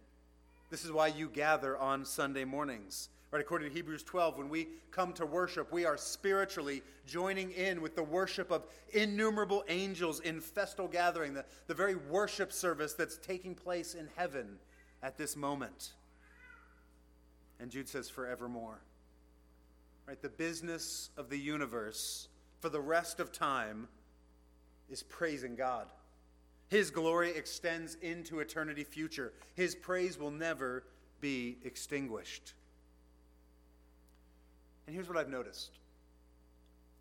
This 0.70 0.86
is 0.86 0.92
why 0.92 1.08
you 1.08 1.28
gather 1.28 1.78
on 1.78 2.06
Sunday 2.06 2.46
mornings. 2.46 3.10
Right, 3.32 3.42
according 3.42 3.70
to 3.70 3.76
Hebrews 3.76 4.02
12, 4.04 4.40
when 4.40 4.50
we 4.50 4.70
come 4.90 5.14
to 5.14 5.26
worship, 5.26 5.72
we 5.72 5.86
are 5.86 5.98
spiritually 5.98 6.82
joining 7.06 7.52
in 7.52 7.80
with 7.80 7.96
the 7.96 8.04
worship 8.04 8.50
of 8.50 8.66
innumerable 8.92 9.64
angels 9.68 10.20
in 10.22 10.42
festal 10.42 10.88
gathering, 10.88 11.36
the, 11.36 11.46
the 11.68 11.76
very 11.76 11.94
worship 11.96 12.52
service 12.52 12.94
that's 12.94 13.18
taking 13.18 13.54
place 13.54 13.94
in 13.94 14.10
heaven 14.16 14.58
at 15.04 15.16
this 15.16 15.36
moment. 15.36 15.94
And 17.60 17.70
Jude 17.70 17.88
says, 17.88 18.10
forevermore. 18.10 18.82
Right? 20.08 20.20
The 20.20 20.30
business 20.30 21.12
of 21.16 21.30
the 21.30 21.38
universe 21.38 22.30
for 22.62 22.70
the 22.70 22.82
rest 22.82 23.20
of 23.20 23.32
time 23.32 23.88
is 24.90 25.04
praising 25.04 25.56
God. 25.56 25.86
His 26.70 26.90
glory 26.90 27.30
extends 27.30 27.96
into 28.02 28.40
eternity 28.40 28.84
future. 28.84 29.34
His 29.54 29.76
praise 29.76 30.18
will 30.18 30.32
never 30.32 30.84
be 31.22 31.58
extinguished. 31.64 32.54
And 34.90 34.96
here's 34.96 35.08
what 35.08 35.20
I've 35.20 35.30
noticed 35.30 35.78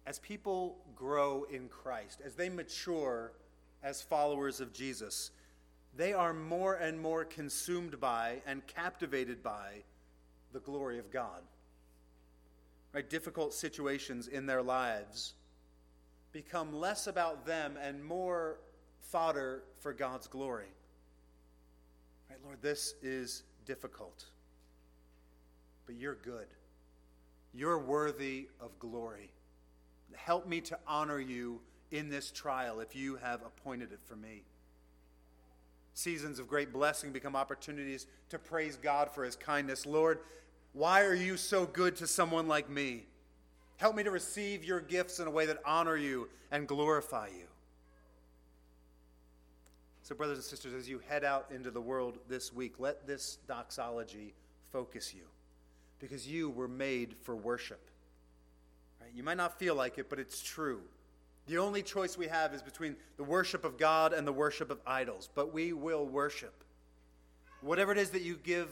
as 0.04 0.18
people 0.18 0.76
grow 0.94 1.46
in 1.50 1.70
Christ, 1.70 2.20
as 2.22 2.34
they 2.34 2.50
mature 2.50 3.32
as 3.82 4.02
followers 4.02 4.60
of 4.60 4.74
Jesus, 4.74 5.30
they 5.96 6.12
are 6.12 6.34
more 6.34 6.74
and 6.74 7.00
more 7.00 7.24
consumed 7.24 7.98
by 7.98 8.42
and 8.46 8.66
captivated 8.66 9.42
by 9.42 9.84
the 10.52 10.60
glory 10.60 10.98
of 10.98 11.10
God. 11.10 11.40
Right? 12.92 13.08
Difficult 13.08 13.54
situations 13.54 14.28
in 14.28 14.44
their 14.44 14.62
lives 14.62 15.32
become 16.30 16.74
less 16.74 17.06
about 17.06 17.46
them 17.46 17.78
and 17.82 18.04
more 18.04 18.58
fodder 19.00 19.62
for 19.80 19.94
God's 19.94 20.26
glory. 20.26 20.74
Right, 22.28 22.38
Lord, 22.44 22.58
this 22.60 22.96
is 23.00 23.44
difficult, 23.64 24.26
but 25.86 25.94
you're 25.94 26.16
good. 26.16 26.48
You're 27.58 27.80
worthy 27.80 28.46
of 28.60 28.78
glory. 28.78 29.32
Help 30.14 30.46
me 30.46 30.60
to 30.60 30.78
honor 30.86 31.18
you 31.18 31.58
in 31.90 32.08
this 32.08 32.30
trial 32.30 32.78
if 32.78 32.94
you 32.94 33.16
have 33.16 33.42
appointed 33.42 33.90
it 33.90 33.98
for 34.04 34.14
me. 34.14 34.44
Seasons 35.92 36.38
of 36.38 36.46
great 36.46 36.72
blessing 36.72 37.10
become 37.10 37.34
opportunities 37.34 38.06
to 38.28 38.38
praise 38.38 38.76
God 38.76 39.10
for 39.10 39.24
his 39.24 39.34
kindness. 39.34 39.86
Lord, 39.86 40.20
why 40.72 41.02
are 41.02 41.16
you 41.16 41.36
so 41.36 41.66
good 41.66 41.96
to 41.96 42.06
someone 42.06 42.46
like 42.46 42.70
me? 42.70 43.06
Help 43.78 43.96
me 43.96 44.04
to 44.04 44.12
receive 44.12 44.62
your 44.62 44.80
gifts 44.80 45.18
in 45.18 45.26
a 45.26 45.30
way 45.30 45.44
that 45.46 45.58
honor 45.66 45.96
you 45.96 46.28
and 46.52 46.68
glorify 46.68 47.26
you. 47.26 47.46
So, 50.02 50.14
brothers 50.14 50.38
and 50.38 50.44
sisters, 50.44 50.74
as 50.74 50.88
you 50.88 51.00
head 51.08 51.24
out 51.24 51.46
into 51.52 51.72
the 51.72 51.80
world 51.80 52.18
this 52.28 52.52
week, 52.52 52.74
let 52.78 53.04
this 53.04 53.38
doxology 53.48 54.32
focus 54.70 55.12
you 55.12 55.24
because 56.00 56.26
you 56.26 56.50
were 56.50 56.68
made 56.68 57.16
for 57.22 57.34
worship. 57.34 57.90
Right? 59.00 59.10
You 59.14 59.22
might 59.22 59.36
not 59.36 59.58
feel 59.58 59.74
like 59.74 59.98
it, 59.98 60.08
but 60.08 60.18
it's 60.18 60.42
true. 60.42 60.80
The 61.46 61.58
only 61.58 61.82
choice 61.82 62.18
we 62.18 62.26
have 62.28 62.52
is 62.52 62.62
between 62.62 62.96
the 63.16 63.24
worship 63.24 63.64
of 63.64 63.78
God 63.78 64.12
and 64.12 64.26
the 64.26 64.32
worship 64.32 64.70
of 64.70 64.80
idols, 64.86 65.28
but 65.34 65.52
we 65.52 65.72
will 65.72 66.06
worship. 66.06 66.62
Whatever 67.62 67.92
it 67.92 67.98
is 67.98 68.10
that 68.10 68.22
you 68.22 68.36
give 68.36 68.68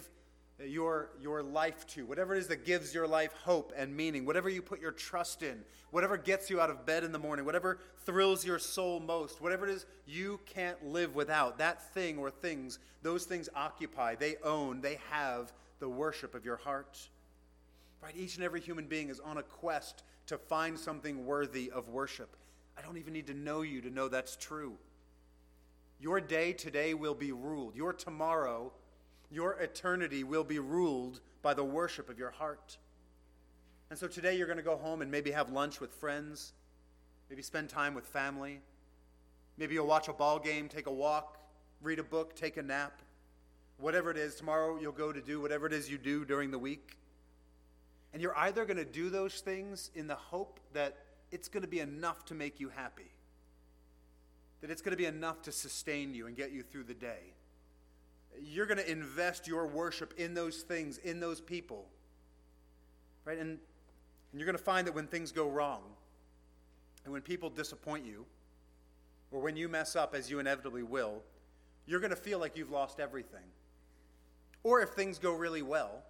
your, 0.64 1.10
your 1.20 1.42
life 1.42 1.86
to, 1.86 2.06
whatever 2.06 2.34
it 2.34 2.38
is 2.38 2.48
that 2.48 2.64
gives 2.64 2.94
your 2.94 3.06
life 3.06 3.32
hope 3.44 3.72
and 3.76 3.94
meaning, 3.94 4.24
whatever 4.24 4.48
you 4.48 4.62
put 4.62 4.80
your 4.80 4.92
trust 4.92 5.42
in, 5.42 5.64
whatever 5.90 6.16
gets 6.16 6.50
you 6.50 6.60
out 6.60 6.70
of 6.70 6.86
bed 6.86 7.04
in 7.04 7.12
the 7.12 7.18
morning, 7.18 7.44
whatever 7.44 7.78
thrills 8.04 8.44
your 8.44 8.58
soul 8.58 9.00
most, 9.00 9.40
whatever 9.40 9.66
it 9.66 9.72
is 9.72 9.86
you 10.06 10.40
can't 10.46 10.84
live 10.86 11.14
without, 11.14 11.58
that 11.58 11.92
thing 11.94 12.18
or 12.18 12.30
things, 12.30 12.78
those 13.02 13.24
things 13.24 13.48
occupy, 13.54 14.14
they 14.14 14.36
own, 14.44 14.80
they 14.80 14.98
have 15.10 15.52
the 15.78 15.88
worship 15.88 16.34
of 16.34 16.44
your 16.44 16.56
heart. 16.56 17.08
Right? 18.02 18.14
Each 18.16 18.36
and 18.36 18.44
every 18.44 18.60
human 18.60 18.86
being 18.86 19.08
is 19.08 19.20
on 19.20 19.38
a 19.38 19.42
quest 19.42 20.02
to 20.26 20.38
find 20.38 20.78
something 20.78 21.26
worthy 21.26 21.70
of 21.70 21.88
worship. 21.88 22.36
I 22.78 22.82
don't 22.82 22.98
even 22.98 23.12
need 23.12 23.26
to 23.28 23.34
know 23.34 23.62
you 23.62 23.80
to 23.80 23.90
know 23.90 24.08
that's 24.08 24.36
true. 24.36 24.74
Your 25.98 26.20
day 26.20 26.52
today 26.52 26.94
will 26.94 27.14
be 27.14 27.32
ruled. 27.32 27.74
Your 27.74 27.92
tomorrow, 27.92 28.72
your 29.30 29.52
eternity 29.54 30.24
will 30.24 30.44
be 30.44 30.58
ruled 30.58 31.20
by 31.42 31.54
the 31.54 31.64
worship 31.64 32.10
of 32.10 32.18
your 32.18 32.30
heart. 32.30 32.76
And 33.88 33.98
so 33.98 34.08
today 34.08 34.36
you're 34.36 34.46
going 34.46 34.58
to 34.58 34.62
go 34.62 34.76
home 34.76 35.00
and 35.00 35.10
maybe 35.10 35.30
have 35.30 35.50
lunch 35.50 35.80
with 35.80 35.92
friends, 35.92 36.52
maybe 37.30 37.42
spend 37.42 37.68
time 37.68 37.94
with 37.94 38.04
family. 38.04 38.60
Maybe 39.56 39.74
you'll 39.74 39.86
watch 39.86 40.08
a 40.08 40.12
ball 40.12 40.38
game, 40.38 40.68
take 40.68 40.86
a 40.86 40.92
walk, 40.92 41.38
read 41.80 41.98
a 41.98 42.02
book, 42.02 42.34
take 42.34 42.56
a 42.56 42.62
nap. 42.62 43.00
Whatever 43.78 44.10
it 44.10 44.16
is, 44.16 44.34
tomorrow 44.34 44.78
you'll 44.80 44.92
go 44.92 45.12
to 45.12 45.20
do 45.20 45.40
whatever 45.40 45.66
it 45.66 45.72
is 45.72 45.90
you 45.90 45.98
do 45.98 46.24
during 46.24 46.50
the 46.50 46.58
week. 46.58 46.98
And 48.16 48.22
you're 48.22 48.38
either 48.38 48.64
going 48.64 48.78
to 48.78 48.84
do 48.86 49.10
those 49.10 49.40
things 49.40 49.90
in 49.94 50.06
the 50.06 50.14
hope 50.14 50.58
that 50.72 50.96
it's 51.30 51.48
going 51.48 51.64
to 51.64 51.68
be 51.68 51.80
enough 51.80 52.24
to 52.24 52.34
make 52.34 52.58
you 52.58 52.70
happy. 52.70 53.12
That 54.62 54.70
it's 54.70 54.80
going 54.80 54.92
to 54.92 54.96
be 54.96 55.04
enough 55.04 55.42
to 55.42 55.52
sustain 55.52 56.14
you 56.14 56.26
and 56.26 56.34
get 56.34 56.50
you 56.50 56.62
through 56.62 56.84
the 56.84 56.94
day. 56.94 57.34
You're 58.40 58.64
going 58.64 58.78
to 58.78 58.90
invest 58.90 59.46
your 59.46 59.66
worship 59.66 60.14
in 60.16 60.32
those 60.32 60.62
things, 60.62 60.96
in 60.96 61.20
those 61.20 61.42
people. 61.42 61.84
Right? 63.26 63.36
And, 63.36 63.58
and 64.32 64.40
you're 64.40 64.46
going 64.46 64.56
to 64.56 64.64
find 64.64 64.86
that 64.86 64.94
when 64.94 65.08
things 65.08 65.30
go 65.30 65.50
wrong, 65.50 65.82
and 67.04 67.12
when 67.12 67.20
people 67.20 67.50
disappoint 67.50 68.06
you, 68.06 68.24
or 69.30 69.42
when 69.42 69.56
you 69.56 69.68
mess 69.68 69.94
up, 69.94 70.14
as 70.14 70.30
you 70.30 70.38
inevitably 70.38 70.84
will, 70.84 71.22
you're 71.84 72.00
going 72.00 72.08
to 72.08 72.16
feel 72.16 72.38
like 72.38 72.56
you've 72.56 72.70
lost 72.70 72.98
everything. 72.98 73.44
Or 74.62 74.80
if 74.80 74.88
things 74.92 75.18
go 75.18 75.34
really 75.34 75.60
well, 75.60 76.02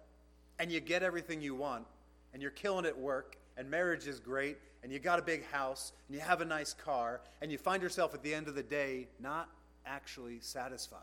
and 0.57 0.71
you 0.71 0.79
get 0.79 1.03
everything 1.03 1.41
you 1.41 1.53
want, 1.53 1.85
and 2.33 2.41
you're 2.41 2.51
killing 2.51 2.85
it 2.85 2.89
at 2.89 2.99
work, 2.99 3.37
and 3.57 3.69
marriage 3.69 4.07
is 4.07 4.19
great, 4.19 4.57
and 4.83 4.91
you 4.91 4.99
got 4.99 5.19
a 5.19 5.23
big 5.23 5.45
house, 5.47 5.91
and 6.07 6.15
you 6.15 6.21
have 6.21 6.41
a 6.41 6.45
nice 6.45 6.73
car, 6.73 7.21
and 7.41 7.51
you 7.51 7.57
find 7.57 7.81
yourself 7.81 8.13
at 8.13 8.21
the 8.23 8.33
end 8.33 8.47
of 8.47 8.55
the 8.55 8.63
day 8.63 9.07
not 9.19 9.49
actually 9.85 10.39
satisfied. 10.39 11.01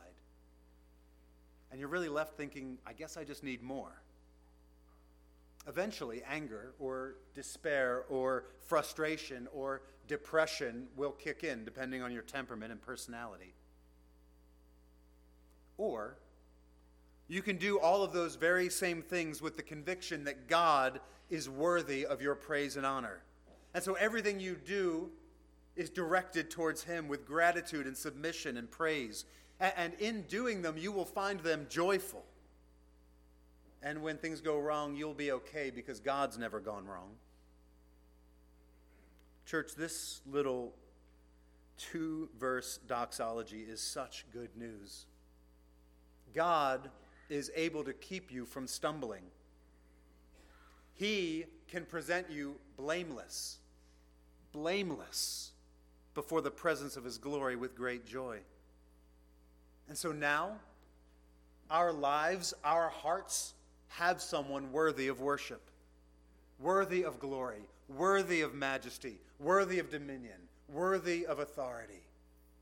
And 1.71 1.81
you're 1.81 1.89
really 1.89 2.09
left 2.09 2.37
thinking, 2.37 2.79
I 2.87 2.93
guess 2.93 3.17
I 3.17 3.25
just 3.25 3.43
need 3.43 3.63
more. 3.63 4.03
eventually 5.67 6.23
anger 6.29 6.75
or 6.79 7.17
despair 7.35 8.05
or 8.09 8.45
frustration 8.67 9.49
or 9.53 9.83
depression 10.09 10.87
will 10.97 11.13
kick 11.13 11.45
in, 11.45 11.65
depending 11.65 12.03
on 12.03 12.13
your 12.13 12.23
temperament 12.23 12.71
and 12.71 12.81
personality. 12.81 13.55
Or 15.79 16.17
you 17.35 17.43
can 17.43 17.57
do 17.57 17.81
all 17.81 18.05
of 18.05 18.13
those 18.13 18.37
very 18.37 18.69
same 18.69 19.03
things 19.03 19.43
with 19.43 19.57
the 19.57 19.63
conviction 19.63 20.23
that 20.23 20.47
God 20.47 21.01
is 21.29 21.51
worthy 21.51 22.07
of 22.07 22.23
your 22.23 22.37
praise 22.37 22.77
and 22.77 22.87
honor. 22.87 23.23
And 23.75 23.83
so 23.83 23.95
everything 23.95 24.39
you 24.39 24.55
do 24.55 25.11
is 25.75 25.91
directed 25.91 26.49
towards 26.49 26.85
Him 26.85 27.09
with 27.09 27.27
gratitude 27.27 27.89
and 27.89 27.97
submission 27.97 28.57
and 28.57 28.71
praise. 28.71 29.25
And 29.59 29.95
in 29.95 30.23
doing 30.29 30.63
them, 30.63 30.79
you 30.79 30.93
will 30.93 31.05
find 31.05 31.41
them 31.41 31.67
joyful. 31.69 32.25
And 33.83 34.01
when 34.01 34.17
things 34.17 34.41
go 34.41 34.61
wrong, 34.61 34.95
you'll 34.95 35.13
be 35.13 35.33
okay 35.33 35.73
because 35.75 35.99
God's 35.99 36.39
never 36.39 36.61
gone 36.61 36.87
wrong. 36.87 37.17
Church, 39.45 39.75
this 39.77 40.21
little 40.31 40.73
two 41.79 42.29
verse 42.39 42.79
doxology 42.87 43.63
is 43.63 43.81
such 43.81 44.25
good 44.33 44.51
news. 44.57 45.07
God 46.33 46.91
is 47.29 47.51
able 47.55 47.85
to 47.85 47.93
keep 47.93 48.31
you 48.31 48.45
from 48.45 48.67
stumbling. 48.67 49.23
He 50.95 51.45
can 51.69 51.85
present 51.85 52.31
you 52.31 52.57
blameless, 52.77 53.59
blameless 54.53 55.51
before 56.15 56.41
the 56.41 56.51
presence 56.51 56.97
of 56.97 57.05
His 57.05 57.19
glory 57.19 57.57
with 57.57 57.77
great 57.77 58.07
joy. 58.07 58.39
And 59.89 59.99
so 59.99 60.13
now, 60.13 60.53
our 61.71 61.93
lives, 61.93 62.55
our 62.63 62.89
hearts 62.89 63.55
have 63.89 64.21
someone 64.21 64.73
worthy 64.73 65.09
of 65.09 65.21
worship, 65.21 65.71
worthy 66.59 67.05
of 67.05 67.19
glory, 67.19 67.69
worthy 67.89 68.41
of 68.41 68.55
majesty, 68.55 69.19
worthy 69.39 69.79
of 69.79 69.91
dominion, 69.91 70.39
worthy 70.69 71.27
of 71.27 71.39
authority, 71.39 72.03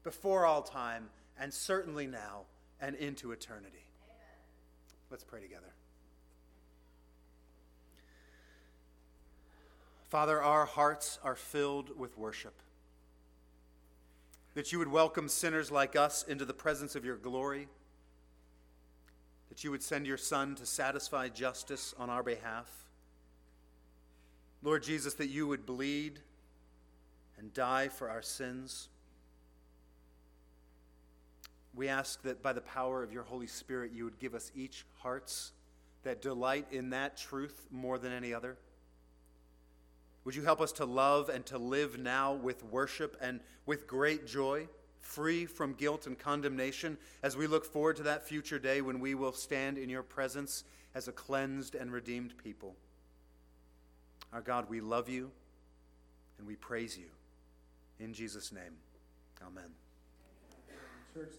before 0.02 0.46
all 0.46 0.62
time, 0.62 1.08
and 1.38 1.52
certainly 1.52 2.06
now 2.06 2.42
and 2.80 2.96
into 2.96 3.32
eternity. 3.32 3.82
Let's 5.12 5.24
pray 5.24 5.42
together. 5.42 5.74
Father, 10.08 10.40
our 10.40 10.64
hearts 10.64 11.18
are 11.22 11.36
filled 11.36 11.98
with 11.98 12.16
worship. 12.16 12.54
That 14.54 14.72
you 14.72 14.78
would 14.78 14.88
welcome 14.88 15.28
sinners 15.28 15.70
like 15.70 15.96
us 15.96 16.22
into 16.22 16.46
the 16.46 16.54
presence 16.54 16.96
of 16.96 17.04
your 17.04 17.16
glory. 17.16 17.68
That 19.50 19.62
you 19.62 19.70
would 19.70 19.82
send 19.82 20.06
your 20.06 20.16
Son 20.16 20.54
to 20.54 20.64
satisfy 20.64 21.28
justice 21.28 21.94
on 21.98 22.08
our 22.08 22.22
behalf. 22.22 22.70
Lord 24.62 24.82
Jesus, 24.82 25.12
that 25.14 25.28
you 25.28 25.46
would 25.46 25.66
bleed 25.66 26.20
and 27.38 27.52
die 27.52 27.88
for 27.88 28.08
our 28.08 28.22
sins. 28.22 28.88
We 31.74 31.88
ask 31.88 32.22
that 32.22 32.42
by 32.42 32.52
the 32.52 32.60
power 32.60 33.02
of 33.02 33.12
your 33.12 33.22
Holy 33.22 33.46
Spirit, 33.46 33.92
you 33.94 34.04
would 34.04 34.18
give 34.18 34.34
us 34.34 34.52
each 34.54 34.84
hearts 34.98 35.52
that 36.02 36.20
delight 36.20 36.66
in 36.70 36.90
that 36.90 37.16
truth 37.16 37.66
more 37.70 37.98
than 37.98 38.12
any 38.12 38.34
other. 38.34 38.56
Would 40.24 40.34
you 40.34 40.42
help 40.42 40.60
us 40.60 40.72
to 40.72 40.84
love 40.84 41.28
and 41.28 41.44
to 41.46 41.58
live 41.58 41.98
now 41.98 42.34
with 42.34 42.62
worship 42.64 43.16
and 43.20 43.40
with 43.66 43.86
great 43.86 44.26
joy, 44.26 44.68
free 45.00 45.46
from 45.46 45.72
guilt 45.74 46.06
and 46.06 46.18
condemnation, 46.18 46.96
as 47.22 47.36
we 47.36 47.46
look 47.46 47.64
forward 47.64 47.96
to 47.96 48.04
that 48.04 48.26
future 48.26 48.58
day 48.58 48.80
when 48.82 49.00
we 49.00 49.14
will 49.14 49.32
stand 49.32 49.78
in 49.78 49.88
your 49.88 50.02
presence 50.02 50.64
as 50.94 51.08
a 51.08 51.12
cleansed 51.12 51.74
and 51.74 51.92
redeemed 51.92 52.34
people? 52.42 52.76
Our 54.32 54.42
God, 54.42 54.68
we 54.68 54.80
love 54.80 55.08
you 55.08 55.30
and 56.38 56.46
we 56.46 56.54
praise 56.56 56.96
you. 56.96 57.06
In 57.98 58.14
Jesus' 58.14 58.52
name, 58.52 58.76
amen. 59.44 59.82